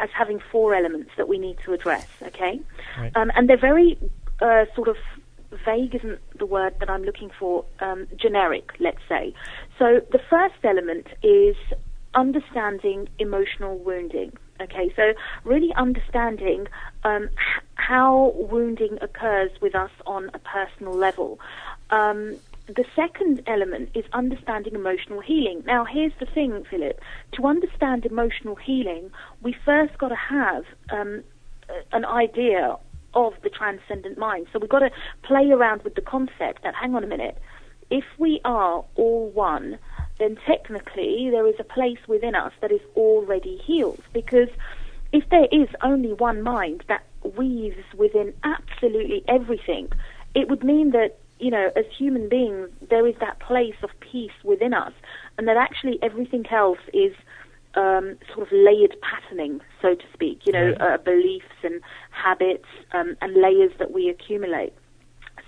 as 0.00 0.08
having 0.16 0.40
four 0.50 0.74
elements 0.74 1.10
that 1.16 1.28
we 1.28 1.38
need 1.38 1.56
to 1.64 1.72
address. 1.72 2.06
Okay, 2.22 2.60
right. 2.98 3.16
um, 3.16 3.30
and 3.36 3.48
they're 3.48 3.60
very 3.60 3.96
uh, 4.40 4.64
sort 4.74 4.88
of 4.88 4.96
vague 5.64 5.94
isn't 5.94 6.18
the 6.38 6.46
word 6.46 6.74
that 6.80 6.90
I'm 6.90 7.02
looking 7.02 7.30
for, 7.38 7.64
um, 7.80 8.06
generic, 8.20 8.70
let's 8.80 8.98
say. 9.08 9.32
So 9.78 10.00
the 10.10 10.18
first 10.28 10.56
element 10.64 11.06
is 11.22 11.56
understanding 12.14 13.08
emotional 13.18 13.78
wounding. 13.78 14.32
Okay, 14.60 14.90
so 14.96 15.12
really 15.44 15.72
understanding 15.76 16.66
um, 17.04 17.24
h- 17.24 17.62
how 17.74 18.32
wounding 18.36 18.96
occurs 19.02 19.50
with 19.60 19.74
us 19.74 19.90
on 20.06 20.30
a 20.32 20.38
personal 20.38 20.96
level. 20.96 21.38
Um, 21.90 22.38
the 22.66 22.84
second 22.94 23.42
element 23.46 23.90
is 23.94 24.04
understanding 24.12 24.74
emotional 24.74 25.20
healing. 25.20 25.62
Now, 25.66 25.84
here's 25.84 26.12
the 26.18 26.26
thing, 26.26 26.64
Philip. 26.68 27.00
To 27.32 27.46
understand 27.46 28.04
emotional 28.04 28.56
healing, 28.56 29.10
we 29.42 29.54
first 29.64 29.96
got 29.98 30.08
to 30.08 30.16
have 30.16 30.64
um, 30.90 31.22
an 31.92 32.04
idea 32.04 32.76
of 33.14 33.34
the 33.42 33.50
transcendent 33.50 34.18
mind. 34.18 34.46
So 34.52 34.58
we've 34.58 34.68
got 34.68 34.80
to 34.80 34.90
play 35.22 35.50
around 35.50 35.82
with 35.82 35.94
the 35.94 36.00
concept 36.00 36.64
that, 36.64 36.74
hang 36.74 36.94
on 36.94 37.04
a 37.04 37.06
minute, 37.06 37.38
if 37.88 38.04
we 38.18 38.40
are 38.44 38.84
all 38.96 39.30
one, 39.30 39.78
then 40.18 40.36
technically 40.46 41.28
there 41.30 41.46
is 41.46 41.54
a 41.58 41.64
place 41.64 41.98
within 42.08 42.34
us 42.34 42.52
that 42.60 42.72
is 42.72 42.80
already 42.96 43.58
healed. 43.64 44.02
Because 44.12 44.48
if 45.12 45.28
there 45.30 45.46
is 45.52 45.68
only 45.82 46.12
one 46.12 46.42
mind 46.42 46.84
that 46.88 47.04
weaves 47.36 47.84
within 47.96 48.34
absolutely 48.42 49.24
everything, 49.28 49.90
it 50.34 50.48
would 50.48 50.64
mean 50.64 50.90
that, 50.90 51.18
you 51.38 51.50
know, 51.50 51.70
as 51.76 51.84
human 51.96 52.28
beings, 52.28 52.68
there 52.88 53.06
is 53.06 53.14
that 53.20 53.38
place 53.40 53.76
of 53.82 53.90
peace 54.00 54.32
within 54.42 54.74
us, 54.74 54.92
and 55.36 55.46
that 55.48 55.56
actually 55.56 55.98
everything 56.02 56.46
else 56.50 56.78
is 56.92 57.14
um, 57.74 58.16
sort 58.32 58.46
of 58.46 58.52
layered 58.52 58.96
patterning, 59.02 59.60
so 59.82 59.94
to 59.94 60.04
speak, 60.14 60.40
you 60.46 60.52
know, 60.52 60.72
uh, 60.80 60.96
beliefs 60.98 61.44
and 61.62 61.80
habits 62.10 62.64
um, 62.92 63.16
and 63.20 63.34
layers 63.34 63.72
that 63.78 63.92
we 63.92 64.08
accumulate. 64.08 64.72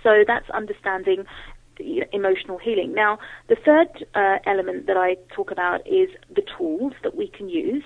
So 0.03 0.23
that's 0.25 0.49
understanding 0.51 1.25
emotional 2.11 2.57
healing. 2.57 2.93
Now, 2.93 3.19
the 3.47 3.55
third 3.55 4.05
uh, 4.13 4.39
element 4.45 4.87
that 4.87 4.97
I 4.97 5.15
talk 5.33 5.51
about 5.51 5.85
is 5.87 6.09
the 6.29 6.43
tools 6.57 6.93
that 7.03 7.15
we 7.15 7.27
can 7.27 7.49
use, 7.49 7.83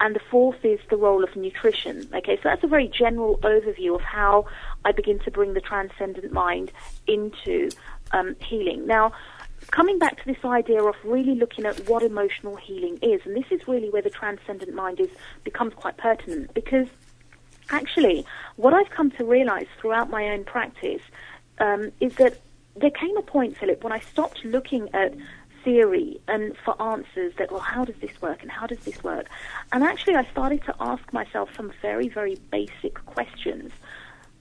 and 0.00 0.14
the 0.14 0.20
fourth 0.30 0.64
is 0.64 0.78
the 0.90 0.96
role 0.96 1.24
of 1.24 1.34
nutrition. 1.34 2.08
Okay, 2.14 2.36
so 2.36 2.42
that's 2.44 2.64
a 2.64 2.68
very 2.68 2.88
general 2.88 3.38
overview 3.38 3.94
of 3.94 4.00
how 4.00 4.46
I 4.84 4.92
begin 4.92 5.18
to 5.20 5.30
bring 5.30 5.54
the 5.54 5.60
transcendent 5.60 6.32
mind 6.32 6.72
into 7.06 7.70
um, 8.12 8.36
healing. 8.40 8.86
Now, 8.86 9.12
coming 9.70 9.98
back 9.98 10.18
to 10.22 10.26
this 10.26 10.44
idea 10.44 10.82
of 10.82 10.94
really 11.04 11.34
looking 11.34 11.66
at 11.66 11.88
what 11.88 12.02
emotional 12.02 12.56
healing 12.56 12.98
is, 13.02 13.20
and 13.24 13.36
this 13.36 13.50
is 13.50 13.66
really 13.68 13.90
where 13.90 14.02
the 14.02 14.10
transcendent 14.10 14.74
mind 14.74 15.00
is 15.00 15.10
becomes 15.44 15.74
quite 15.74 15.96
pertinent 15.96 16.52
because 16.54 16.88
actually, 17.70 18.26
what 18.56 18.74
I've 18.74 18.90
come 18.90 19.10
to 19.12 19.24
realize 19.24 19.66
throughout 19.80 20.10
my 20.10 20.28
own 20.30 20.44
practice 20.44 21.02
um, 21.58 21.92
is 22.00 22.14
that 22.16 22.40
there 22.76 22.90
came 22.90 23.16
a 23.16 23.22
point, 23.22 23.56
Philip, 23.56 23.84
when 23.84 23.92
I 23.92 24.00
stopped 24.00 24.44
looking 24.44 24.88
at 24.94 25.14
theory 25.62 26.20
and 26.26 26.56
for 26.64 26.80
answers 26.82 27.32
that, 27.38 27.50
well, 27.50 27.60
how 27.60 27.84
does 27.84 27.96
this 27.96 28.20
work 28.20 28.42
and 28.42 28.50
how 28.50 28.66
does 28.66 28.80
this 28.80 29.02
work? 29.04 29.26
And 29.72 29.84
actually, 29.84 30.16
I 30.16 30.24
started 30.24 30.64
to 30.64 30.74
ask 30.80 31.12
myself 31.12 31.50
some 31.56 31.72
very, 31.80 32.08
very 32.08 32.36
basic 32.50 32.94
questions. 33.06 33.72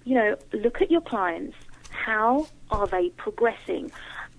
You 0.03 0.15
know, 0.15 0.35
look 0.53 0.81
at 0.81 0.89
your 0.91 1.01
clients. 1.01 1.55
How 1.89 2.47
are 2.69 2.87
they 2.87 3.09
progressing? 3.09 3.91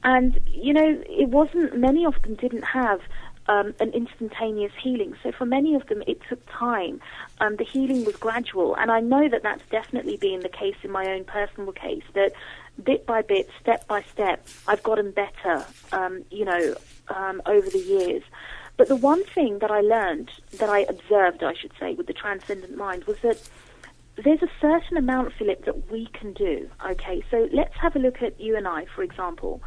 And, 0.05 0.41
you 0.47 0.73
know, 0.73 1.03
it 1.09 1.29
wasn't, 1.29 1.77
many 1.77 2.05
of 2.05 2.21
them 2.23 2.35
didn't 2.35 2.65
have 2.65 3.01
um, 3.47 3.75
an 3.81 3.91
instantaneous 3.91 4.73
healing. 4.81 5.15
So 5.23 5.33
for 5.33 5.45
many 5.45 5.75
of 5.75 5.87
them, 5.87 6.03
it 6.07 6.21
took 6.29 6.41
time. 6.51 7.01
Um, 7.41 7.57
the 7.57 7.65
healing 7.65 8.05
was 8.05 8.17
gradual. 8.17 8.75
And 8.77 8.91
I 8.91 9.01
know 9.01 9.29
that 9.29 9.43
that's 9.43 9.63
definitely 9.71 10.17
been 10.17 10.41
the 10.41 10.49
case 10.49 10.77
in 10.83 10.91
my 10.91 11.07
own 11.07 11.25
personal 11.25 11.73
case, 11.73 12.05
that 12.15 12.33
bit 12.83 13.07
by 13.07 13.23
bit, 13.23 13.49
step 13.61 13.87
by 13.87 14.03
step, 14.03 14.47
I've 14.67 14.83
gotten 14.83 15.11
better, 15.11 15.65
um, 15.93 16.25
you 16.31 16.45
know, 16.45 16.75
um, 17.09 17.43
over 17.47 17.69
the 17.69 17.79
years. 17.79 18.23
But 18.77 18.89
the 18.89 18.97
one 18.97 19.23
thing 19.25 19.59
that 19.59 19.71
I 19.71 19.81
learned, 19.81 20.31
that 20.59 20.71
I 20.71 20.81
observed, 20.81 21.43
I 21.45 21.55
should 21.55 21.73
say, 21.79 21.95
with 21.95 22.07
the 22.07 22.15
transcendent 22.15 22.77
mind 22.77 23.05
was 23.05 23.19
that 23.19 23.39
there's 24.17 24.43
a 24.43 24.51
certain 24.61 24.97
amount, 24.97 25.33
Philip, 25.39 25.65
that 25.65 25.91
we 25.91 26.07
can 26.13 26.33
do. 26.33 26.69
Okay, 26.91 27.25
so 27.31 27.49
let's 27.53 27.75
have 27.81 27.97
a 27.97 27.99
look 27.99 28.23
at 28.23 28.39
you 28.41 28.57
and 28.57 28.69
I, 28.69 28.85
for 28.95 29.03
example. 29.03 29.63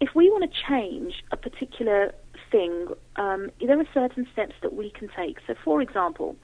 If 0.00 0.14
we 0.14 0.30
want 0.30 0.50
to 0.50 0.60
change 0.68 1.22
a 1.30 1.36
particular 1.36 2.14
thing, 2.50 2.88
um, 3.16 3.50
there 3.60 3.78
are 3.78 3.84
certain 3.92 4.26
steps 4.32 4.54
that 4.62 4.74
we 4.74 4.90
can 4.90 5.08
take. 5.14 5.38
So, 5.46 5.54
for 5.62 5.82
example, 5.82 6.36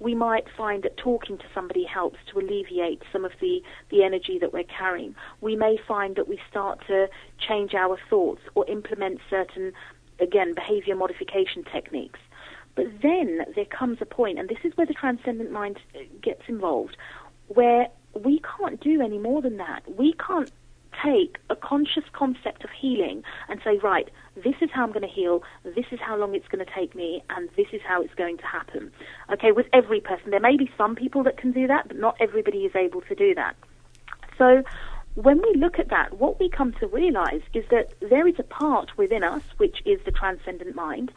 we 0.00 0.14
might 0.14 0.46
find 0.56 0.82
that 0.82 0.96
talking 0.96 1.38
to 1.38 1.44
somebody 1.54 1.84
helps 1.84 2.18
to 2.32 2.40
alleviate 2.40 3.02
some 3.12 3.24
of 3.24 3.32
the, 3.40 3.62
the 3.90 4.02
energy 4.02 4.38
that 4.40 4.52
we're 4.52 4.64
carrying. 4.64 5.14
We 5.40 5.54
may 5.54 5.78
find 5.86 6.16
that 6.16 6.28
we 6.28 6.40
start 6.50 6.80
to 6.88 7.08
change 7.38 7.74
our 7.74 7.98
thoughts 8.10 8.42
or 8.54 8.66
implement 8.68 9.20
certain, 9.30 9.72
again, 10.18 10.54
behavior 10.54 10.96
modification 10.96 11.64
techniques. 11.64 12.18
But 12.76 12.86
then 13.02 13.40
there 13.56 13.64
comes 13.64 13.98
a 14.00 14.06
point, 14.06 14.38
and 14.38 14.48
this 14.48 14.58
is 14.62 14.76
where 14.76 14.86
the 14.86 14.94
transcendent 14.94 15.50
mind 15.50 15.80
uh, 15.94 16.00
gets 16.22 16.42
involved, 16.46 16.96
where 17.48 17.88
we 18.14 18.40
can't 18.40 18.80
do 18.80 19.02
any 19.02 19.18
more 19.18 19.42
than 19.42 19.56
that. 19.56 19.82
We 19.98 20.12
can't 20.14 20.52
take 21.04 21.38
a 21.50 21.56
conscious 21.56 22.04
concept 22.12 22.64
of 22.64 22.70
healing 22.70 23.22
and 23.48 23.60
say, 23.64 23.78
right, 23.78 24.08
this 24.36 24.54
is 24.60 24.70
how 24.72 24.84
I'm 24.84 24.92
going 24.92 25.02
to 25.02 25.14
heal, 25.14 25.42
this 25.64 25.86
is 25.90 25.98
how 26.00 26.16
long 26.16 26.34
it's 26.34 26.48
going 26.48 26.64
to 26.64 26.72
take 26.72 26.94
me, 26.94 27.22
and 27.30 27.48
this 27.56 27.66
is 27.72 27.80
how 27.86 28.02
it's 28.02 28.14
going 28.14 28.38
to 28.38 28.46
happen. 28.46 28.92
Okay, 29.32 29.52
with 29.52 29.66
every 29.72 30.00
person. 30.00 30.30
There 30.30 30.40
may 30.40 30.56
be 30.56 30.70
some 30.76 30.94
people 30.94 31.22
that 31.24 31.36
can 31.36 31.52
do 31.52 31.66
that, 31.66 31.88
but 31.88 31.98
not 31.98 32.16
everybody 32.20 32.60
is 32.60 32.74
able 32.74 33.00
to 33.02 33.14
do 33.14 33.34
that. 33.34 33.56
So, 34.38 34.62
when 35.14 35.40
we 35.40 35.54
look 35.58 35.78
at 35.78 35.88
that, 35.88 36.18
what 36.18 36.38
we 36.38 36.50
come 36.50 36.74
to 36.74 36.86
realize 36.86 37.40
is 37.54 37.64
that 37.70 37.94
there 38.00 38.28
is 38.28 38.34
a 38.38 38.42
part 38.42 38.98
within 38.98 39.24
us, 39.24 39.42
which 39.56 39.78
is 39.86 39.98
the 40.04 40.10
transcendent 40.10 40.74
mind, 40.74 41.10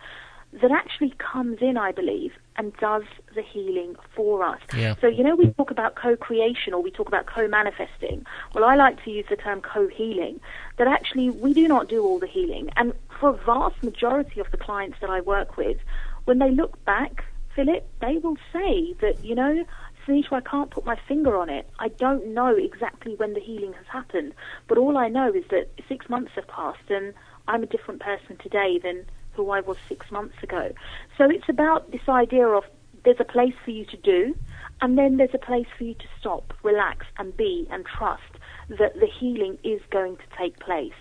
that 0.52 0.72
actually 0.72 1.14
comes 1.20 1.60
in, 1.62 1.78
I 1.78 1.92
believe, 1.92 2.34
and 2.58 2.76
does 2.78 3.04
the 3.36 3.42
healing 3.42 3.96
for 4.16 4.44
us. 4.44 4.60
Yeah. 4.76 4.96
So, 5.00 5.08
you 5.08 5.24
know, 5.24 5.36
we 5.36 5.52
talk 5.54 5.70
about 5.70 5.96
co 5.96 6.16
creation 6.16 6.74
or 6.74 6.82
we 6.82 6.92
talk 6.92 7.08
about 7.08 7.28
co 7.28 7.48
manifesting. 7.48 8.26
Well, 8.54 8.64
I 8.64 8.76
like 8.76 9.04
to 9.04 9.12
use 9.12 9.26
the 9.30 9.36
term 9.36 9.62
co 9.62 9.88
healing, 9.88 10.40
that 10.78 10.88
actually 10.88 11.30
we 11.30 11.54
do 11.54 11.68
not 11.68 11.88
do 11.88 12.04
all 12.04 12.20
the 12.20 12.28
healing. 12.28 12.70
And 12.78 12.94
for 13.20 13.30
a 13.30 13.34
vast 13.34 13.82
majority 13.84 14.40
of 14.40 14.50
the 14.52 14.58
clients 14.58 14.98
that 15.02 15.10
I 15.10 15.22
work 15.22 15.56
with, 15.56 15.78
when 16.26 16.40
they 16.40 16.52
look 16.52 16.84
back, 16.84 17.24
Philip, 17.56 17.88
they 18.02 18.18
will 18.18 18.38
say 18.52 18.94
that, 19.02 19.24
you 19.24 19.36
know, 19.36 19.66
Sunita, 20.08 20.34
I 20.34 20.42
can't 20.42 20.72
put 20.72 20.86
my 20.86 20.98
finger 21.08 21.38
on 21.38 21.50
it. 21.50 21.70
I 21.78 21.90
don't 21.90 22.34
know 22.34 22.56
exactly 22.56 23.16
when 23.16 23.34
the 23.34 23.40
healing 23.40 23.74
has 23.74 23.86
happened. 23.88 24.34
But 24.68 24.78
all 24.78 24.98
I 24.98 25.10
know 25.10 25.32
is 25.32 25.44
that 25.52 25.70
six 25.88 26.10
months 26.10 26.32
have 26.36 26.48
passed 26.48 26.90
and 26.90 27.14
I'm 27.48 27.64
a 27.64 27.68
different 27.68 28.02
person 28.02 28.38
today 28.38 28.80
than 28.82 29.06
who 29.34 29.52
I 29.52 29.62
was 29.62 29.78
six 29.88 30.12
months 30.12 30.36
ago. 30.44 30.72
So 31.18 31.30
it's 31.30 31.50
about 31.50 31.92
this 31.92 32.08
idea 32.08 32.48
of 32.48 32.64
there's 33.06 33.20
a 33.20 33.26
place 33.26 33.54
for 33.64 33.72
you 33.72 33.86
to 33.86 33.98
do, 33.98 34.36
and 34.82 34.98
then 34.98 35.18
there's 35.18 35.34
a 35.34 35.40
place 35.40 35.68
for 35.78 35.84
you 35.84 35.94
to 35.94 36.06
stop, 36.20 36.54
relax, 36.64 37.06
and 37.18 37.36
be, 37.36 37.68
and 37.72 37.86
trust 37.86 38.24
that 38.70 39.00
the 39.00 39.08
healing 39.08 39.58
is 39.64 39.82
going 39.90 40.18
to 40.18 40.24
take 40.38 40.60
place. 40.60 40.94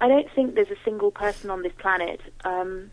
I 0.00 0.08
don't 0.08 0.28
think 0.34 0.54
there's 0.54 0.70
a 0.70 0.84
single 0.84 1.10
person 1.10 1.50
on 1.50 1.62
this 1.62 1.72
planet. 1.78 2.20
Um, 2.44 2.90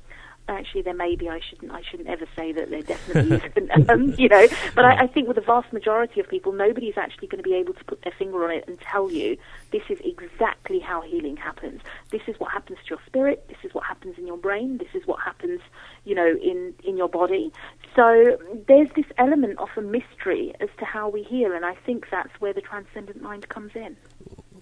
actually 0.47 0.81
there 0.81 0.93
may 0.93 1.15
be. 1.15 1.29
I 1.29 1.39
shouldn't. 1.39 1.71
I 1.71 1.81
shouldn't 1.89 2.09
ever 2.09 2.25
say 2.35 2.51
that 2.51 2.69
there 2.69 2.81
definitely 2.81 3.37
isn't. 3.55 3.89
Um, 3.89 4.13
you 4.17 4.29
know, 4.29 4.47
but 4.75 4.85
I, 4.85 5.03
I 5.03 5.07
think 5.07 5.27
with 5.27 5.35
the 5.35 5.41
vast 5.41 5.71
majority 5.73 6.19
of 6.19 6.27
people, 6.27 6.51
nobody's 6.51 6.97
actually 6.97 7.27
going 7.27 7.43
to 7.43 7.49
be 7.49 7.55
able 7.55 7.73
to 7.73 7.83
put 7.85 8.01
their 8.03 8.13
finger 8.17 8.43
on 8.43 8.51
it 8.51 8.65
and 8.67 8.79
tell 8.79 9.11
you 9.11 9.37
this 9.71 9.83
is 9.89 9.99
exactly 10.03 10.79
how 10.79 11.01
healing 11.01 11.37
happens. 11.37 11.81
This 12.11 12.21
is 12.27 12.39
what 12.39 12.51
happens 12.51 12.79
to 12.85 12.89
your 12.91 12.99
spirit. 13.05 13.45
This 13.47 13.57
is 13.63 13.73
what 13.73 13.85
happens 13.85 14.17
in 14.17 14.27
your 14.27 14.37
brain. 14.37 14.77
This 14.77 14.93
is 14.93 15.07
what 15.07 15.21
happens, 15.21 15.61
you 16.05 16.15
know, 16.15 16.35
in 16.41 16.73
in 16.83 16.97
your 16.97 17.09
body. 17.09 17.51
So 17.95 18.37
there's 18.67 18.89
this 18.95 19.05
element 19.17 19.59
of 19.59 19.69
a 19.77 19.81
mystery 19.81 20.53
as 20.59 20.69
to 20.79 20.85
how 20.85 21.09
we 21.09 21.23
heal, 21.23 21.51
and 21.51 21.65
I 21.65 21.75
think 21.85 22.07
that's 22.09 22.39
where 22.39 22.53
the 22.53 22.61
transcendent 22.61 23.21
mind 23.21 23.49
comes 23.49 23.71
in. 23.75 23.97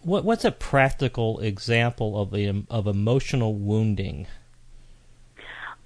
What, 0.01 0.23
what's 0.23 0.45
a 0.45 0.51
practical 0.51 1.39
example 1.39 2.19
of 2.19 2.34
a, 2.34 2.63
of 2.69 2.88
emotional 2.88 3.55
wounding? 3.55 4.27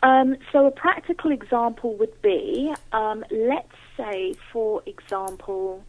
Um, 0.04 0.36
so 0.52 0.68
a 0.68 0.72
practical 0.72 1.32
example 1.32 1.96
would 1.96 2.22
be, 2.22 2.74
um, 2.92 3.24
let's 3.32 3.72
say, 3.96 4.36
for 4.52 4.84
example, 4.86 5.82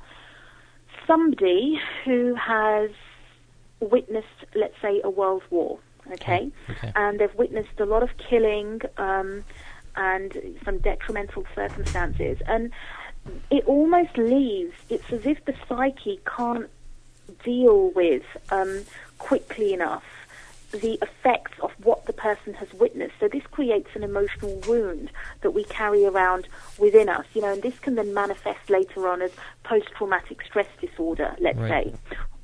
somebody 1.04 1.80
who 2.04 2.36
has 2.36 2.90
witnessed, 3.80 4.28
let's 4.54 4.80
say, 4.80 5.00
a 5.02 5.10
world 5.10 5.42
war, 5.50 5.80
okay, 6.12 6.52
okay. 6.70 6.92
and 6.94 7.18
they've 7.18 7.34
witnessed 7.34 7.80
a 7.80 7.84
lot 7.84 8.04
of 8.04 8.10
killing 8.16 8.80
um, 8.98 9.44
and 9.96 10.56
some 10.64 10.78
detrimental 10.78 11.44
circumstances, 11.52 12.38
and 12.46 12.70
it 13.50 13.64
almost 13.66 14.16
leaves. 14.16 14.74
It's 14.90 15.12
as 15.12 15.26
if 15.26 15.44
the 15.44 15.54
psyche 15.68 16.20
can't 16.24 16.70
deal 17.42 17.90
with 17.90 18.22
um, 18.50 18.84
quickly 19.18 19.72
enough 19.72 20.04
the 20.78 20.98
effects 21.02 21.52
of 21.62 21.70
what 21.82 22.06
the 22.06 22.12
person 22.12 22.54
has 22.54 22.72
witnessed. 22.74 23.14
So 23.20 23.28
this 23.28 23.42
creates 23.50 23.90
an 23.94 24.02
emotional 24.02 24.60
wound 24.66 25.10
that 25.42 25.52
we 25.52 25.64
carry 25.64 26.04
around 26.04 26.48
within 26.78 27.08
us, 27.08 27.26
you 27.34 27.40
know, 27.42 27.52
and 27.52 27.62
this 27.62 27.78
can 27.78 27.94
then 27.94 28.12
manifest 28.14 28.68
later 28.68 29.08
on 29.08 29.22
as 29.22 29.30
post-traumatic 29.64 30.42
stress 30.42 30.68
disorder, 30.80 31.34
let's 31.40 31.58
Right. 31.58 31.86
say. 31.86 31.94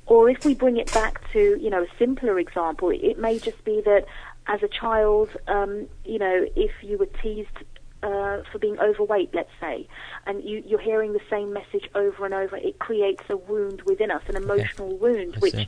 Or 0.07 0.29
if 0.29 0.43
we 0.43 0.55
bring 0.55 0.77
it 0.77 0.91
back 0.93 1.21
to, 1.31 1.57
you 1.59 1.69
know, 1.69 1.83
a 1.83 1.97
simpler 1.97 2.39
example, 2.39 2.89
it 2.89 3.17
may 3.17 3.39
just 3.39 3.63
be 3.63 3.81
that 3.81 4.05
as 4.47 4.63
a 4.63 4.67
child, 4.67 5.29
um, 5.47 5.87
you 6.03 6.19
know, 6.19 6.45
if 6.55 6.71
you 6.81 6.97
were 6.97 7.05
teased 7.21 7.57
uh, 8.03 8.41
for 8.51 8.59
being 8.59 8.79
overweight, 8.79 9.29
let's 9.33 9.49
say, 9.59 9.87
and 10.25 10.43
you, 10.43 10.63
you're 10.65 10.79
hearing 10.81 11.13
the 11.13 11.19
same 11.29 11.53
message 11.53 11.89
over 11.95 12.25
and 12.25 12.33
over, 12.33 12.57
it 12.57 12.79
creates 12.79 13.23
a 13.29 13.37
wound 13.37 13.81
within 13.83 14.09
us, 14.11 14.21
an 14.27 14.35
emotional 14.35 14.97
wound, 14.97 15.35
I 15.37 15.39
which 15.39 15.53
see. 15.53 15.67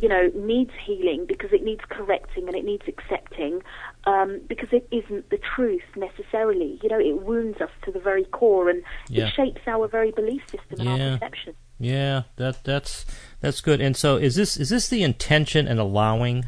you 0.00 0.08
know 0.08 0.30
needs 0.34 0.70
healing 0.86 1.26
because 1.26 1.52
it 1.52 1.62
needs 1.64 1.80
correcting 1.88 2.46
and 2.46 2.56
it 2.56 2.64
needs 2.64 2.84
accepting 2.86 3.62
um, 4.04 4.40
because 4.48 4.68
it 4.72 4.86
isn't 4.90 5.30
the 5.30 5.38
truth 5.38 5.82
necessarily. 5.96 6.78
You 6.82 6.88
know, 6.88 7.00
it 7.00 7.22
wounds 7.22 7.60
us 7.60 7.70
to 7.84 7.90
the 7.92 8.00
very 8.00 8.24
core 8.24 8.68
and 8.68 8.82
Yeah. 9.08 9.26
it 9.26 9.34
shapes 9.34 9.60
our 9.66 9.88
very 9.88 10.12
belief 10.12 10.42
system 10.50 10.80
and 10.86 10.88
Yeah. 10.88 11.04
our 11.12 11.18
perception. 11.18 11.54
Yeah, 11.80 12.22
that 12.36 12.62
that's 12.62 13.04
that's 13.40 13.60
good. 13.60 13.80
And 13.80 13.96
so, 13.96 14.16
is 14.16 14.36
this 14.36 14.56
is 14.56 14.68
this 14.68 14.88
the 14.88 15.02
intention 15.02 15.66
and 15.66 15.80
allowing 15.80 16.44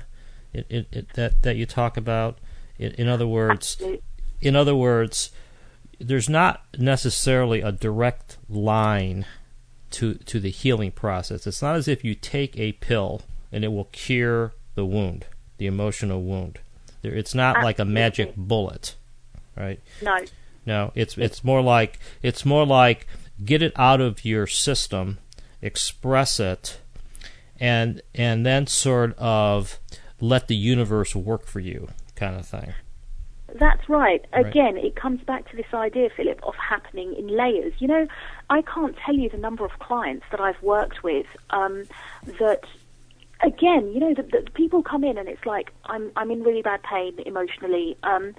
it, 0.52 0.66
it, 0.70 0.86
it, 0.92 1.08
that 1.14 1.42
that 1.42 1.56
you 1.56 1.66
talk 1.66 1.96
about? 1.96 2.38
In, 2.78 2.92
in 2.92 3.08
other 3.08 3.26
words, 3.26 3.74
Absolutely. 3.80 4.02
In 4.40 4.56
other 4.56 4.74
words, 4.74 5.30
there's 5.98 6.28
not 6.28 6.64
necessarily 6.78 7.60
a 7.60 7.72
direct 7.72 8.38
line 8.48 9.26
to 9.90 10.14
to 10.14 10.40
the 10.40 10.50
healing 10.50 10.90
process. 10.90 11.46
It's 11.46 11.62
not 11.62 11.76
as 11.76 11.88
if 11.88 12.04
you 12.04 12.14
take 12.14 12.58
a 12.58 12.72
pill 12.72 13.22
and 13.52 13.64
it 13.64 13.68
will 13.68 13.88
cure 13.92 14.52
the 14.74 14.84
wound, 14.84 15.26
the 15.58 15.66
emotional 15.66 16.22
wound. 16.22 16.58
There, 17.02 17.14
it's 17.14 17.34
not 17.34 17.62
like 17.62 17.78
a 17.78 17.84
magic 17.84 18.34
bullet, 18.36 18.96
right? 19.56 19.80
No, 20.02 20.18
No, 20.66 20.92
it's 20.94 21.16
it's 21.16 21.44
more 21.44 21.62
like 21.62 21.98
it's 22.22 22.44
more 22.44 22.66
like 22.66 23.06
get 23.44 23.62
it 23.62 23.72
out 23.76 24.00
of 24.00 24.24
your 24.24 24.46
system, 24.46 25.18
express 25.62 26.40
it, 26.40 26.80
and 27.60 28.02
and 28.14 28.44
then 28.44 28.66
sort 28.66 29.16
of 29.18 29.78
let 30.20 30.48
the 30.48 30.56
universe 30.56 31.14
work 31.14 31.46
for 31.46 31.60
you, 31.60 31.88
kind 32.16 32.36
of 32.36 32.46
thing. 32.46 32.72
That's 33.54 33.88
right. 33.88 34.24
Right. 34.32 34.46
Again, 34.46 34.76
it 34.76 34.96
comes 34.96 35.20
back 35.22 35.48
to 35.50 35.56
this 35.56 35.72
idea, 35.72 36.10
Philip, 36.16 36.40
of 36.42 36.54
happening 36.56 37.14
in 37.14 37.28
layers. 37.28 37.72
You 37.78 37.88
know, 37.88 38.08
I 38.50 38.62
can't 38.62 38.96
tell 39.04 39.14
you 39.14 39.28
the 39.28 39.38
number 39.38 39.64
of 39.64 39.78
clients 39.78 40.26
that 40.32 40.40
I've 40.40 40.60
worked 40.60 41.04
with 41.04 41.26
um, 41.50 41.84
that 42.38 42.64
again, 43.40 43.92
you 43.92 44.00
know, 44.00 44.12
the, 44.14 44.22
the 44.22 44.50
people 44.54 44.82
come 44.82 45.04
in 45.04 45.18
and 45.18 45.28
it's 45.28 45.46
like 45.46 45.72
I'm 45.84 46.10
I'm 46.16 46.30
in 46.30 46.42
really 46.42 46.62
bad 46.62 46.82
pain 46.82 47.18
emotionally. 47.24 47.96
Um, 48.02 48.34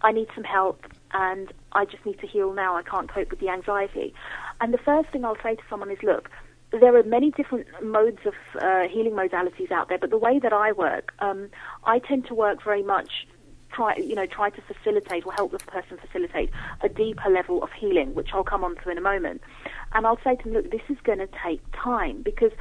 I 0.00 0.12
need 0.12 0.28
some 0.34 0.44
help, 0.44 0.84
and 1.12 1.52
I 1.72 1.84
just 1.84 2.04
need 2.06 2.20
to 2.20 2.26
heal 2.26 2.52
now. 2.52 2.76
I 2.76 2.82
can't 2.82 3.08
cope 3.08 3.30
with 3.30 3.40
the 3.40 3.48
anxiety. 3.48 4.14
And 4.60 4.72
the 4.72 4.78
first 4.78 5.10
thing 5.10 5.24
I'll 5.24 5.40
say 5.42 5.56
to 5.56 5.62
someone 5.68 5.90
is, 5.90 5.98
look, 6.02 6.30
there 6.70 6.96
are 6.96 7.02
many 7.02 7.30
different 7.30 7.66
modes 7.82 8.20
of 8.24 8.34
uh, 8.60 8.88
healing 8.88 9.12
modalities 9.12 9.72
out 9.72 9.88
there, 9.88 9.98
but 9.98 10.10
the 10.10 10.18
way 10.18 10.38
that 10.38 10.52
I 10.52 10.72
work, 10.72 11.14
um, 11.18 11.48
I 11.84 11.98
tend 11.98 12.26
to 12.26 12.34
work 12.34 12.62
very 12.62 12.82
much 12.82 13.26
try 13.70 13.96
you 13.96 14.14
know 14.14 14.26
try 14.26 14.50
to 14.50 14.62
facilitate 14.62 15.26
or 15.26 15.32
help 15.32 15.52
the 15.52 15.58
person 15.58 15.98
facilitate 15.98 16.50
a 16.82 16.88
deeper 16.88 17.30
level 17.30 17.62
of 17.62 17.70
healing, 17.72 18.14
which 18.14 18.30
I'll 18.32 18.44
come 18.44 18.64
on 18.64 18.76
to 18.76 18.90
in 18.90 18.98
a 18.98 19.02
moment. 19.02 19.42
And 19.92 20.06
I'll 20.06 20.20
say 20.22 20.36
to 20.36 20.44
them, 20.44 20.52
look, 20.54 20.70
this 20.70 20.82
is 20.88 20.98
going 21.02 21.18
to 21.18 21.28
take 21.42 21.60
time 21.72 22.22
because 22.22 22.52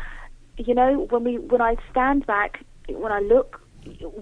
you 0.58 0.74
know 0.74 1.08
when 1.10 1.24
we 1.24 1.38
when 1.38 1.62
I 1.62 1.78
stand 1.92 2.26
back, 2.26 2.64
when 2.90 3.12
I 3.12 3.20
look 3.20 3.62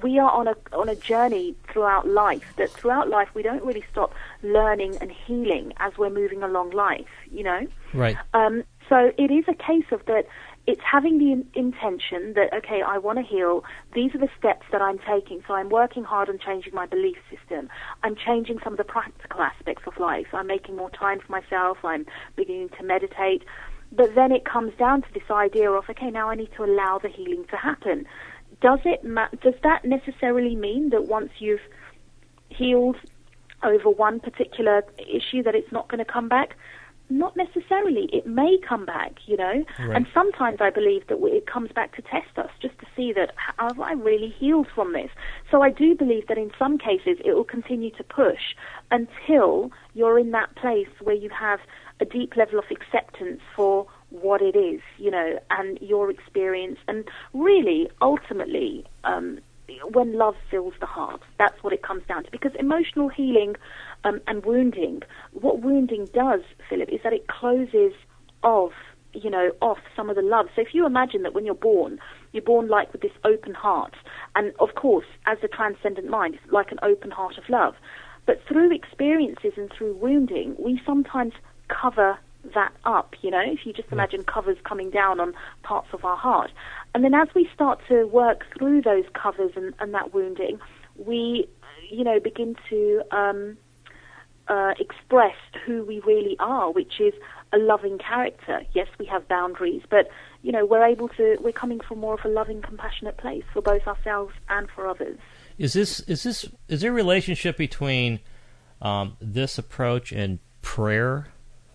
we 0.02 0.20
are 0.20 0.32
on 0.32 0.48
a 0.48 0.56
on 0.74 0.90
a 0.90 0.96
journey 0.96 1.56
throughout 1.72 2.08
life 2.08 2.54
that 2.58 2.70
throughout 2.70 3.10
life 3.10 3.30
we 3.34 3.42
don't 3.42 3.64
really 3.64 3.84
stop 3.92 4.14
learning 4.44 4.98
and 5.02 5.12
healing 5.12 5.74
as 5.78 5.98
we're 5.98 6.10
moving 6.10 6.44
along 6.44 6.72
life 6.72 7.08
you 7.32 7.44
know 7.44 7.68
right 7.94 8.18
um, 8.34 8.64
so 8.90 9.12
it 9.18 9.32
is 9.32 9.46
a 9.48 9.54
case 9.54 9.86
of 9.92 10.06
that 10.06 10.28
it's 10.68 10.82
having 10.82 11.20
the 11.20 11.32
in- 11.32 11.48
intention 11.54 12.34
that 12.34 12.54
okay 12.54 12.82
i 12.82 12.98
want 12.98 13.20
to 13.20 13.24
heal. 13.24 13.64
These 13.94 14.16
are 14.16 14.20
the 14.20 14.30
steps 14.38 14.66
that 14.72 14.82
i'm 14.82 15.00
taking. 15.00 15.42
So 15.48 15.54
i'm 15.54 15.70
working 15.70 16.04
hard 16.04 16.30
on 16.30 16.40
changing 16.40 16.74
my 16.74 16.86
belief 16.86 17.18
system. 17.30 17.70
I'm 18.04 18.16
changing 18.16 18.60
some 18.64 18.74
of 18.74 18.78
the 18.78 18.84
practical 18.84 19.42
aspects 19.42 19.84
of 19.88 19.98
life. 20.00 20.28
I'm 20.34 20.48
making 20.48 20.76
more 20.76 20.90
time 20.90 21.20
for 21.20 21.32
myself. 21.32 21.78
I'm 21.84 22.06
beginning 22.36 22.70
to 22.78 22.84
meditate. 22.84 23.44
But 23.92 24.16
then 24.16 24.32
it 24.32 24.44
comes 24.46 24.74
down 24.78 25.04
to 25.04 25.08
this 25.14 25.30
idea 25.30 25.70
of 25.72 25.90
okay 25.90 26.10
now 26.10 26.30
i 26.30 26.36
need 26.36 26.52
to 26.58 26.64
allow 26.64 27.00
the 27.02 27.10
healing 27.10 27.46
to 27.52 27.58
happen. 27.58 28.06
Does 28.62 28.80
it 28.86 29.04
ma- 29.04 29.30
does 29.42 29.56
that 29.64 29.86
necessarily 29.86 30.56
mean 30.56 30.90
that 30.90 31.08
once 31.08 31.32
you've 31.40 31.66
healed 32.50 32.98
over 33.64 33.90
one 33.90 34.20
particular 34.20 34.84
issue 35.00 35.44
that 35.44 35.56
it's 35.56 35.72
not 35.72 35.88
going 35.90 36.04
to 36.04 36.12
come 36.12 36.30
back? 36.30 36.56
Not 37.10 37.38
necessarily. 37.38 38.10
It 38.12 38.26
may 38.26 38.58
come 38.68 38.86
back, 38.86 39.14
you 39.28 39.38
know. 39.38 39.64
Right. 39.80 39.96
And 39.96 40.08
sometimes 40.14 40.58
I 40.60 40.72
believe 40.72 41.06
that 41.08 41.18
it 41.22 41.46
comes 41.46 41.72
back 41.72 41.96
to 41.96 42.02
test 42.02 42.38
us, 42.38 42.50
just 42.62 42.78
to 42.80 42.86
see 42.96 43.14
that 43.14 43.32
have 43.58 43.80
I 43.80 43.94
really 43.94 44.34
healed 44.40 44.68
from 44.74 44.94
this. 44.94 45.10
So 45.52 45.62
I 45.62 45.70
do 45.70 45.96
believe 45.96 46.28
that 46.28 46.38
in 46.38 46.52
some 46.58 46.78
cases 46.78 47.18
it 47.24 47.34
will 47.34 47.44
continue 47.44 47.92
to 47.92 48.04
push 48.04 48.56
until 48.90 49.72
you're 49.94 50.18
in 50.18 50.32
that 50.32 50.56
place 50.56 50.90
where 51.02 51.16
you 51.16 51.30
have 51.30 51.60
a 52.00 52.06
deep 52.06 52.36
level 52.36 52.60
of 52.60 52.66
acceptance 52.72 53.40
for 53.56 53.88
what 54.10 54.42
it 54.42 54.56
is, 54.56 54.82
you 54.98 55.12
know, 55.12 55.40
and 55.52 55.78
your 55.82 56.10
experience, 56.10 56.78
and 56.88 57.06
really, 57.34 57.90
ultimately, 58.02 58.86
um, 59.04 59.40
when 59.92 60.18
love 60.18 60.36
fills 60.50 60.74
the 60.80 60.86
heart, 60.86 61.22
that's 61.38 61.62
what 61.64 61.74
it 61.74 61.82
comes 61.84 62.04
down 62.08 62.24
to. 62.24 62.32
Because 62.32 62.52
emotional 62.60 63.10
healing 63.10 63.56
um, 64.04 64.22
and 64.28 64.46
wounding, 64.46 65.02
what 65.34 65.62
wounding 65.62 66.08
does, 66.14 66.42
Philip, 66.70 66.90
is 66.90 67.00
that 67.04 67.14
it 67.14 67.28
closes 67.28 67.94
off, 68.44 68.74
you 69.14 69.30
know, 69.30 69.52
off 69.62 69.80
some 69.96 70.10
of 70.10 70.16
the 70.16 70.22
love. 70.22 70.48
So 70.56 70.62
if 70.62 70.74
you 70.74 70.86
imagine 70.86 71.24
that 71.24 71.34
when 71.34 71.46
you're 71.46 71.56
born, 71.56 72.00
you're 72.32 72.44
born 72.44 72.68
like 72.68 72.92
with 72.92 73.02
this 73.02 73.12
open 73.24 73.54
heart, 73.54 73.96
and 74.36 74.54
of 74.60 74.76
course, 74.76 75.06
as 75.26 75.38
a 75.44 75.48
transcendent 75.48 76.10
mind, 76.10 76.36
it's 76.36 76.54
like 76.54 76.72
an 76.72 76.80
open 76.84 77.12
heart 77.12 77.38
of 77.38 77.50
love. 77.50 77.76
But 78.26 78.42
through 78.48 78.74
experiences 78.74 79.54
and 79.56 79.72
through 79.72 79.96
wounding, 79.96 80.56
we 80.60 80.82
sometimes 80.86 81.34
cover 81.68 82.18
that 82.54 82.72
up, 82.86 83.16
you 83.22 83.32
know, 83.32 83.42
if 83.44 83.66
you 83.66 83.74
just 83.74 83.92
imagine 83.92 84.24
covers 84.24 84.58
coming 84.64 84.90
down 84.90 85.20
on 85.20 85.34
parts 85.64 85.88
of 85.94 86.06
our 86.06 86.18
heart. 86.18 86.52
And 86.94 87.04
then 87.04 87.14
as 87.14 87.28
we 87.36 87.50
start 87.54 87.80
to 87.90 88.06
work 88.06 88.46
through 88.58 88.82
those 88.84 89.06
covers 89.14 89.52
and, 89.56 89.74
and 89.80 89.94
that 89.94 90.14
wounding, 90.14 90.60
we, 90.96 91.48
you 91.90 92.04
know, 92.04 92.20
begin 92.20 92.56
to 92.70 93.02
um, 93.12 93.58
uh, 94.48 94.74
express 94.80 95.36
who 95.66 95.84
we 95.84 96.00
really 96.02 96.36
are, 96.40 96.72
which 96.72 97.00
is 97.00 97.14
a 97.52 97.58
loving 97.58 97.98
character. 97.98 98.62
Yes, 98.74 98.88
we 99.00 99.06
have 99.06 99.28
boundaries, 99.28 99.82
but, 99.90 100.10
you 100.42 100.52
know, 100.52 100.66
we're 100.66 100.86
able 100.86 101.10
to, 101.10 101.38
we're 101.42 101.52
coming 101.52 101.80
from 101.80 102.00
more 102.00 102.14
of 102.14 102.26
a 102.26 102.30
loving, 102.30 102.62
compassionate 102.62 103.18
place 103.18 103.44
for 103.54 103.62
both 103.62 103.88
ourselves 103.88 104.34
and 104.50 104.70
for 104.70 104.88
others. 104.88 105.18
Is 105.58 105.74
this, 105.74 106.00
is 106.02 106.24
this, 106.24 106.46
is 106.68 106.82
there 106.82 106.92
a 106.92 106.94
relationship 106.94 107.58
between 107.58 108.20
um, 108.82 109.18
this 109.20 109.58
approach 109.58 110.12
and 110.12 110.40
prayer? 110.62 111.28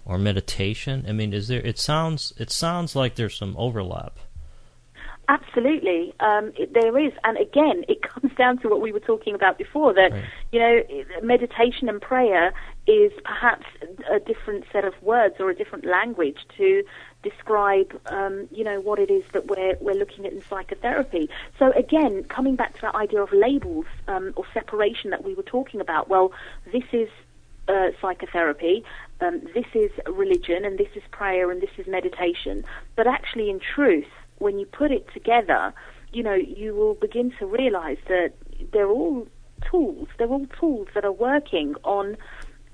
Or 0.04 0.18
meditation? 0.18 1.04
I 1.08 1.12
mean, 1.12 1.32
is 1.32 1.48
there? 1.48 1.60
It 1.60 1.78
sounds 1.78 2.32
it 2.36 2.50
sounds 2.50 2.96
like 2.96 3.14
there's 3.14 3.36
some 3.36 3.54
overlap. 3.56 4.18
Absolutely, 5.28 6.12
um, 6.18 6.50
it, 6.58 6.74
there 6.74 6.98
is, 6.98 7.12
and 7.22 7.38
again, 7.38 7.84
it 7.86 8.02
comes 8.02 8.34
down 8.34 8.58
to 8.58 8.68
what 8.68 8.80
we 8.80 8.90
were 8.90 8.98
talking 8.98 9.32
about 9.32 9.58
before. 9.58 9.94
That 9.94 10.10
Right. 10.10 10.24
you 10.50 10.58
know, 10.58 10.82
meditation 11.22 11.88
and 11.88 12.02
prayer 12.02 12.52
is 12.88 13.12
perhaps 13.24 13.64
a 14.10 14.18
different 14.18 14.64
set 14.72 14.84
of 14.84 15.00
words 15.02 15.36
or 15.38 15.48
a 15.48 15.54
different 15.54 15.84
language 15.84 16.38
to 16.56 16.82
describe, 17.22 17.96
um, 18.06 18.48
you 18.50 18.64
know, 18.64 18.80
what 18.80 18.98
it 18.98 19.08
is 19.08 19.22
that 19.32 19.46
we're 19.46 19.76
we're 19.80 19.94
looking 19.94 20.26
at 20.26 20.32
in 20.32 20.42
psychotherapy. 20.42 21.30
So 21.60 21.70
again, 21.76 22.24
coming 22.24 22.56
back 22.56 22.74
to 22.74 22.80
that 22.82 22.96
idea 22.96 23.22
of 23.22 23.32
labels 23.32 23.86
um, 24.08 24.32
or 24.34 24.44
separation 24.52 25.10
that 25.10 25.22
we 25.22 25.34
were 25.34 25.44
talking 25.44 25.80
about. 25.80 26.08
Well, 26.08 26.32
this 26.72 26.82
is 26.92 27.08
uh, 27.70 27.90
psychotherapy, 28.00 28.84
um, 29.20 29.40
this 29.54 29.66
is 29.74 29.90
religion, 30.06 30.64
and 30.64 30.78
this 30.78 30.88
is 30.94 31.02
prayer, 31.10 31.50
and 31.50 31.62
this 31.62 31.70
is 31.78 31.86
meditation. 31.86 32.64
But 32.96 33.06
actually, 33.06 33.50
in 33.50 33.60
truth, 33.60 34.10
when 34.38 34.58
you 34.58 34.66
put 34.66 34.90
it 34.90 35.06
together, 35.12 35.72
you 36.12 36.22
know, 36.22 36.34
you 36.34 36.74
will 36.74 36.94
begin 36.94 37.32
to 37.38 37.46
realize 37.46 37.98
that 38.08 38.32
they're 38.72 38.88
all 38.88 39.26
tools. 39.70 40.08
They're 40.18 40.28
all 40.28 40.46
tools 40.58 40.88
that 40.94 41.04
are 41.04 41.12
working 41.12 41.74
on 41.84 42.16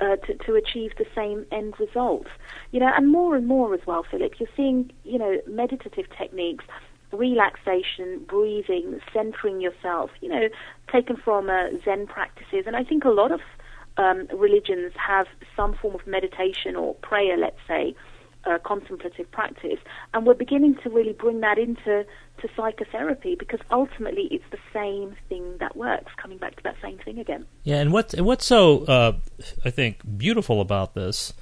uh, 0.00 0.16
to, 0.16 0.34
to 0.34 0.54
achieve 0.54 0.92
the 0.98 1.06
same 1.14 1.46
end 1.50 1.74
result. 1.78 2.26
You 2.70 2.80
know, 2.80 2.90
and 2.96 3.08
more 3.08 3.36
and 3.36 3.46
more 3.46 3.74
as 3.74 3.80
well, 3.86 4.04
Philip, 4.10 4.34
you're 4.38 4.48
seeing, 4.56 4.90
you 5.04 5.18
know, 5.18 5.40
meditative 5.46 6.06
techniques, 6.16 6.64
relaxation, 7.12 8.24
breathing, 8.26 9.00
centering 9.12 9.60
yourself, 9.60 10.10
you 10.20 10.28
know, 10.28 10.48
taken 10.92 11.16
from 11.16 11.50
uh, 11.50 11.68
Zen 11.84 12.06
practices. 12.06 12.64
And 12.66 12.76
I 12.76 12.84
think 12.84 13.04
a 13.04 13.10
lot 13.10 13.32
of 13.32 13.40
um, 13.96 14.28
religions 14.34 14.92
have 14.94 15.26
some 15.54 15.74
form 15.74 15.94
of 15.94 16.06
meditation 16.06 16.76
or 16.76 16.94
prayer, 16.96 17.36
let's 17.36 17.58
say, 17.66 17.94
uh, 18.44 18.58
contemplative 18.58 19.30
practice, 19.30 19.78
and 20.14 20.26
we're 20.26 20.34
beginning 20.34 20.76
to 20.82 20.90
really 20.90 21.12
bring 21.12 21.40
that 21.40 21.58
into 21.58 22.04
to 22.38 22.48
psychotherapy 22.54 23.34
because 23.34 23.60
ultimately 23.70 24.28
it's 24.30 24.44
the 24.50 24.58
same 24.72 25.16
thing 25.28 25.56
that 25.58 25.76
works. 25.76 26.12
Coming 26.16 26.38
back 26.38 26.56
to 26.56 26.62
that 26.62 26.76
same 26.82 26.98
thing 26.98 27.18
again. 27.18 27.46
Yeah, 27.64 27.76
and 27.76 27.92
what's 27.92 28.14
and 28.14 28.24
what's 28.24 28.46
so 28.46 28.84
uh, 28.84 29.12
I 29.64 29.70
think 29.70 30.00
beautiful 30.16 30.60
about 30.60 30.94
this 30.94 31.32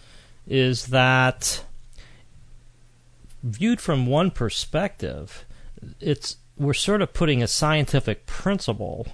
is 0.46 0.86
that 0.86 1.64
viewed 3.42 3.80
from 3.80 4.06
one 4.06 4.30
perspective, 4.30 5.44
it's 6.00 6.38
we're 6.56 6.72
sort 6.72 7.02
of 7.02 7.12
putting 7.12 7.42
a 7.42 7.48
scientific 7.48 8.26
principle 8.26 9.08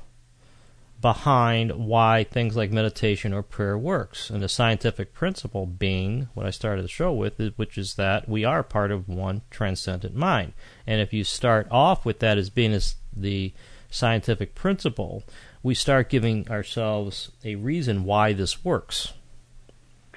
behind 1.00 1.72
why 1.72 2.24
things 2.24 2.56
like 2.56 2.70
meditation 2.70 3.32
or 3.32 3.42
prayer 3.42 3.78
works, 3.78 4.28
and 4.30 4.42
the 4.42 4.48
scientific 4.48 5.14
principle 5.14 5.66
being 5.66 6.28
what 6.34 6.46
I 6.46 6.50
started 6.50 6.84
the 6.84 6.88
show 6.88 7.12
with, 7.12 7.40
which 7.56 7.78
is 7.78 7.94
that 7.94 8.28
we 8.28 8.44
are 8.44 8.62
part 8.62 8.90
of 8.90 9.08
one 9.08 9.42
transcendent 9.50 10.14
mind. 10.14 10.52
And 10.86 11.00
if 11.00 11.12
you 11.12 11.24
start 11.24 11.66
off 11.70 12.04
with 12.04 12.18
that 12.18 12.38
as 12.38 12.50
being 12.50 12.72
as 12.72 12.96
the 13.16 13.52
scientific 13.90 14.54
principle, 14.54 15.24
we 15.62 15.74
start 15.74 16.08
giving 16.10 16.48
ourselves 16.50 17.30
a 17.44 17.54
reason 17.54 18.04
why 18.04 18.32
this 18.32 18.64
works. 18.64 19.12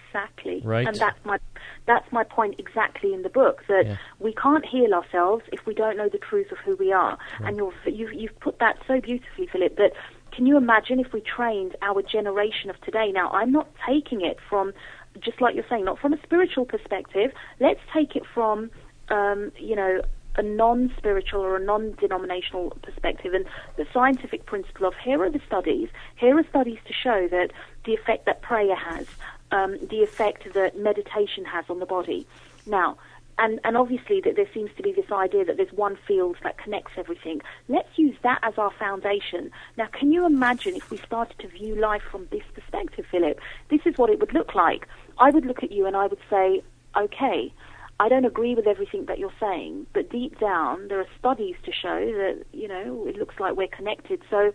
Exactly. 0.07 0.61
Right. 0.63 0.87
And 0.87 0.95
that's 0.95 1.17
my 1.25 1.39
that's 1.85 2.09
my 2.11 2.23
point 2.23 2.55
exactly 2.59 3.13
in 3.13 3.23
the 3.23 3.29
book 3.29 3.63
that 3.67 3.85
Yeah. 3.85 3.97
we 4.19 4.33
can't 4.33 4.65
heal 4.65 4.93
ourselves 4.93 5.43
if 5.51 5.65
we 5.65 5.73
don't 5.73 5.97
know 5.97 6.07
the 6.07 6.19
truth 6.19 6.51
of 6.51 6.59
who 6.59 6.75
we 6.75 6.93
are. 6.93 7.17
And 7.39 7.57
you're, 7.57 7.73
you've 7.85 8.13
you've 8.13 8.39
put 8.39 8.59
that 8.59 8.77
so 8.87 9.01
beautifully, 9.01 9.47
Philip. 9.47 9.75
That 9.77 9.93
can 10.33 10.45
you 10.45 10.57
imagine 10.57 10.99
if 10.99 11.13
we 11.13 11.21
trained 11.21 11.75
our 11.81 12.01
generation 12.01 12.69
of 12.69 12.79
today? 12.81 13.11
Now, 13.11 13.29
I'm 13.29 13.51
not 13.51 13.69
taking 13.87 14.21
it 14.21 14.37
from 14.49 14.73
just 15.19 15.39
like 15.41 15.55
you're 15.55 15.65
saying, 15.69 15.85
not 15.85 15.99
from 15.99 16.13
a 16.13 16.21
spiritual 16.23 16.65
perspective. 16.65 17.31
Let's 17.59 17.79
take 17.93 18.15
it 18.15 18.23
from 18.33 18.71
um, 19.09 19.51
you 19.57 19.75
know 19.75 20.01
a 20.35 20.41
non-spiritual 20.41 21.41
or 21.41 21.57
a 21.57 21.63
non-denominational 21.63 22.71
perspective 22.81 23.33
and 23.33 23.45
the 23.77 23.85
scientific 23.93 24.45
principle 24.45 24.87
of 24.87 24.93
here 25.03 25.21
are 25.21 25.29
the 25.29 25.41
studies 25.45 25.89
here 26.15 26.37
are 26.37 26.43
studies 26.49 26.79
to 26.87 26.93
show 26.93 27.27
that 27.27 27.51
the 27.85 27.93
effect 27.93 28.25
that 28.25 28.41
prayer 28.41 28.75
has 28.75 29.05
um, 29.51 29.77
the 29.89 30.01
effect 30.01 30.51
that 30.53 30.75
meditation 30.75 31.45
has 31.45 31.65
on 31.69 31.79
the 31.79 31.85
body 31.85 32.25
now 32.65 32.97
and, 33.37 33.59
and 33.63 33.77
obviously 33.77 34.21
that 34.21 34.35
there 34.35 34.47
seems 34.53 34.69
to 34.77 34.83
be 34.83 34.91
this 34.91 35.11
idea 35.11 35.45
that 35.45 35.57
there's 35.57 35.73
one 35.73 35.97
field 36.07 36.37
that 36.43 36.57
connects 36.57 36.91
everything. 36.97 37.41
Let's 37.67 37.89
use 37.97 38.15
that 38.23 38.39
as 38.43 38.53
our 38.57 38.71
foundation. 38.71 39.51
Now, 39.77 39.87
can 39.87 40.11
you 40.11 40.25
imagine 40.25 40.75
if 40.75 40.89
we 40.89 40.97
started 40.97 41.37
to 41.39 41.47
view 41.47 41.75
life 41.75 42.03
from 42.11 42.27
this 42.31 42.43
perspective, 42.53 43.05
Philip? 43.09 43.39
This 43.69 43.81
is 43.85 43.97
what 43.97 44.09
it 44.09 44.19
would 44.19 44.33
look 44.33 44.55
like. 44.55 44.87
I 45.17 45.29
would 45.31 45.45
look 45.45 45.63
at 45.63 45.71
you 45.71 45.85
and 45.85 45.95
I 45.95 46.07
would 46.07 46.19
say, 46.29 46.61
okay, 46.95 47.53
I 47.99 48.09
don't 48.09 48.25
agree 48.25 48.55
with 48.55 48.67
everything 48.67 49.05
that 49.05 49.19
you're 49.19 49.33
saying, 49.39 49.87
but 49.93 50.09
deep 50.09 50.39
down, 50.39 50.87
there 50.87 50.99
are 50.99 51.07
studies 51.19 51.55
to 51.63 51.71
show 51.71 51.99
that, 51.99 52.43
you 52.51 52.67
know, 52.67 53.05
it 53.07 53.17
looks 53.17 53.39
like 53.39 53.55
we're 53.55 53.67
connected. 53.67 54.21
So 54.29 54.51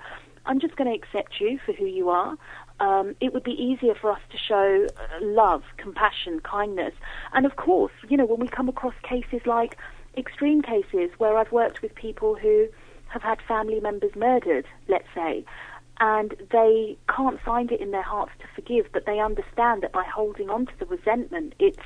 I'm 0.46 0.60
just 0.60 0.76
going 0.76 0.90
to 0.90 0.96
accept 0.96 1.40
you 1.40 1.58
for 1.64 1.72
who 1.72 1.86
you 1.86 2.10
are. 2.10 2.36
Um, 2.80 3.16
it 3.20 3.32
would 3.34 3.42
be 3.42 3.52
easier 3.60 3.94
for 3.94 4.12
us 4.12 4.20
to 4.30 4.38
show 4.38 4.86
uh, 4.96 5.24
love, 5.24 5.64
compassion, 5.78 6.40
kindness. 6.40 6.94
And 7.32 7.44
of 7.44 7.56
course, 7.56 7.92
you 8.08 8.16
know, 8.16 8.24
when 8.24 8.38
we 8.38 8.48
come 8.48 8.68
across 8.68 8.94
cases 9.02 9.40
like 9.46 9.76
extreme 10.16 10.62
cases 10.62 11.10
where 11.18 11.36
I've 11.36 11.52
worked 11.52 11.82
with 11.82 11.94
people 11.94 12.36
who 12.36 12.68
have 13.08 13.22
had 13.22 13.40
family 13.42 13.80
members 13.80 14.14
murdered, 14.14 14.66
let's 14.86 15.08
say, 15.14 15.44
and 16.00 16.34
they 16.52 16.96
can't 17.14 17.40
find 17.40 17.72
it 17.72 17.80
in 17.80 17.90
their 17.90 18.02
hearts 18.02 18.32
to 18.40 18.46
forgive, 18.54 18.86
but 18.92 19.06
they 19.06 19.18
understand 19.18 19.82
that 19.82 19.92
by 19.92 20.04
holding 20.04 20.48
on 20.48 20.66
to 20.66 20.72
the 20.78 20.86
resentment, 20.86 21.54
it's 21.58 21.82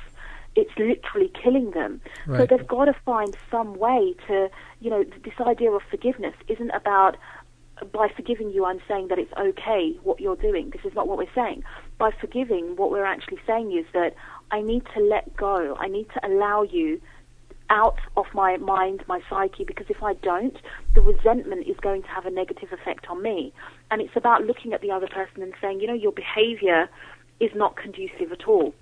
it's 0.55 0.71
literally 0.77 1.31
killing 1.41 1.71
them. 1.71 1.99
Right. 2.27 2.41
So 2.41 2.55
they've 2.55 2.67
got 2.67 2.85
to 2.85 2.93
find 3.05 3.35
some 3.49 3.73
way 3.73 4.13
to, 4.27 4.49
you 4.81 4.89
know, 4.91 5.03
this 5.23 5.33
idea 5.39 5.71
of 5.71 5.81
forgiveness 5.89 6.35
isn't 6.47 6.69
about 6.69 7.17
by 7.91 8.09
forgiving 8.15 8.51
you, 8.51 8.65
I'm 8.65 8.81
saying 8.87 9.07
that 9.09 9.19
it's 9.19 9.33
okay 9.33 9.97
what 10.03 10.19
you're 10.19 10.35
doing. 10.35 10.69
This 10.71 10.83
is 10.85 10.93
not 10.93 11.07
what 11.07 11.17
we're 11.17 11.33
saying. 11.35 11.63
By 11.97 12.11
forgiving, 12.11 12.75
what 12.75 12.91
we're 12.91 13.05
actually 13.05 13.39
saying 13.45 13.77
is 13.77 13.85
that 13.93 14.15
I 14.51 14.61
need 14.61 14.83
to 14.95 15.01
let 15.01 15.35
go. 15.35 15.75
I 15.79 15.87
need 15.87 16.07
to 16.13 16.27
allow 16.27 16.63
you 16.63 17.01
out 17.69 17.97
of 18.15 18.25
my 18.33 18.57
mind, 18.57 19.03
my 19.07 19.21
psyche, 19.29 19.63
because 19.63 19.87
if 19.89 20.03
I 20.03 20.13
don't, 20.13 20.57
the 20.93 21.01
resentment 21.01 21.67
is 21.67 21.77
going 21.81 22.03
to 22.03 22.07
have 22.09 22.25
a 22.25 22.29
negative 22.29 22.71
effect 22.71 23.07
on 23.09 23.21
me. 23.21 23.53
And 23.89 24.01
it's 24.01 24.15
about 24.15 24.43
looking 24.43 24.73
at 24.73 24.81
the 24.81 24.91
other 24.91 25.07
person 25.07 25.41
and 25.41 25.53
saying, 25.59 25.79
you 25.79 25.87
know, 25.87 25.93
your 25.93 26.11
behavior 26.11 26.89
is 27.39 27.51
not 27.55 27.75
conducive 27.75 28.31
at 28.31 28.47
all. 28.47 28.73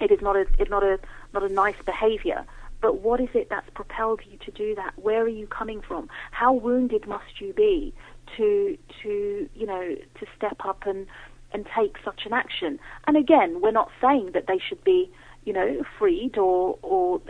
It 0.00 0.10
is 0.10 0.20
not 0.20 0.36
a, 0.36 0.46
it's 0.58 0.70
not 0.70 0.82
a, 0.82 0.98
not 1.32 1.44
a 1.44 1.48
nice 1.48 1.80
behavior. 1.84 2.44
But 2.80 3.00
what 3.00 3.20
is 3.20 3.28
it 3.32 3.48
that's 3.48 3.70
propelled 3.74 4.22
you 4.28 4.38
to 4.38 4.50
do 4.50 4.74
that? 4.74 4.94
Where 4.96 5.22
are 5.22 5.28
you 5.28 5.46
coming 5.46 5.80
from? 5.80 6.08
How 6.32 6.52
wounded 6.52 7.06
must 7.06 7.40
you 7.40 7.52
be 7.52 7.94
to, 8.36 8.76
to, 9.02 9.48
you 9.54 9.66
know, 9.66 9.96
to 10.20 10.26
step 10.36 10.58
up 10.64 10.84
and, 10.86 11.06
and 11.52 11.66
take 11.76 11.96
such 12.04 12.22
an 12.26 12.32
action? 12.32 12.78
And 13.06 13.16
again, 13.16 13.60
we're 13.60 13.72
not 13.72 13.90
saying 14.00 14.30
that 14.34 14.46
they 14.46 14.58
should 14.58 14.82
be, 14.84 15.10
you 15.44 15.52
know, 15.52 15.82
freed 15.98 16.38
or, 16.38 16.78
or 16.82 17.20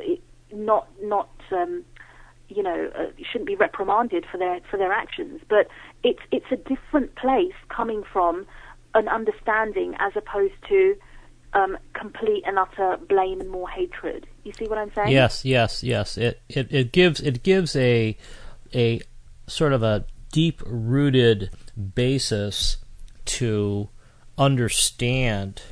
not 0.53 0.89
not 1.03 1.31
um, 1.51 1.85
you 2.49 2.63
know 2.63 2.91
uh, 2.95 3.07
shouldn't 3.31 3.47
be 3.47 3.57
reprimanded 3.57 4.25
for 4.31 4.39
their 4.39 4.61
for 4.71 4.77
their 4.77 4.93
actions. 4.93 5.41
But 5.49 5.69
it's 6.03 6.21
it's 6.31 6.47
a 6.51 6.57
different 6.57 7.15
place 7.17 7.55
coming 7.69 8.03
from 8.13 8.47
an 8.95 9.09
understanding 9.09 9.95
as 9.99 10.13
opposed 10.17 10.55
to 10.69 10.95
um, 11.55 11.79
complete 11.95 12.45
and 12.47 12.59
utter 12.59 12.99
blame 13.09 13.41
and 13.41 13.51
more 13.51 13.69
hatred. 13.69 14.27
You 14.45 14.53
see 14.53 14.67
what 14.67 14.79
I'm 14.79 14.93
saying? 14.95 15.11
Yes, 15.11 15.45
yes, 15.45 15.83
yes. 15.83 16.19
It 16.19 16.41
it, 16.49 16.73
it 16.73 16.93
gives 16.93 17.21
it 17.21 17.43
gives 17.43 17.75
a 17.77 18.17
a 18.75 19.01
sort 19.47 19.73
of 19.73 19.83
a 19.83 20.05
deep 20.33 20.61
rooted 20.67 21.51
basis 21.95 22.79
to 23.25 23.89
understand 24.37 25.63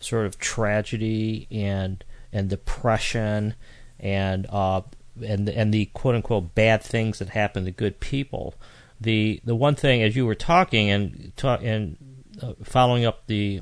sort 0.00 0.26
of 0.26 0.38
tragedy 0.38 1.46
and 1.52 2.02
and 2.32 2.48
depression 2.50 3.54
and 4.00 4.46
uh, 4.50 4.82
and 5.24 5.48
and 5.48 5.72
the 5.72 5.86
quote 5.86 6.16
unquote 6.16 6.54
bad 6.54 6.82
things 6.82 7.20
that 7.20 7.28
happen 7.28 7.64
to 7.64 7.70
good 7.70 8.00
people. 8.00 8.54
The 9.00 9.40
the 9.44 9.54
one 9.54 9.76
thing 9.76 10.02
as 10.02 10.16
you 10.16 10.26
were 10.26 10.34
talking 10.34 10.90
and 10.90 11.32
ta- 11.36 11.60
and 11.62 11.96
uh, 12.42 12.54
following 12.64 13.04
up 13.04 13.26
the 13.26 13.60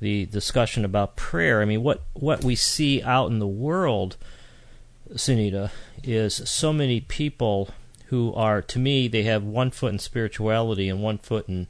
the 0.00 0.26
discussion 0.26 0.84
about 0.84 1.16
prayer, 1.16 1.62
I 1.62 1.64
mean 1.64 1.82
what 1.82 2.02
what 2.12 2.44
we 2.44 2.54
see 2.54 3.02
out 3.02 3.30
in 3.30 3.38
the 3.38 3.46
world, 3.46 4.16
Sunita, 5.12 5.70
is 6.02 6.42
so 6.44 6.72
many 6.72 7.00
people 7.00 7.70
who 8.08 8.32
are 8.34 8.60
to 8.62 8.78
me 8.78 9.08
they 9.08 9.22
have 9.22 9.42
one 9.42 9.70
foot 9.70 9.92
in 9.92 9.98
spirituality 9.98 10.88
and 10.88 11.02
one 11.02 11.18
foot 11.18 11.48
in 11.48 11.66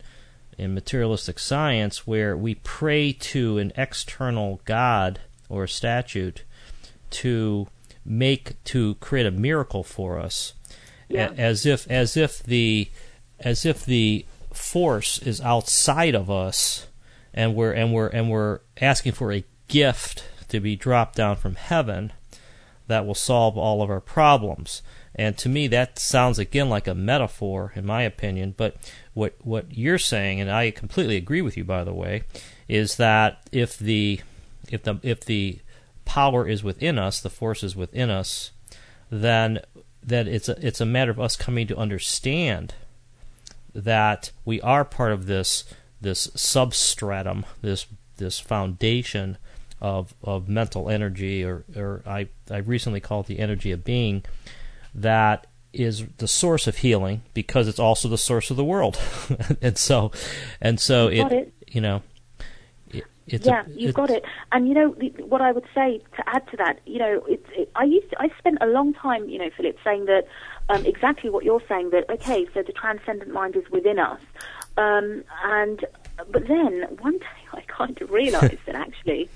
in 0.56 0.74
materialistic 0.74 1.38
science 1.38 2.06
where 2.06 2.36
we 2.36 2.54
pray 2.56 3.12
to 3.12 3.58
an 3.58 3.72
external 3.76 4.60
god 4.64 5.20
or 5.48 5.66
statute 5.66 6.42
to 7.10 7.66
make 8.04 8.62
to 8.64 8.96
create 8.96 9.26
a 9.26 9.30
miracle 9.30 9.82
for 9.82 10.18
us, 10.18 10.52
yeah. 11.08 11.32
as 11.36 11.64
if 11.64 11.90
as 11.90 12.16
if 12.16 12.42
the 12.42 12.88
as 13.40 13.64
if 13.64 13.84
the 13.84 14.24
force 14.52 15.18
is 15.18 15.40
outside 15.40 16.14
of 16.14 16.30
us, 16.30 16.86
and 17.32 17.54
we're 17.54 17.72
and 17.72 17.92
we're 17.92 18.08
and 18.08 18.30
we're 18.30 18.60
asking 18.80 19.12
for 19.12 19.32
a 19.32 19.44
gift 19.68 20.24
to 20.48 20.60
be 20.60 20.76
dropped 20.76 21.16
down 21.16 21.36
from 21.36 21.54
heaven 21.54 22.12
that 22.86 23.06
will 23.06 23.14
solve 23.14 23.56
all 23.56 23.82
of 23.82 23.90
our 23.90 24.00
problems. 24.00 24.82
And 25.14 25.38
to 25.38 25.48
me, 25.48 25.68
that 25.68 25.98
sounds 25.98 26.38
again 26.38 26.68
like 26.68 26.88
a 26.88 26.94
metaphor, 26.94 27.72
in 27.76 27.86
my 27.86 28.02
opinion. 28.02 28.54
But 28.56 28.76
what 29.12 29.34
what 29.42 29.66
you're 29.76 29.98
saying, 29.98 30.40
and 30.40 30.50
I 30.50 30.70
completely 30.70 31.16
agree 31.16 31.42
with 31.42 31.56
you, 31.56 31.64
by 31.64 31.84
the 31.84 31.94
way, 31.94 32.24
is 32.68 32.96
that 32.96 33.48
if 33.52 33.78
the 33.78 34.20
if 34.68 34.82
the 34.82 34.98
if 35.02 35.20
the 35.20 35.60
power 36.04 36.48
is 36.48 36.64
within 36.64 36.98
us, 36.98 37.20
the 37.20 37.30
force 37.30 37.62
is 37.62 37.76
within 37.76 38.10
us, 38.10 38.50
then 39.10 39.60
that 40.02 40.28
it's 40.28 40.48
a, 40.48 40.66
it's 40.66 40.80
a 40.80 40.86
matter 40.86 41.10
of 41.10 41.20
us 41.20 41.36
coming 41.36 41.66
to 41.66 41.76
understand 41.76 42.74
that 43.74 44.30
we 44.44 44.60
are 44.60 44.84
part 44.84 45.12
of 45.12 45.26
this 45.26 45.64
this 46.00 46.30
substratum, 46.34 47.46
this 47.62 47.86
this 48.16 48.38
foundation 48.38 49.38
of 49.80 50.14
of 50.22 50.48
mental 50.48 50.88
energy, 50.88 51.44
or 51.44 51.64
or 51.76 52.02
I 52.06 52.28
I 52.50 52.58
recently 52.58 53.00
called 53.00 53.26
it 53.26 53.28
the 53.28 53.38
energy 53.38 53.70
of 53.72 53.84
being, 53.84 54.24
that 54.94 55.46
is 55.72 56.06
the 56.18 56.28
source 56.28 56.66
of 56.66 56.78
healing 56.78 57.22
because 57.34 57.66
it's 57.66 57.80
also 57.80 58.08
the 58.08 58.18
source 58.18 58.50
of 58.50 58.56
the 58.56 58.64
world, 58.64 58.98
and 59.62 59.76
so 59.76 60.12
and 60.60 60.80
so 60.80 61.08
it, 61.08 61.32
it 61.32 61.54
you 61.68 61.80
know 61.80 62.02
it's 63.26 63.46
yeah, 63.46 63.64
a, 63.66 63.70
you've 63.70 63.94
got 63.94 64.10
it. 64.10 64.24
And 64.52 64.68
you 64.68 64.74
know 64.74 64.88
what 65.26 65.40
I 65.40 65.52
would 65.52 65.64
say 65.74 65.98
to 66.16 66.28
add 66.28 66.46
to 66.50 66.56
that, 66.58 66.80
you 66.86 66.98
know, 66.98 67.22
it's 67.26 67.46
it, 67.52 67.70
I 67.74 67.84
used 67.84 68.10
to, 68.10 68.20
I 68.20 68.28
spent 68.38 68.58
a 68.60 68.66
long 68.66 68.92
time, 68.92 69.28
you 69.28 69.38
know, 69.38 69.50
Philip, 69.56 69.78
saying 69.82 70.04
that 70.06 70.26
um, 70.68 70.84
exactly 70.84 71.30
what 71.30 71.44
you're 71.44 71.62
saying. 71.68 71.90
That 71.90 72.08
okay, 72.10 72.46
so 72.52 72.62
the 72.62 72.72
transcendent 72.72 73.32
mind 73.32 73.56
is 73.56 73.64
within 73.70 73.98
us, 73.98 74.20
um, 74.76 75.24
and 75.44 75.84
but 76.30 76.46
then 76.46 76.86
one 77.00 77.18
day 77.18 77.26
I 77.52 77.62
kind 77.62 78.00
of 78.00 78.10
realised 78.10 78.58
that 78.66 78.74
actually, 78.74 79.30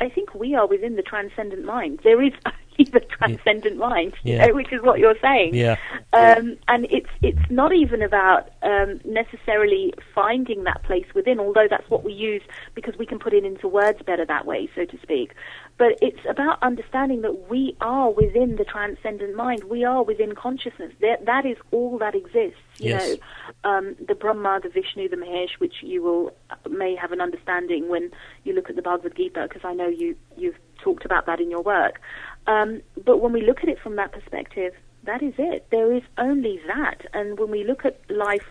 I 0.00 0.08
think 0.08 0.34
we 0.34 0.54
are 0.54 0.66
within 0.66 0.96
the 0.96 1.02
transcendent 1.02 1.64
mind. 1.64 2.00
There 2.02 2.20
is 2.20 2.32
the 2.92 3.00
transcendent 3.00 3.74
yeah. 3.74 3.88
mind, 3.88 4.14
yeah. 4.22 4.46
know, 4.46 4.54
which 4.54 4.72
is 4.72 4.80
what 4.82 5.00
you're 5.00 5.18
saying. 5.20 5.54
Yeah. 5.54 5.76
Um, 6.12 6.56
and 6.68 6.86
it's 6.90 7.10
it's 7.22 7.50
not 7.50 7.74
even 7.74 8.02
about 8.02 8.50
um, 8.62 9.00
necessarily 9.04 9.92
finding 10.14 10.64
that 10.64 10.84
place 10.84 11.06
within, 11.14 11.40
although 11.40 11.66
that's 11.68 11.88
what 11.90 12.04
we 12.04 12.12
use 12.12 12.42
because 12.74 12.96
we 12.96 13.04
can 13.04 13.18
put 13.18 13.32
it 13.34 13.44
into 13.44 13.66
words 13.66 14.00
better 14.06 14.24
that 14.24 14.46
way, 14.46 14.68
so 14.76 14.84
to 14.84 14.98
speak. 15.02 15.34
But 15.76 15.98
it's 16.00 16.20
about 16.28 16.62
understanding 16.62 17.22
that 17.22 17.48
we 17.50 17.76
are 17.80 18.10
within 18.10 18.56
the 18.56 18.64
transcendent 18.64 19.34
mind. 19.34 19.64
We 19.64 19.84
are 19.84 20.04
within 20.04 20.34
consciousness. 20.34 20.92
That 21.00 21.26
that 21.26 21.44
is 21.44 21.56
all 21.72 21.98
that 21.98 22.14
exists. 22.14 22.60
You 22.78 22.90
yes. 22.90 23.16
know, 23.64 23.70
um, 23.70 23.96
the 24.06 24.14
Brahma, 24.14 24.60
the 24.62 24.68
Vishnu, 24.68 25.08
the 25.08 25.16
Mahesh, 25.16 25.58
which 25.58 25.82
you 25.82 26.02
will 26.02 26.32
uh, 26.50 26.68
may 26.68 26.94
have 26.94 27.10
an 27.10 27.20
understanding 27.20 27.88
when 27.88 28.12
you 28.44 28.52
look 28.52 28.70
at 28.70 28.76
the 28.76 28.82
Bhagavad 28.82 29.16
Gita, 29.16 29.46
because 29.48 29.62
I 29.64 29.74
know 29.74 29.88
you 29.88 30.16
you've 30.36 30.58
talked 30.82 31.04
about 31.04 31.26
that 31.26 31.40
in 31.40 31.50
your 31.50 31.62
work. 31.62 32.00
Um, 32.46 32.82
but 33.04 33.20
when 33.20 33.32
we 33.32 33.42
look 33.42 33.58
at 33.62 33.68
it 33.68 33.78
from 33.78 33.96
that 33.96 34.12
perspective, 34.12 34.72
that 35.04 35.22
is 35.22 35.34
it. 35.38 35.66
There 35.70 35.92
is 35.92 36.02
only 36.16 36.60
that. 36.66 37.06
And 37.12 37.38
when 37.38 37.50
we 37.50 37.64
look 37.64 37.84
at 37.84 37.98
life 38.10 38.46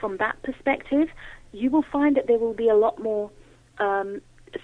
from 0.00 0.16
that 0.18 0.42
perspective, 0.42 1.08
you 1.52 1.70
will 1.70 1.84
find 1.90 2.16
that 2.16 2.26
there 2.26 2.38
will 2.38 2.54
be 2.54 2.68
a 2.68 2.74
lot 2.74 3.02
more 3.02 3.30
um, 3.78 4.20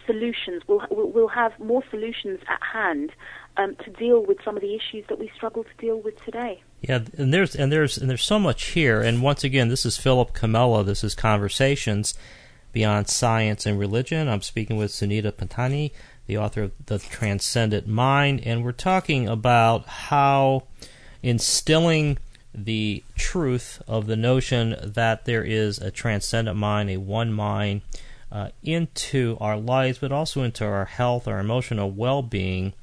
solutions. 0.06 0.62
We'll, 0.66 0.86
we'll 0.90 1.28
have 1.28 1.58
more 1.58 1.82
solutions 1.90 2.40
at 2.48 2.60
hand 2.62 3.12
um, 3.56 3.76
to 3.84 3.90
deal 3.90 4.24
with 4.24 4.38
some 4.44 4.56
of 4.56 4.62
the 4.62 4.74
issues 4.74 5.04
that 5.08 5.18
we 5.18 5.30
struggle 5.34 5.64
to 5.64 5.74
deal 5.78 6.00
with 6.00 6.22
today. 6.24 6.62
Yeah, 6.80 7.00
and 7.16 7.34
there's 7.34 7.56
and 7.56 7.72
there's 7.72 7.98
and 7.98 8.08
there's 8.08 8.22
so 8.22 8.38
much 8.38 8.66
here. 8.66 9.00
And 9.00 9.20
once 9.20 9.42
again, 9.42 9.68
this 9.68 9.84
is 9.84 9.96
Philip 9.96 10.32
Comella. 10.32 10.86
This 10.86 11.02
is 11.02 11.14
Conversations 11.16 12.14
Beyond 12.72 13.08
Science 13.08 13.66
and 13.66 13.78
Religion. 13.78 14.28
I'm 14.28 14.42
speaking 14.42 14.76
with 14.76 14.92
Sunita 14.92 15.32
Pattani 15.32 15.90
the 16.28 16.38
author 16.38 16.64
of 16.64 16.72
The 16.86 16.98
Transcendent 16.98 17.88
Mind, 17.88 18.42
and 18.44 18.62
we're 18.62 18.72
talking 18.72 19.26
about 19.26 19.86
how 19.86 20.64
instilling 21.22 22.18
the 22.54 23.02
truth 23.16 23.82
of 23.88 24.06
the 24.06 24.16
notion 24.16 24.76
that 24.82 25.24
there 25.24 25.42
is 25.42 25.78
a 25.78 25.90
transcendent 25.90 26.58
mind, 26.58 26.90
a 26.90 26.98
one 26.98 27.32
mind, 27.32 27.80
uh, 28.30 28.50
into 28.62 29.38
our 29.40 29.56
lives, 29.56 29.98
but 29.98 30.12
also 30.12 30.42
into 30.42 30.66
our 30.66 30.84
health, 30.84 31.26
our 31.26 31.38
emotional 31.38 31.90
well 31.90 32.20
being, 32.20 32.74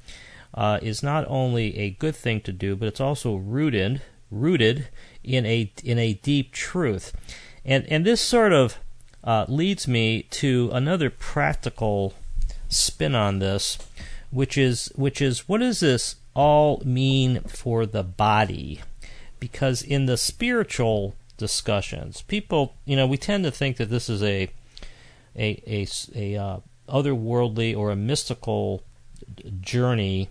uh, 0.52 0.80
is 0.82 1.04
not 1.04 1.24
only 1.28 1.78
a 1.78 1.90
good 1.90 2.16
thing 2.16 2.40
to 2.40 2.52
do, 2.52 2.74
but 2.74 2.88
it's 2.88 3.00
also 3.00 3.36
rooted 3.36 4.02
rooted 4.28 4.88
in 5.22 5.46
a 5.46 5.70
in 5.84 6.00
a 6.00 6.14
deep 6.14 6.50
truth. 6.50 7.12
And 7.64 7.86
and 7.86 8.04
this 8.04 8.20
sort 8.20 8.52
of 8.52 8.78
uh, 9.22 9.44
leads 9.46 9.86
me 9.86 10.22
to 10.30 10.68
another 10.72 11.10
practical 11.10 12.14
spin 12.68 13.14
on 13.14 13.38
this, 13.38 13.78
which 14.30 14.58
is 14.58 14.92
which 14.96 15.20
is 15.20 15.48
what 15.48 15.58
does 15.58 15.80
this 15.80 16.16
all 16.34 16.82
mean 16.84 17.40
for 17.42 17.86
the 17.86 18.02
body? 18.02 18.80
Because 19.38 19.82
in 19.82 20.06
the 20.06 20.16
spiritual 20.16 21.14
discussions, 21.36 22.22
people, 22.22 22.74
you 22.84 22.96
know, 22.96 23.06
we 23.06 23.16
tend 23.16 23.44
to 23.44 23.50
think 23.50 23.76
that 23.76 23.90
this 23.90 24.08
is 24.08 24.22
a 24.22 24.48
a 25.36 25.62
a, 25.66 25.86
a 26.14 26.36
uh, 26.36 26.60
otherworldly 26.88 27.76
or 27.76 27.90
a 27.90 27.96
mystical 27.96 28.82
journey 29.60 30.28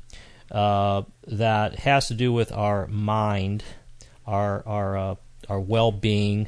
uh, 0.51 1.03
that 1.27 1.79
has 1.79 2.07
to 2.07 2.13
do 2.13 2.31
with 2.31 2.51
our 2.51 2.87
mind, 2.87 3.63
our 4.25 4.63
our 4.65 4.97
uh, 4.97 5.15
our 5.49 5.59
well-being, 5.59 6.47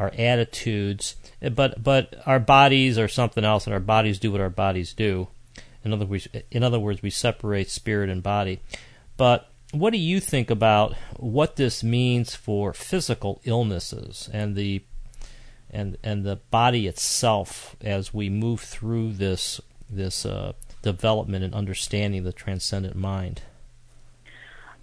our 0.00 0.10
attitudes, 0.16 1.16
but 1.54 1.82
but 1.82 2.14
our 2.24 2.40
bodies 2.40 2.98
are 2.98 3.06
something 3.06 3.44
else, 3.44 3.66
and 3.66 3.74
our 3.74 3.80
bodies 3.80 4.18
do 4.18 4.32
what 4.32 4.40
our 4.40 4.50
bodies 4.50 4.94
do. 4.94 5.28
In 5.84 5.92
other 5.92 6.06
words, 6.06 6.26
in 6.50 6.62
other 6.62 6.80
words, 6.80 7.02
we 7.02 7.10
separate 7.10 7.70
spirit 7.70 8.08
and 8.08 8.22
body. 8.22 8.60
But 9.18 9.50
what 9.72 9.90
do 9.90 9.98
you 9.98 10.18
think 10.18 10.50
about 10.50 10.94
what 11.16 11.56
this 11.56 11.84
means 11.84 12.34
for 12.34 12.72
physical 12.72 13.42
illnesses 13.44 14.30
and 14.32 14.56
the 14.56 14.82
and 15.70 15.98
and 16.02 16.24
the 16.24 16.36
body 16.50 16.86
itself 16.86 17.76
as 17.82 18.14
we 18.14 18.30
move 18.30 18.60
through 18.60 19.12
this 19.12 19.60
this 19.90 20.24
uh, 20.24 20.54
development 20.80 21.44
and 21.44 21.54
understanding 21.54 22.24
the 22.24 22.32
transcendent 22.32 22.96
mind? 22.96 23.42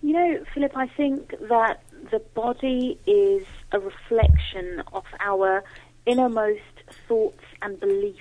You 0.04 0.14
know, 0.14 0.46
Philip, 0.54 0.78
I 0.78 0.88
think 0.88 1.34
that 1.50 1.82
the 2.12 2.20
body 2.20 3.00
is 3.08 3.46
a 3.72 3.80
reflection 3.80 4.84
of 4.94 5.04
our 5.20 5.64
innermost 6.06 6.62
thoughts 7.08 7.44
and 7.62 7.80
beliefs 7.80 8.20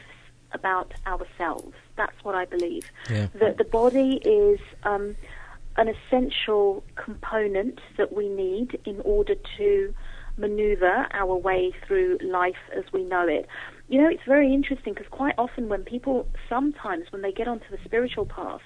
about 0.53 0.93
ourselves. 1.07 1.75
That's 1.97 2.25
what 2.25 2.35
I 2.35 2.45
believe. 2.45 2.91
Yeah. 3.11 3.29
That 3.35 3.59
the 3.59 3.65
body 3.65 4.21
is 4.25 4.61
um, 4.83 5.17
an 5.77 5.89
essential 5.89 6.85
component 6.95 7.81
that 7.97 8.13
we 8.13 8.29
need 8.29 8.79
in 8.85 9.01
order 9.01 9.35
to 9.59 9.95
maneuver 10.39 11.07
our 11.13 11.35
way 11.35 11.73
through 11.87 12.19
life 12.23 12.57
as 12.77 12.85
we 12.93 13.05
know 13.05 13.27
it. 13.27 13.47
You 13.89 14.03
know, 14.03 14.09
it's 14.09 14.25
very 14.27 14.53
interesting 14.53 14.93
because 14.95 15.09
quite 15.11 15.35
often 15.39 15.69
when 15.69 15.85
people, 15.85 16.29
sometimes 16.49 17.11
when 17.11 17.23
they 17.23 17.33
get 17.33 17.49
onto 17.49 17.71
the 17.71 17.79
spiritual 17.85 18.27
path, 18.27 18.61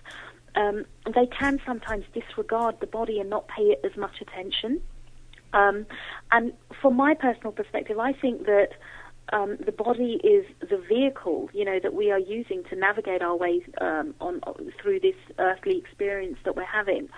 um, 0.56 0.84
they 1.14 1.26
can 1.26 1.60
sometimes 1.64 2.04
disregard 2.12 2.80
the 2.80 2.86
body 2.86 3.20
and 3.20 3.30
not 3.30 3.46
pay 3.46 3.62
it 3.62 3.80
as 3.84 3.96
much 3.96 4.20
attention. 4.20 4.80
Um, 5.52 5.86
and 6.32 6.52
from 6.80 6.96
my 6.96 7.14
personal 7.14 7.52
perspective, 7.52 7.98
I 7.98 8.12
think 8.12 8.46
that 8.46 8.70
um, 9.32 9.56
the 9.64 9.72
body 9.72 10.20
is 10.24 10.44
the 10.60 10.78
vehicle, 10.78 11.50
you 11.52 11.64
know, 11.64 11.78
that 11.78 11.94
we 11.94 12.10
are 12.10 12.18
using 12.18 12.64
to 12.64 12.76
navigate 12.76 13.22
our 13.22 13.36
way 13.36 13.64
um, 13.80 14.14
on 14.20 14.40
through 14.80 15.00
this 15.00 15.14
earthly 15.38 15.78
experience 15.78 16.38
that 16.44 16.56
we're 16.56 16.64
having. 16.64 17.08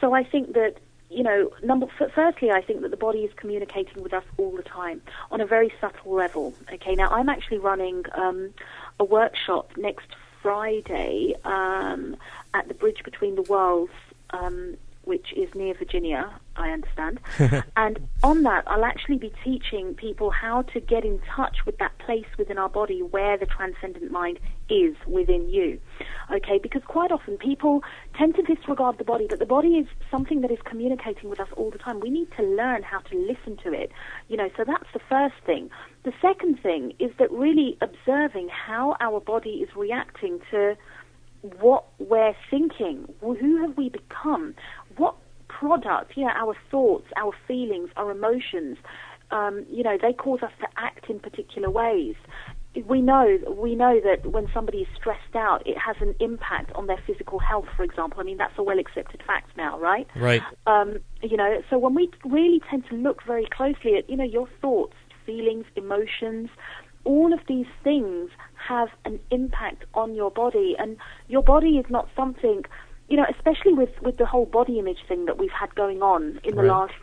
So 0.00 0.14
I 0.14 0.24
think 0.24 0.54
that 0.54 0.76
you 1.12 1.22
know, 1.22 1.50
number 1.62 1.86
firstly, 2.14 2.50
I 2.50 2.62
think 2.62 2.80
that 2.80 2.90
the 2.90 2.96
body 2.96 3.18
is 3.18 3.32
communicating 3.36 4.02
with 4.02 4.14
us 4.14 4.24
all 4.38 4.56
the 4.56 4.62
time 4.62 5.02
on 5.30 5.42
a 5.42 5.46
very 5.46 5.70
subtle 5.78 6.14
level. 6.14 6.54
Okay, 6.72 6.94
now 6.94 7.10
I'm 7.10 7.28
actually 7.28 7.58
running 7.58 8.04
um, 8.14 8.54
a 8.98 9.04
workshop 9.04 9.72
next 9.76 10.06
Friday 10.40 11.34
um, 11.44 12.16
at 12.54 12.66
the 12.68 12.74
Bridge 12.74 13.02
Between 13.04 13.34
the 13.34 13.42
Worlds 13.42 13.92
um, 14.30 14.78
which 15.04 15.32
is 15.36 15.48
near 15.54 15.74
Virginia, 15.74 16.30
I 16.56 16.70
understand. 16.70 17.20
and 17.76 18.08
on 18.22 18.42
that, 18.44 18.64
I'll 18.66 18.84
actually 18.84 19.18
be 19.18 19.32
teaching 19.42 19.94
people 19.94 20.30
how 20.30 20.62
to 20.62 20.80
get 20.80 21.04
in 21.04 21.20
touch 21.34 21.58
with 21.66 21.78
that 21.78 21.98
place 21.98 22.26
within 22.38 22.58
our 22.58 22.68
body 22.68 23.02
where 23.02 23.36
the 23.36 23.46
transcendent 23.46 24.12
mind 24.12 24.38
is 24.68 24.94
within 25.06 25.48
you. 25.48 25.80
Okay, 26.30 26.58
because 26.62 26.82
quite 26.86 27.10
often 27.10 27.36
people 27.36 27.82
tend 28.16 28.36
to 28.36 28.42
disregard 28.42 28.98
the 28.98 29.04
body, 29.04 29.26
but 29.28 29.38
the 29.38 29.46
body 29.46 29.78
is 29.78 29.86
something 30.10 30.40
that 30.42 30.50
is 30.50 30.58
communicating 30.64 31.28
with 31.28 31.40
us 31.40 31.48
all 31.56 31.70
the 31.70 31.78
time. 31.78 32.00
We 32.00 32.10
need 32.10 32.28
to 32.36 32.42
learn 32.42 32.82
how 32.82 33.00
to 33.00 33.16
listen 33.16 33.56
to 33.64 33.72
it. 33.72 33.90
You 34.28 34.36
know, 34.36 34.50
so 34.56 34.64
that's 34.64 34.90
the 34.92 35.00
first 35.08 35.34
thing. 35.44 35.70
The 36.04 36.12
second 36.22 36.60
thing 36.62 36.92
is 36.98 37.10
that 37.18 37.30
really 37.30 37.76
observing 37.80 38.48
how 38.48 38.96
our 39.00 39.20
body 39.20 39.62
is 39.62 39.74
reacting 39.74 40.40
to 40.50 40.76
what 41.58 41.84
we're 41.98 42.34
thinking. 42.50 43.12
Who 43.20 43.60
have 43.62 43.76
we 43.76 43.88
become? 43.88 44.54
What 44.96 45.16
product, 45.48 46.16
you 46.16 46.24
know, 46.24 46.30
our 46.34 46.56
thoughts, 46.70 47.06
our 47.16 47.32
feelings, 47.46 47.90
our 47.96 48.10
emotions, 48.10 48.78
um, 49.30 49.64
you 49.70 49.82
know, 49.82 49.96
they 50.00 50.12
cause 50.12 50.42
us 50.42 50.52
to 50.60 50.66
act 50.76 51.08
in 51.08 51.18
particular 51.18 51.70
ways. 51.70 52.14
We 52.86 53.02
know 53.02 53.38
we 53.50 53.74
know 53.74 54.00
that 54.00 54.30
when 54.30 54.48
somebody 54.54 54.78
is 54.78 54.88
stressed 54.96 55.36
out, 55.36 55.66
it 55.66 55.76
has 55.76 55.96
an 56.00 56.14
impact 56.20 56.72
on 56.74 56.86
their 56.86 56.98
physical 57.06 57.38
health. 57.38 57.66
For 57.76 57.82
example, 57.82 58.18
I 58.20 58.24
mean 58.24 58.38
that's 58.38 58.56
a 58.56 58.62
well 58.62 58.78
accepted 58.78 59.22
fact 59.26 59.54
now, 59.58 59.78
right? 59.78 60.06
Right. 60.16 60.40
Um, 60.66 61.00
you 61.22 61.36
know, 61.36 61.62
so 61.68 61.76
when 61.76 61.94
we 61.94 62.08
really 62.24 62.62
tend 62.70 62.84
to 62.88 62.96
look 62.96 63.22
very 63.26 63.46
closely 63.54 63.96
at 63.98 64.08
you 64.08 64.16
know 64.16 64.24
your 64.24 64.48
thoughts, 64.62 64.94
feelings, 65.26 65.66
emotions, 65.76 66.48
all 67.04 67.32
of 67.32 67.40
these 67.46 67.66
things 67.84 68.30
have 68.68 68.88
an 69.04 69.18
impact 69.30 69.84
on 69.94 70.14
your 70.14 70.30
body, 70.30 70.74
and 70.78 70.96
your 71.28 71.42
body 71.42 71.78
is 71.78 71.86
not 71.90 72.08
something, 72.16 72.64
you 73.12 73.18
know, 73.18 73.26
especially 73.28 73.74
with 73.74 73.90
with 74.00 74.16
the 74.16 74.24
whole 74.24 74.46
body 74.46 74.78
image 74.78 75.00
thing 75.06 75.26
that 75.26 75.36
we've 75.36 75.52
had 75.52 75.74
going 75.74 76.00
on 76.00 76.40
in 76.44 76.56
the 76.56 76.62
right. 76.62 76.70
last 76.70 76.94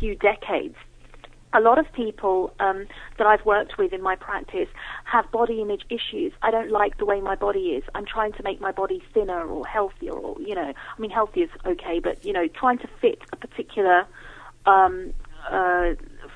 few 0.00 0.14
decades. 0.16 0.76
A 1.52 1.60
lot 1.60 1.78
of 1.78 1.92
people 1.92 2.54
um, 2.58 2.86
that 3.18 3.26
I've 3.26 3.44
worked 3.44 3.76
with 3.76 3.92
in 3.92 4.00
my 4.00 4.16
practice 4.16 4.70
have 5.04 5.30
body 5.30 5.60
image 5.60 5.84
issues. 5.90 6.32
I 6.40 6.50
don't 6.50 6.70
like 6.70 6.96
the 6.96 7.04
way 7.04 7.20
my 7.20 7.34
body 7.34 7.64
is. 7.76 7.84
I'm 7.94 8.06
trying 8.06 8.32
to 8.32 8.42
make 8.42 8.62
my 8.62 8.72
body 8.72 9.02
thinner 9.12 9.42
or 9.42 9.66
healthier, 9.66 10.12
or 10.12 10.40
you 10.40 10.54
know, 10.54 10.72
I 10.96 11.00
mean, 11.00 11.10
healthy 11.10 11.42
is 11.42 11.50
okay, 11.66 12.00
but 12.00 12.24
you 12.24 12.32
know, 12.32 12.48
trying 12.48 12.78
to 12.78 12.88
fit 13.02 13.20
a 13.30 13.36
particular 13.36 14.06
um, 14.64 15.12
uh, 15.50 15.90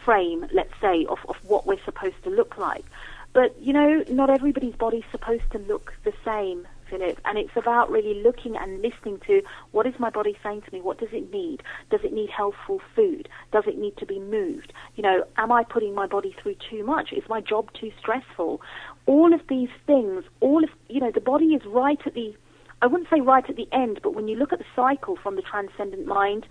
frame, 0.04 0.46
let's 0.52 0.74
say, 0.78 1.06
of, 1.06 1.20
of 1.26 1.36
what 1.44 1.66
we're 1.66 1.82
supposed 1.86 2.22
to 2.24 2.28
look 2.28 2.58
like. 2.58 2.84
But, 3.32 3.54
you 3.60 3.72
know, 3.72 4.04
not 4.10 4.28
everybody's 4.28 4.76
body's 4.76 5.04
supposed 5.10 5.50
to 5.52 5.58
look 5.58 5.94
the 6.04 6.12
same, 6.22 6.66
Philip. 6.88 7.20
And 7.24 7.38
it's 7.38 7.56
about 7.56 7.90
really 7.90 8.22
looking 8.22 8.56
and 8.56 8.82
listening 8.82 9.20
to 9.26 9.42
what 9.72 9.86
is 9.86 9.94
my 9.98 10.10
body 10.10 10.36
saying 10.42 10.62
to 10.62 10.72
me? 10.72 10.80
What 10.80 10.98
does 10.98 11.10
it 11.12 11.32
need? 11.32 11.62
Does 11.90 12.00
it 12.04 12.12
need 12.12 12.30
healthful 12.30 12.80
food? 12.94 13.28
Does 13.52 13.64
it 13.66 13.78
need 13.78 13.96
to 13.98 14.06
be 14.06 14.18
moved? 14.18 14.72
You 14.94 15.02
know, 15.02 15.24
am 15.36 15.52
I 15.52 15.64
putting 15.64 15.94
my 15.94 16.06
body 16.06 16.34
through 16.42 16.56
too 16.70 16.84
much? 16.84 17.12
Is 17.12 17.24
my 17.28 17.40
job 17.40 17.70
too 17.78 17.90
stressful? 17.98 18.60
All 19.06 19.34
of 19.34 19.40
these 19.48 19.70
things, 19.86 20.24
all 20.40 20.64
of, 20.64 20.70
you 20.88 21.00
know, 21.00 21.10
the 21.12 21.20
body 21.20 21.46
is 21.46 21.62
right 21.66 22.00
at 22.04 22.14
the, 22.14 22.34
I 22.82 22.86
wouldn't 22.86 23.08
say 23.10 23.20
right 23.20 23.48
at 23.48 23.56
the 23.56 23.68
end, 23.72 24.00
but 24.02 24.14
when 24.14 24.28
you 24.28 24.36
look 24.36 24.52
at 24.52 24.58
the 24.58 24.64
cycle 24.74 25.16
from 25.22 25.36
the 25.36 25.42
transcendent 25.42 26.06
mind 26.06 26.46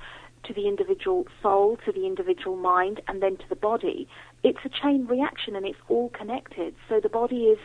to 0.46 0.54
the 0.54 0.68
individual 0.68 1.26
soul, 1.42 1.78
to 1.86 1.92
the 1.92 2.06
individual 2.06 2.56
mind, 2.56 3.02
and 3.08 3.22
then 3.22 3.38
to 3.38 3.44
the 3.50 3.56
body, 3.56 4.08
it's 4.44 4.60
a 4.64 4.70
chain 4.70 5.06
reaction 5.08 5.56
and 5.56 5.66
it's 5.66 5.80
all 5.90 6.10
connected. 6.10 6.76
So 6.88 7.00
the 7.00 7.10
body 7.10 7.46
is, 7.46 7.60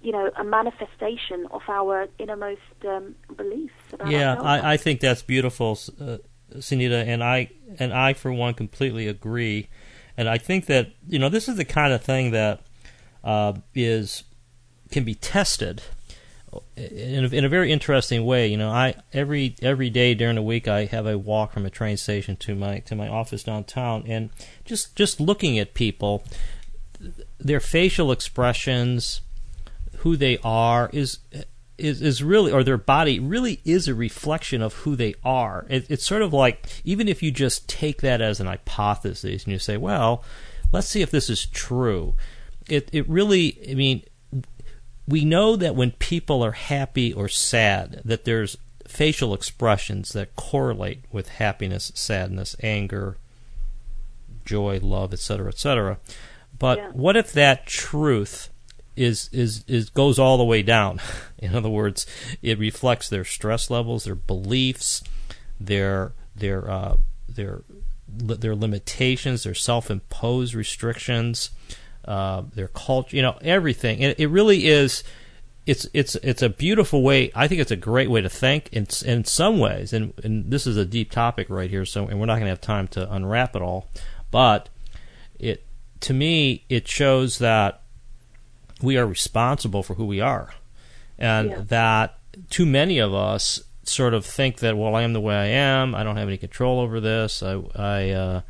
you 0.00 0.12
know, 0.12 0.30
a 0.36 0.44
manifestation 0.44 1.46
of 1.50 1.62
our 1.68 2.08
innermost 2.18 2.60
um, 2.86 3.14
beliefs. 3.36 3.74
Yeah. 4.06 4.40
I, 4.40 4.74
I 4.74 4.76
think 4.76 5.00
that's 5.00 5.22
beautiful, 5.22 5.78
uh, 6.00 6.18
Sunita, 6.54 7.06
and 7.06 7.22
I 7.22 7.50
and 7.78 7.92
I 7.92 8.12
for 8.14 8.32
one 8.32 8.54
completely 8.54 9.08
agree. 9.08 9.68
And 10.16 10.28
I 10.28 10.38
think 10.38 10.66
that 10.66 10.92
you 11.08 11.18
know 11.18 11.28
this 11.28 11.48
is 11.48 11.56
the 11.56 11.64
kind 11.64 11.92
of 11.92 12.02
thing 12.02 12.30
that 12.30 12.62
uh, 13.24 13.54
is 13.74 14.24
can 14.90 15.04
be 15.04 15.14
tested 15.14 15.82
in 16.76 17.24
a, 17.24 17.28
in 17.28 17.44
a 17.44 17.48
very 17.48 17.70
interesting 17.72 18.24
way. 18.24 18.46
You 18.46 18.56
know, 18.56 18.70
I 18.70 18.94
every 19.12 19.56
every 19.62 19.90
day 19.90 20.14
during 20.14 20.36
the 20.36 20.42
week 20.42 20.66
I 20.68 20.86
have 20.86 21.06
a 21.06 21.18
walk 21.18 21.52
from 21.52 21.66
a 21.66 21.70
train 21.70 21.96
station 21.96 22.36
to 22.36 22.54
my 22.54 22.80
to 22.80 22.94
my 22.94 23.08
office 23.08 23.42
downtown, 23.42 24.04
and 24.06 24.30
just 24.64 24.96
just 24.96 25.20
looking 25.20 25.58
at 25.58 25.74
people, 25.74 26.24
their 27.38 27.60
facial 27.60 28.10
expressions, 28.10 29.20
who 29.98 30.16
they 30.16 30.38
are, 30.44 30.90
is 30.92 31.18
is 31.76 32.02
is 32.02 32.22
really 32.22 32.50
or 32.50 32.64
their 32.64 32.76
body 32.76 33.20
really 33.20 33.60
is 33.64 33.86
a 33.86 33.94
reflection 33.94 34.60
of 34.62 34.74
who 34.74 34.96
they 34.96 35.14
are. 35.24 35.64
It, 35.68 35.86
it's 35.88 36.04
sort 36.04 36.22
of 36.22 36.32
like 36.32 36.66
even 36.84 37.08
if 37.08 37.22
you 37.22 37.30
just 37.30 37.68
take 37.68 38.00
that 38.02 38.20
as 38.20 38.40
an 38.40 38.46
hypothesis 38.46 39.44
and 39.44 39.52
you 39.52 39.58
say, 39.58 39.76
well, 39.76 40.24
let's 40.72 40.88
see 40.88 41.02
if 41.02 41.10
this 41.10 41.30
is 41.30 41.46
true. 41.46 42.14
It 42.68 42.88
it 42.92 43.08
really, 43.08 43.58
I 43.70 43.74
mean 43.74 44.02
we 45.06 45.24
know 45.24 45.56
that 45.56 45.74
when 45.74 45.92
people 45.92 46.44
are 46.44 46.52
happy 46.52 47.12
or 47.14 47.28
sad, 47.28 48.02
that 48.04 48.26
there's 48.26 48.58
facial 48.86 49.32
expressions 49.32 50.12
that 50.12 50.36
correlate 50.36 51.02
with 51.10 51.28
happiness, 51.28 51.90
sadness, 51.94 52.54
anger, 52.62 53.16
joy, 54.44 54.78
love, 54.82 55.14
etc., 55.14 55.48
etc. 55.48 55.98
But 56.58 56.78
Yeah. 56.78 56.90
what 56.92 57.16
if 57.16 57.32
that 57.32 57.66
truth 57.66 58.50
is 58.98 59.30
is 59.32 59.64
is 59.68 59.90
goes 59.90 60.18
all 60.18 60.36
the 60.36 60.44
way 60.44 60.62
down? 60.62 61.00
In 61.38 61.54
other 61.54 61.68
words, 61.68 62.06
it 62.42 62.58
reflects 62.58 63.08
their 63.08 63.24
stress 63.24 63.70
levels, 63.70 64.04
their 64.04 64.14
beliefs, 64.14 65.02
their 65.60 66.12
their 66.34 66.68
uh, 66.70 66.96
their 67.28 67.62
their 68.08 68.56
limitations, 68.56 69.44
their 69.44 69.54
self-imposed 69.54 70.54
restrictions, 70.54 71.50
uh, 72.06 72.42
their 72.54 72.68
culture, 72.68 73.14
you 73.14 73.22
know, 73.22 73.38
everything. 73.42 74.00
It, 74.00 74.30
really 74.30 74.66
is. 74.66 75.04
it's 75.66 75.86
it's 75.92 76.16
it's 76.16 76.42
a 76.42 76.48
beautiful 76.48 77.02
way. 77.02 77.30
I 77.34 77.46
think 77.46 77.60
it's 77.60 77.70
a 77.70 77.76
great 77.76 78.10
way 78.10 78.20
to 78.20 78.28
think 78.28 78.68
in 78.72 78.86
in 79.04 79.24
some 79.24 79.58
ways, 79.58 79.92
and 79.92 80.12
and 80.24 80.50
this 80.50 80.66
is 80.66 80.76
a 80.76 80.84
deep 80.84 81.10
topic 81.12 81.48
right 81.50 81.70
here. 81.70 81.84
So, 81.84 82.08
and 82.08 82.18
we're 82.18 82.26
not 82.26 82.34
going 82.34 82.46
to 82.46 82.50
have 82.50 82.60
time 82.60 82.88
to 82.88 83.12
unwrap 83.12 83.54
it 83.54 83.62
all, 83.62 83.88
but 84.30 84.68
it 85.38 85.64
to 86.00 86.14
me 86.14 86.64
it 86.68 86.88
shows 86.88 87.38
that 87.38 87.82
we 88.82 88.96
are 88.96 89.06
responsible 89.06 89.82
for 89.82 89.94
who 89.94 90.04
we 90.04 90.20
are, 90.20 90.54
and 91.18 91.50
Yeah. 91.50 91.60
that 91.68 92.18
too 92.50 92.66
many 92.66 92.98
of 92.98 93.12
us 93.14 93.60
sort 93.84 94.14
of 94.14 94.24
think 94.24 94.58
that 94.58 94.76
well, 94.76 94.94
I 94.94 95.02
am 95.02 95.12
the 95.12 95.20
way 95.20 95.34
I 95.34 95.46
am. 95.46 95.94
I 95.94 96.04
don't 96.04 96.16
have 96.16 96.28
any 96.28 96.36
control 96.36 96.80
over 96.80 97.00
this. 97.00 97.42
I 97.42 97.60
I 97.74 98.10
uh, 98.10 98.40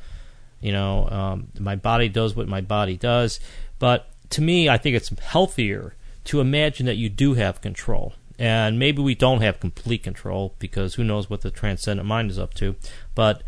you 0.61 0.73
know 0.73 1.09
um, 1.11 1.49
my 1.59 1.77
body 1.77 2.09
does 2.09 2.35
what 2.37 2.49
my 2.49 2.61
body 2.61 2.97
does, 2.97 3.41
but 3.79 4.09
to 4.31 4.43
me, 4.43 4.69
I 4.69 4.77
think 4.77 4.95
it's 4.97 5.09
healthier 5.21 5.95
to 6.25 6.41
imagine 6.41 6.85
that 6.87 6.97
you 6.97 7.09
do 7.09 7.35
have 7.35 7.61
control. 7.63 8.13
And 8.39 8.79
maybe 8.79 9.03
we 9.03 9.15
don't 9.17 9.41
have 9.41 9.59
complete 9.59 10.03
control 10.05 10.55
because 10.59 10.95
who 10.95 11.03
knows 11.03 11.29
what 11.29 11.41
the 11.41 11.51
transcendent 11.51 12.07
mind 12.07 12.31
is 12.31 12.39
up 12.39 12.55
to. 12.55 12.77
But 13.15 13.43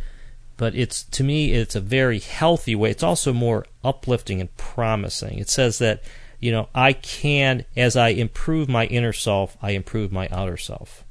but 0.56 0.74
it's 0.74 1.04
to 1.04 1.22
me 1.22 1.52
it's 1.52 1.76
a 1.76 1.80
very 1.80 2.18
healthy 2.18 2.74
way. 2.74 2.90
It's 2.90 3.02
also 3.02 3.32
more 3.32 3.66
uplifting 3.84 4.40
and 4.40 4.54
promising. 4.56 5.38
It 5.38 5.48
says 5.48 5.78
that 5.78 6.02
you 6.40 6.50
know 6.52 6.68
I 6.74 6.92
can 6.92 7.64
as 7.76 7.96
I 7.96 8.08
improve 8.08 8.68
my 8.68 8.86
inner 8.86 9.12
self, 9.12 9.56
I 9.62 9.70
improve 9.70 10.10
my 10.12 10.28
outer 10.30 10.56
self. 10.56 11.04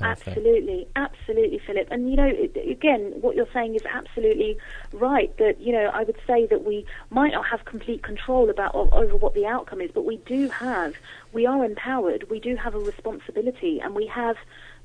Absolutely, 0.00 0.86
absolutely, 0.96 1.58
Philip. 1.58 1.88
And 1.90 2.10
you 2.10 2.16
know, 2.16 2.30
again, 2.68 3.14
what 3.20 3.36
you're 3.36 3.48
saying 3.52 3.74
is 3.74 3.82
absolutely 3.86 4.58
right. 4.92 5.36
That 5.38 5.60
you 5.60 5.72
know, 5.72 5.90
I 5.92 6.04
would 6.04 6.18
say 6.26 6.46
that 6.46 6.64
we 6.64 6.86
might 7.10 7.32
not 7.32 7.46
have 7.46 7.64
complete 7.64 8.02
control 8.02 8.50
about 8.50 8.74
over 8.74 9.16
what 9.16 9.34
the 9.34 9.46
outcome 9.46 9.80
is, 9.80 9.90
but 9.92 10.04
we 10.04 10.18
do 10.18 10.48
have. 10.48 10.94
We 11.32 11.46
are 11.46 11.64
empowered. 11.64 12.28
We 12.30 12.40
do 12.40 12.56
have 12.56 12.74
a 12.74 12.78
responsibility, 12.78 13.80
and 13.80 13.94
we 13.94 14.06
have. 14.06 14.36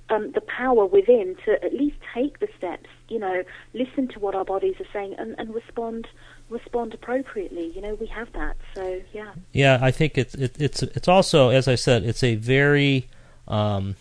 Um, 0.10 0.34
the 0.34 0.42
power 0.42 0.86
within 0.86 1.38
to 1.46 1.64
at 1.64 1.74
least 1.74 1.96
take 2.14 2.40
the 2.40 2.50
steps, 2.58 2.90
you 3.08 3.18
know, 3.18 3.44
listen 3.74 4.10
to 4.10 4.20
what 4.20 4.36
our 4.36 4.44
bodies 4.44 4.76
are 4.82 4.88
saying 4.92 5.16
and, 5.18 5.36
and 5.38 5.56
respond 5.56 6.06
respond 6.52 6.94
appropriately. 6.94 7.72
You 7.74 7.82
know, 7.82 7.96
we 7.96 8.08
have 8.08 8.32
that. 8.34 8.58
So 8.76 9.02
yeah. 9.14 9.32
Yeah, 9.54 9.80
I 9.82 9.90
think 9.92 10.18
it's 10.18 10.36
it, 10.36 10.56
it's 10.60 10.84
it's 10.84 11.08
also 11.08 11.50
as 11.50 11.68
I 11.68 11.76
said, 11.76 12.04
it's 12.04 12.24
a 12.24 12.36
very 12.36 13.08
um, 13.48 13.96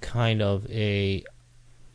kind 0.00 0.42
of 0.42 0.70
a 0.70 1.24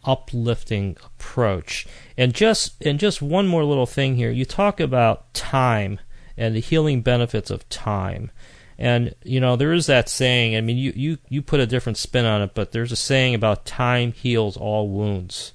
uplifting 0.04 0.98
approach. 1.06 1.86
And 2.18 2.34
just 2.34 2.84
and 2.84 3.00
just 3.00 3.22
one 3.22 3.48
more 3.48 3.64
little 3.64 3.86
thing 3.86 4.16
here. 4.16 4.32
You 4.32 4.46
talk 4.46 4.80
about 4.80 5.34
time 5.34 6.00
and 6.38 6.56
the 6.56 6.62
healing 6.62 7.02
benefits 7.02 7.52
of 7.52 7.68
time. 7.70 8.32
And 8.80 9.14
you 9.24 9.40
know, 9.40 9.56
there 9.56 9.74
is 9.74 9.88
that 9.88 10.08
saying, 10.08 10.56
I 10.56 10.62
mean 10.62 10.78
you, 10.78 10.94
you, 10.96 11.18
you 11.30 11.42
put 11.42 11.60
a 11.60 11.68
different 11.68 11.98
spin 11.98 12.26
on 12.26 12.42
it, 12.42 12.52
but 12.54 12.72
there's 12.72 12.92
a 12.92 12.96
saying 12.96 13.36
about 13.36 13.66
time 13.66 14.14
heals 14.14 14.56
all 14.56 14.88
wounds. 14.88 15.54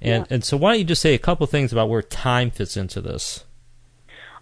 And 0.00 0.26
Yeah. 0.28 0.34
and 0.34 0.44
so 0.44 0.56
why 0.56 0.72
don't 0.72 0.78
you 0.80 0.84
just 0.84 1.02
say 1.02 1.14
a 1.14 1.18
couple 1.18 1.44
of 1.44 1.50
things 1.50 1.72
about 1.72 1.88
where 1.88 2.02
time 2.02 2.50
fits 2.50 2.76
into 2.76 3.00
this? 3.00 3.44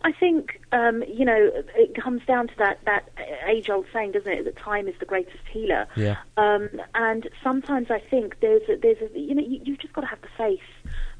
I 0.02 0.12
think 0.12 0.60
um, 0.70 1.02
you 1.08 1.24
know 1.24 1.50
it 1.74 1.94
comes 2.00 2.22
down 2.26 2.48
to 2.48 2.56
that 2.58 2.78
that 2.84 3.08
age-old 3.46 3.86
saying, 3.92 4.12
doesn't 4.12 4.30
it? 4.30 4.44
That 4.44 4.56
time 4.56 4.86
is 4.86 4.94
the 5.00 5.06
greatest 5.06 5.42
healer. 5.50 5.86
Yeah. 5.96 6.16
Um, 6.36 6.68
and 6.94 7.28
sometimes 7.42 7.90
I 7.90 7.98
think 7.98 8.38
there's 8.40 8.68
a, 8.68 8.76
there's 8.76 8.98
a, 9.02 9.18
you 9.18 9.34
know 9.34 9.42
you, 9.42 9.60
you've 9.64 9.78
just 9.78 9.94
got 9.94 10.02
to 10.02 10.06
have 10.06 10.20
the 10.20 10.28
faith, 10.36 10.60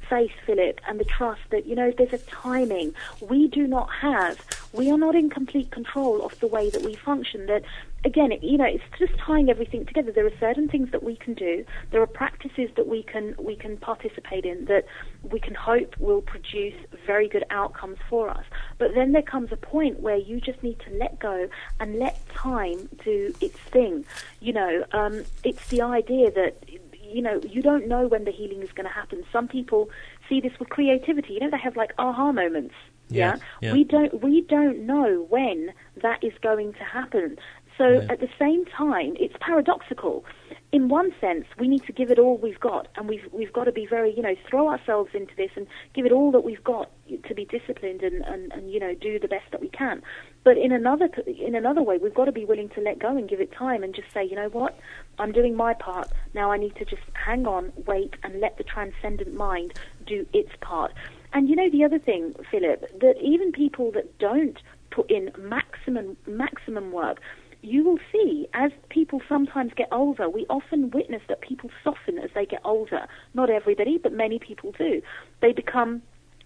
faith, 0.09 0.31
Philip, 0.45 0.81
and 0.87 1.01
the 1.01 1.05
trust 1.05 1.41
that 1.51 1.67
you 1.67 1.75
know 1.75 1.91
there's 1.97 2.13
a 2.13 2.19
timing. 2.19 2.95
We 3.21 3.49
do 3.49 3.67
not 3.67 3.89
have. 4.03 4.45
We 4.73 4.91
are 4.91 4.99
not 4.99 5.15
in 5.17 5.31
complete 5.31 5.71
control 5.73 6.25
of 6.25 6.39
the 6.39 6.47
way 6.47 6.71
that 6.71 6.83
we 6.83 6.95
function. 6.95 7.47
That 7.47 7.65
again, 8.05 8.33
it, 8.33 8.43
you 8.43 8.57
know, 8.57 8.65
it's 8.65 8.85
just 8.99 9.17
tying 9.19 9.51
everything 9.51 9.85
together. 9.85 10.13
There 10.13 10.27
are 10.27 10.39
certain 10.39 10.69
things 10.69 10.91
that 10.93 11.03
we 11.03 11.17
can 11.17 11.35
do. 11.35 11.65
There 11.91 12.01
are 12.01 12.07
practices 12.07 12.71
that 12.77 12.87
we 12.87 13.03
can 13.03 13.35
we 13.39 13.57
can 13.57 13.77
participate 13.77 14.45
in 14.45 14.67
that 14.67 14.87
we 15.23 15.41
can 15.41 15.55
hope 15.55 15.97
will 15.99 16.23
produce 16.23 16.75
very 17.07 17.29
good 17.29 17.45
outcomes 17.51 17.99
for 18.09 18.29
us. 18.29 18.45
But 18.79 18.95
then 18.95 19.13
there 19.13 19.23
comes 19.23 19.51
a 19.53 19.57
point 19.57 20.01
where 20.01 20.17
you 20.17 20.41
just 20.41 20.63
need 20.63 20.79
to 20.81 20.91
let 20.97 21.19
go 21.19 21.49
and 21.81 21.99
let 21.99 22.27
time 22.29 22.89
do 23.05 23.35
its 23.41 23.59
thing. 23.59 24.05
You 24.41 24.53
know, 24.53 24.85
um, 24.93 25.25
it's 25.45 25.67
the 25.69 25.83
idea 25.83 26.31
that 26.31 26.65
you 27.03 27.23
know 27.23 27.41
you 27.49 27.63
don't 27.63 27.89
know 27.89 28.07
when 28.07 28.25
the 28.25 28.33
healing 28.33 28.63
is 28.63 28.73
going 28.73 28.87
to 28.87 28.93
happen. 28.93 29.25
Some 29.33 29.49
people 29.49 29.91
see 30.29 30.41
this 30.41 30.59
with 30.59 30.69
creativity. 30.69 31.35
You 31.35 31.41
know, 31.41 31.51
they 31.51 31.59
have 31.59 31.77
like 31.77 31.93
aha 31.99 32.33
moments. 32.33 32.75
Yeah, 33.09 33.37
Yeah, 33.37 33.41
yeah. 33.61 33.73
we 33.73 33.85
don't 33.85 34.23
we 34.23 34.41
don't 34.41 34.81
know 34.81 35.27
when 35.29 35.73
that 36.03 36.25
is 36.25 36.33
going 36.43 36.73
to 36.75 36.85
happen. 36.85 37.39
So 37.79 37.89
Yeah. 37.89 38.07
at 38.09 38.21
the 38.21 38.29
same 38.39 38.65
time, 38.65 39.17
it's 39.21 39.35
paradoxical. 39.41 40.25
In 40.73 40.89
one 40.89 41.13
sense, 41.21 41.47
we 41.59 41.69
need 41.69 41.85
to 41.85 41.93
give 41.93 42.11
it 42.11 42.19
all 42.19 42.39
we've 42.39 42.61
got, 42.61 42.89
and 42.97 43.09
we've 43.09 43.27
we've 43.33 43.53
got 43.53 43.65
to 43.65 43.73
be 43.73 43.87
very, 43.87 44.15
you 44.15 44.23
know, 44.23 44.35
throw 44.49 44.69
ourselves 44.69 45.11
into 45.15 45.35
this 45.37 45.51
and 45.57 45.67
give 45.95 46.07
it 46.07 46.13
all 46.13 46.31
that 46.33 46.41
we've 46.41 46.65
got 46.65 46.91
to 47.25 47.35
be 47.35 47.45
disciplined 47.45 48.03
and, 48.03 48.25
and, 48.25 48.53
and 48.53 48.71
you 48.73 48.81
know 48.81 48.95
do 48.95 49.19
the 49.19 49.29
best 49.29 49.45
that 49.53 49.61
we 49.61 49.69
can. 49.69 50.03
But 50.45 50.59
in 50.59 50.73
another 50.73 51.09
in 51.27 51.55
another 51.55 51.83
way, 51.83 51.99
we've 51.99 52.15
got 52.15 52.25
to 52.27 52.33
be 52.33 52.45
willing 52.45 52.69
to 52.71 52.81
let 52.81 52.99
go 52.99 53.17
and 53.17 53.29
give 53.29 53.41
it 53.41 53.53
time 53.53 53.83
and 53.83 53.95
just 53.95 54.13
say, 54.13 54.25
you 54.25 54.37
know 54.37 54.49
what, 54.49 54.79
I'm 55.19 55.33
doing 55.33 55.55
my 55.55 55.75
part. 55.75 56.11
Now 56.35 56.51
I 56.51 56.57
need 56.57 56.75
to 56.77 56.85
just 56.85 57.03
hang 57.13 57.47
on, 57.47 57.73
wait, 57.87 58.15
and 58.23 58.41
let 58.41 58.57
the 58.59 58.65
transcendent 58.65 59.35
mind 59.35 59.79
do 60.07 60.27
its 60.33 60.51
part. 60.61 60.93
And 61.33 61.49
you 61.49 61.57
know 61.57 61.71
the 61.71 61.85
other 61.85 61.99
thing, 61.99 62.35
Philip, 62.51 63.01
that 63.01 63.17
even 63.21 63.53
people 63.53 63.93
that 63.93 64.19
don't 64.19 64.59
put 64.91 65.11
in 65.11 65.31
maximum 65.39 66.17
maximum 66.27 66.91
work, 66.93 67.21
you 67.67 67.83
will 67.85 67.99
see 68.13 68.47
as 68.55 68.71
people 68.89 69.21
sometimes 69.29 69.73
get 69.75 69.89
older, 69.91 70.29
we 70.29 70.47
often 70.49 70.91
witness 70.91 71.23
that 71.29 71.41
people 71.41 71.71
soften 71.83 72.19
as 72.19 72.31
they 72.35 72.47
get 72.47 72.61
older. 72.65 73.07
Not 73.35 73.51
everybody, 73.51 73.99
but 73.99 74.13
many 74.13 74.39
people 74.39 74.73
do. 74.73 75.03
They 75.41 75.53
become 75.53 76.03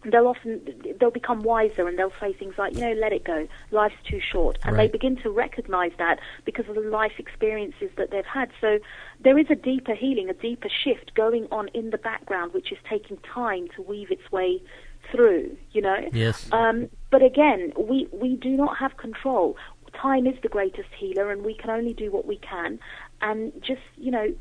they'll 0.07 0.29
often 0.29 0.63
they'll 0.99 1.11
become 1.11 1.43
wiser 1.43 1.87
and 1.87 1.99
they'll 1.99 2.13
say 2.19 2.33
things 2.33 2.55
like, 2.57 2.75
you 2.75 2.81
know, 2.81 2.93
let 2.95 3.13
it 3.13 3.23
go. 3.23 3.47
Life's 3.71 4.03
too 4.03 4.19
short. 4.21 4.59
And 4.65 4.75
Right. 4.75 4.87
they 4.91 4.93
begin 4.93 5.17
to 5.17 5.31
recognize 5.31 5.93
that 5.99 6.21
because 6.47 6.67
of 6.71 6.75
the 6.75 6.81
life 6.81 7.13
experiences 7.19 7.91
that 7.97 8.11
they've 8.11 8.25
had. 8.25 8.51
So 8.63 8.79
there 9.21 9.39
is 9.39 9.51
a 9.51 9.55
deeper 9.55 9.95
healing, 9.95 10.31
a 10.31 10.35
deeper 10.35 10.71
shift 10.71 11.15
going 11.15 11.49
on 11.51 11.69
in 11.75 11.91
the 11.91 11.99
background 11.99 12.55
which 12.55 12.73
is 12.73 12.79
taking 12.89 13.19
time 13.19 13.69
to 13.77 13.83
weave 13.83 14.11
its 14.11 14.33
way 14.33 14.63
through, 15.11 15.57
you 15.73 15.83
know? 15.83 16.09
Yes. 16.13 16.49
Um, 16.53 16.89
but 17.11 17.23
again, 17.23 17.73
we, 17.77 18.09
we 18.13 18.37
do 18.37 18.51
not 18.51 18.79
have 18.79 18.97
control. 18.97 19.57
Time 20.01 20.27
is 20.27 20.35
the 20.43 20.49
greatest 20.49 20.89
healer, 20.99 21.31
and 21.31 21.45
we 21.45 21.55
can 21.55 21.71
only 21.71 21.93
do 21.93 22.11
what 22.11 22.27
we 22.27 22.37
can. 22.37 22.79
And 23.21 23.53
just, 23.63 23.83
you 23.97 24.11
know, 24.11 24.33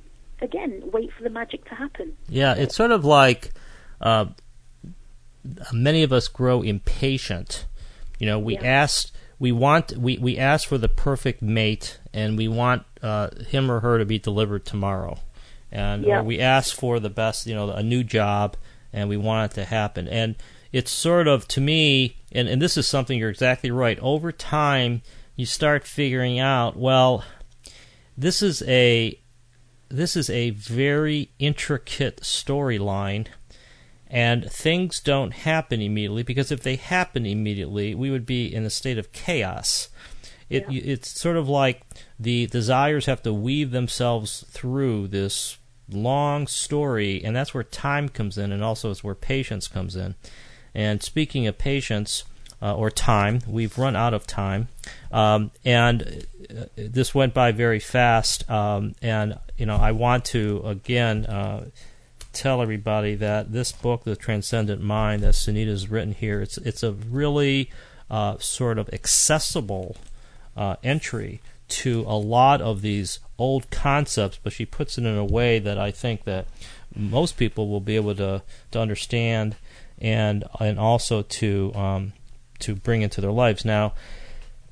again, 0.41 0.81
wait 0.93 1.11
for 1.11 1.23
the 1.23 1.29
magic 1.29 1.67
to 1.69 1.75
happen. 1.75 2.15
Yeah, 2.29 2.55
it's 2.55 2.75
sort 2.75 2.91
of 2.91 3.03
like 3.03 3.51
uh, 3.99 4.27
many 5.73 6.03
of 6.03 6.13
us 6.13 6.27
grow 6.27 6.61
impatient. 6.61 7.65
You 8.19 8.27
know, 8.27 8.39
we 8.39 8.53
Yeah. 8.53 8.63
ask, 8.63 9.13
we 9.37 9.51
want, 9.51 9.97
we, 9.97 10.17
we 10.17 10.37
ask 10.37 10.67
for 10.67 10.77
the 10.77 10.87
perfect 10.87 11.41
mate, 11.41 11.99
and 12.13 12.37
we 12.37 12.47
want 12.47 12.83
uh, 13.01 13.29
him 13.47 13.69
or 13.69 13.81
her 13.81 13.97
to 13.97 14.05
be 14.05 14.19
delivered 14.19 14.65
tomorrow, 14.65 15.19
and 15.71 16.05
Yeah. 16.05 16.19
or 16.19 16.23
we 16.23 16.39
ask 16.39 16.75
for 16.75 16.99
the 16.99 17.09
best, 17.09 17.47
you 17.47 17.55
know, 17.55 17.69
a 17.69 17.83
new 17.83 18.03
job, 18.03 18.55
and 18.93 19.09
we 19.09 19.17
want 19.17 19.51
it 19.51 19.55
to 19.55 19.65
happen. 19.65 20.07
And 20.07 20.35
it's 20.71 20.91
sort 20.91 21.27
of 21.27 21.47
to 21.49 21.61
me, 21.61 22.15
and, 22.31 22.47
and 22.47 22.61
this 22.61 22.77
is 22.77 22.87
something 22.87 23.17
you're 23.19 23.29
exactly 23.29 23.71
right. 23.71 23.99
Over 23.99 24.31
time, 24.31 25.01
you 25.39 25.45
start 25.45 25.87
figuring 25.87 26.37
out, 26.37 26.75
well, 26.75 27.23
this 28.17 28.41
is 28.41 28.61
a 28.63 29.17
this 29.87 30.17
is 30.17 30.29
a 30.29 30.49
very 30.49 31.31
intricate 31.39 32.17
storyline 32.17 33.25
and 34.05 34.51
things 34.51 34.99
don't 34.99 35.31
happen 35.31 35.81
immediately 35.81 36.23
because 36.23 36.51
if 36.51 36.61
they 36.61 36.75
happen 36.75 37.25
immediately 37.25 37.95
we 37.95 38.11
would 38.11 38.25
be 38.25 38.53
in 38.53 38.65
a 38.65 38.69
state 38.69 38.97
of 38.99 39.11
chaos 39.13 39.87
it 40.49 40.69
Yeah. 40.69 40.81
it's 40.83 41.09
sort 41.09 41.37
of 41.37 41.47
like 41.49 41.81
the 42.19 42.45
desires 42.47 43.07
have 43.07 43.23
to 43.23 43.33
weave 43.33 43.71
themselves 43.71 44.45
through 44.49 45.07
this 45.07 45.57
long 45.89 46.45
story 46.45 47.23
and 47.23 47.35
that's 47.35 47.53
where 47.53 47.63
time 47.63 48.09
comes 48.09 48.37
in 48.37 48.51
and 48.51 48.63
also 48.63 48.91
it's 48.91 49.03
where 49.03 49.15
patience 49.15 49.67
comes 49.67 49.95
in 49.95 50.13
and 50.75 51.01
speaking 51.01 51.47
of 51.47 51.57
patience 51.57 52.25
uh, 52.61 52.75
or 52.75 52.89
time, 52.89 53.39
we've 53.47 53.77
run 53.77 53.95
out 53.95 54.13
of 54.13 54.27
time, 54.27 54.67
um, 55.11 55.51
and 55.63 56.25
uh, 56.49 56.65
this 56.75 57.15
went 57.15 57.33
by 57.33 57.51
very 57.51 57.79
fast. 57.79 58.49
Um, 58.49 58.95
and 59.01 59.39
you 59.57 59.65
know, 59.65 59.77
I 59.77 59.91
want 59.91 60.25
to 60.25 60.61
again 60.65 61.25
uh, 61.25 61.69
tell 62.33 62.61
everybody 62.61 63.15
that 63.15 63.51
this 63.51 63.71
book, 63.71 64.03
The 64.03 64.15
Transcendent 64.15 64.81
Mind, 64.81 65.23
that 65.23 65.33
Sunita's 65.33 65.89
written 65.89 66.13
here, 66.13 66.41
it's 66.41 66.57
it's 66.57 66.83
a 66.83 66.91
really 66.91 67.69
uh, 68.09 68.37
sort 68.39 68.77
of 68.77 68.89
accessible 68.91 69.95
uh, 70.57 70.75
entry 70.83 71.41
to 71.69 72.03
a 72.07 72.17
lot 72.17 72.61
of 72.61 72.81
these 72.81 73.19
old 73.37 73.69
concepts, 73.69 74.39
but 74.41 74.51
she 74.51 74.65
puts 74.65 74.97
it 74.97 75.05
in 75.05 75.15
a 75.15 75.23
way 75.23 75.59
that 75.59 75.77
I 75.77 75.91
think 75.91 76.23
that 76.25 76.47
most 76.95 77.37
people 77.37 77.69
will 77.69 77.79
be 77.79 77.95
able 77.95 78.15
to 78.15 78.41
to 78.71 78.79
understand 78.79 79.55
and 79.99 80.43
and 80.59 80.79
also 80.79 81.21
to 81.21 81.73
um, 81.75 82.13
to 82.59 82.75
bring 82.75 83.01
into 83.01 83.21
their 83.21 83.31
lives. 83.31 83.65
Now, 83.65 83.93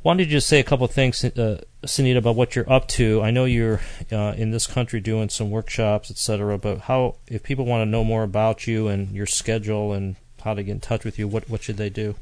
wanted 0.04 0.26
to 0.26 0.30
just 0.30 0.48
say 0.48 0.60
a 0.60 0.64
couple 0.64 0.86
of 0.86 0.92
things, 0.92 1.24
uh, 1.24 1.62
Sunita, 1.84 2.18
about 2.18 2.36
what 2.36 2.56
you're 2.56 2.72
up 2.72 2.88
to. 2.90 3.22
I 3.22 3.32
know 3.32 3.46
you're 3.46 3.82
uh, 4.12 4.34
in 4.38 4.52
this 4.52 4.68
country 4.68 5.00
doing 5.00 5.30
some 5.30 5.52
workshops, 5.52 6.10
etc. 6.10 6.58
But 6.58 6.82
how, 6.82 7.16
if 7.28 7.44
people 7.44 7.66
want 7.66 7.82
to 7.82 7.86
know 7.86 8.04
more 8.04 8.24
about 8.24 8.68
you 8.68 8.88
and 8.88 9.12
your 9.12 9.26
schedule 9.26 9.94
and 9.94 10.16
how 10.44 10.54
to 10.54 10.64
get 10.64 10.72
in 10.72 10.80
touch 10.80 11.04
with 11.04 11.20
you, 11.20 11.28
what 11.28 11.50
what 11.50 11.64
should 11.64 11.78
they 11.78 11.90
do? 11.90 12.16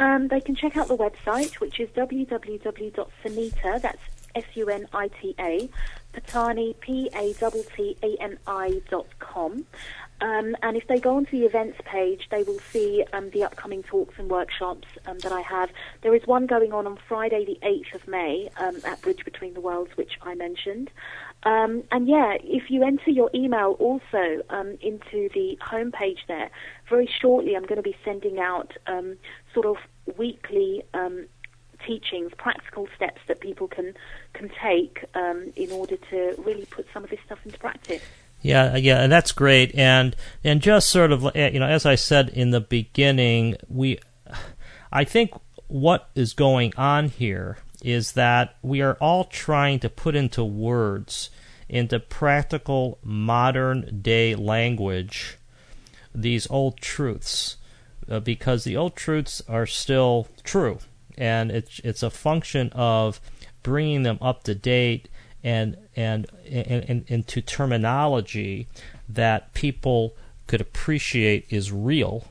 Um, 0.00 0.28
they 0.28 0.40
can 0.40 0.54
check 0.54 0.76
out 0.76 0.88
the 0.88 0.96
website, 0.96 1.54
which 1.54 1.80
is 1.80 1.88
www.sunita. 1.90 3.82
That's 3.82 4.02
S-U-N-I-T-A, 4.34 5.68
Pattani, 6.14 6.78
P-A-T-T-A-N-I 6.80 8.82
dot 8.90 9.06
com. 9.18 9.64
Um, 10.20 10.56
and 10.62 10.76
if 10.76 10.86
they 10.88 10.98
go 10.98 11.16
onto 11.16 11.38
the 11.38 11.46
events 11.46 11.78
page, 11.84 12.28
they 12.30 12.42
will 12.42 12.58
see 12.72 13.04
um, 13.12 13.30
the 13.30 13.44
upcoming 13.44 13.82
talks 13.82 14.14
and 14.18 14.28
workshops 14.28 14.88
um, 15.06 15.18
that 15.20 15.32
I 15.32 15.42
have. 15.42 15.70
There 16.02 16.14
is 16.14 16.26
one 16.26 16.46
going 16.46 16.72
on 16.72 16.86
on 16.86 16.98
Friday, 17.08 17.44
the 17.44 17.58
8th 17.64 17.94
of 17.94 18.08
May, 18.08 18.48
um, 18.56 18.78
at 18.84 19.00
Bridge 19.00 19.24
Between 19.24 19.54
the 19.54 19.60
Worlds, 19.60 19.96
which 19.96 20.18
I 20.22 20.34
mentioned. 20.34 20.90
Um, 21.44 21.84
and 21.92 22.08
yeah, 22.08 22.36
if 22.42 22.68
you 22.68 22.82
enter 22.82 23.10
your 23.10 23.30
email 23.32 23.76
also 23.78 24.42
um, 24.50 24.76
into 24.80 25.28
the 25.34 25.56
homepage 25.62 26.18
there, 26.26 26.50
very 26.88 27.08
shortly 27.20 27.54
I'm 27.54 27.62
going 27.62 27.76
to 27.76 27.82
be 27.82 27.96
sending 28.04 28.40
out 28.40 28.72
sort 29.54 29.66
of 29.66 29.76
weekly 30.16 30.82
teachings, 31.86 32.32
practical 32.36 32.88
steps 32.96 33.20
that 33.28 33.38
people 33.38 33.68
can 33.68 33.94
can 34.32 34.50
take 34.60 35.04
in 35.54 35.70
order 35.70 35.96
to 36.10 36.34
really 36.38 36.66
put 36.66 36.86
some 36.92 37.04
of 37.04 37.10
this 37.10 37.20
stuff 37.24 37.38
into 37.44 37.56
practice. 37.58 38.02
Yeah, 38.40 38.76
yeah, 38.76 39.02
and 39.02 39.10
that's 39.10 39.32
great. 39.32 39.74
And 39.74 40.14
and 40.44 40.60
just 40.60 40.90
sort 40.90 41.12
of 41.12 41.24
eh, 41.34 41.50
you 41.50 41.60
know, 41.60 41.66
as 41.66 41.84
I 41.84 41.96
said 41.96 42.28
in 42.28 42.50
the 42.50 42.60
beginning, 42.60 43.56
we, 43.68 43.98
I 44.92 45.04
think 45.04 45.32
what 45.66 46.08
is 46.14 46.32
going 46.34 46.72
on 46.76 47.08
here 47.08 47.58
is 47.82 48.12
that 48.12 48.56
we 48.62 48.80
are 48.80 48.94
all 49.00 49.24
trying 49.24 49.78
to 49.80 49.88
put 49.88 50.14
into 50.16 50.44
words, 50.44 51.30
into 51.68 51.98
practical 52.00 52.98
modern 53.02 54.00
day 54.02 54.34
language, 54.34 55.36
these 56.14 56.48
old 56.50 56.80
truths, 56.80 57.56
uh, 58.08 58.20
because 58.20 58.64
the 58.64 58.76
old 58.76 58.96
truths 58.96 59.42
are 59.48 59.66
still 59.66 60.28
true, 60.44 60.78
and 61.16 61.50
it's 61.50 61.80
it's 61.82 62.02
a 62.04 62.10
function 62.10 62.70
of 62.72 63.20
bringing 63.64 64.04
them 64.04 64.18
up 64.20 64.44
to 64.44 64.54
date 64.54 65.08
and 65.42 65.76
and, 65.96 66.26
into 67.08 67.40
terminology 67.40 68.66
that 69.08 69.52
people 69.54 70.14
could 70.46 70.60
appreciate 70.60 71.46
is 71.50 71.70
real 71.72 72.26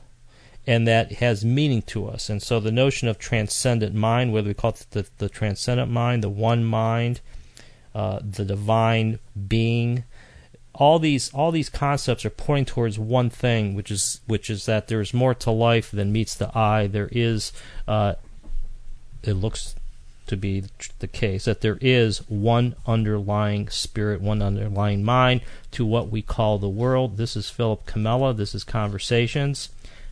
and 0.66 0.86
that 0.86 1.12
has 1.12 1.46
meaning 1.46 1.80
to 1.80 2.06
us. 2.06 2.28
And 2.28 2.42
so 2.42 2.60
the 2.60 2.70
notion 2.70 3.08
of 3.08 3.18
transcendent 3.18 3.94
mind, 3.94 4.34
whether 4.34 4.48
we 4.48 4.54
call 4.54 4.72
it 4.72 4.86
the, 4.90 5.06
the 5.16 5.30
transcendent 5.30 5.90
mind, 5.90 6.22
the 6.22 6.28
one 6.28 6.62
mind, 6.62 7.22
uh, 7.94 8.20
the 8.22 8.44
divine 8.44 9.18
being, 9.48 10.04
all 10.74 10.98
these 10.98 11.32
all 11.32 11.50
these 11.50 11.70
concepts 11.70 12.24
are 12.24 12.30
pointing 12.30 12.66
towards 12.66 12.98
one 12.98 13.30
thing, 13.30 13.74
which 13.74 13.90
is 13.90 14.20
which 14.26 14.50
is 14.50 14.66
that 14.66 14.88
there 14.88 15.00
is 15.00 15.14
more 15.14 15.34
to 15.34 15.50
life 15.50 15.90
than 15.90 16.12
meets 16.12 16.34
the 16.34 16.56
eye. 16.56 16.86
There 16.86 17.08
is, 17.10 17.52
uh, 17.88 18.14
it 19.22 19.32
looks 19.32 19.74
to 20.28 20.36
be 20.36 20.64
the 20.98 21.06
case 21.06 21.44
that 21.46 21.60
there 21.60 21.78
is 21.80 22.18
one 22.28 22.76
underlying 22.86 23.68
spirit, 23.68 24.20
one 24.20 24.40
underlying 24.40 25.02
mind 25.02 25.40
to 25.72 25.84
what 25.84 26.10
we 26.10 26.22
call 26.22 26.58
the 26.58 26.68
world. 26.68 27.16
This 27.16 27.36
is 27.36 27.50
Philip 27.50 27.86
Comella. 27.86 28.36
This 28.36 28.54
is 28.54 28.64
Conversations 28.64 29.70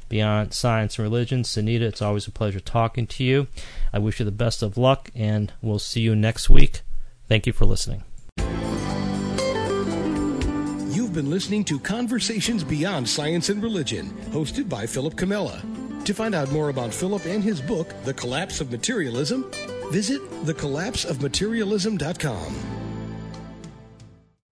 Beyond 0.09 0.55
Science 0.55 0.99
and 0.99 1.05
Religion. 1.05 1.43
Sunita, 1.43 1.83
it's 1.83 2.03
always 2.03 2.27
a 2.27 2.33
pleasure 2.33 2.61
talking 2.61 3.07
to 3.09 3.25
you. 3.25 3.47
I 3.93 3.99
wish 3.99 4.19
you 4.19 4.25
the 4.25 4.33
best 4.33 4.62
of 4.62 4.77
luck, 4.77 5.11
and 5.14 5.53
we'll 5.62 5.79
see 5.79 6.01
you 6.01 6.17
next 6.17 6.51
week. 6.51 6.81
Thank 7.29 7.47
you 7.47 7.53
for 7.53 7.64
listening. 7.64 8.05
You've 10.95 11.12
been 11.12 11.31
listening 11.31 11.64
to 11.64 11.79
Conversations 11.79 12.64
Beyond 12.64 13.09
Science 13.09 13.49
and 13.49 13.62
Religion, 13.62 14.11
hosted 14.31 14.69
by 14.69 14.87
Philip 14.87 15.14
Comella. 15.14 15.86
To 16.07 16.15
find 16.15 16.35
out 16.37 16.53
more 16.53 16.69
about 16.69 16.95
Philip 16.95 17.27
and 17.27 17.43
his 17.43 17.61
book, 17.61 17.93
The 18.05 18.15
Collapse 18.15 18.61
of 18.61 18.71
Materialism, 18.71 19.51
visit 19.91 20.23
thecollapseofmaterialism.com. 20.45 22.76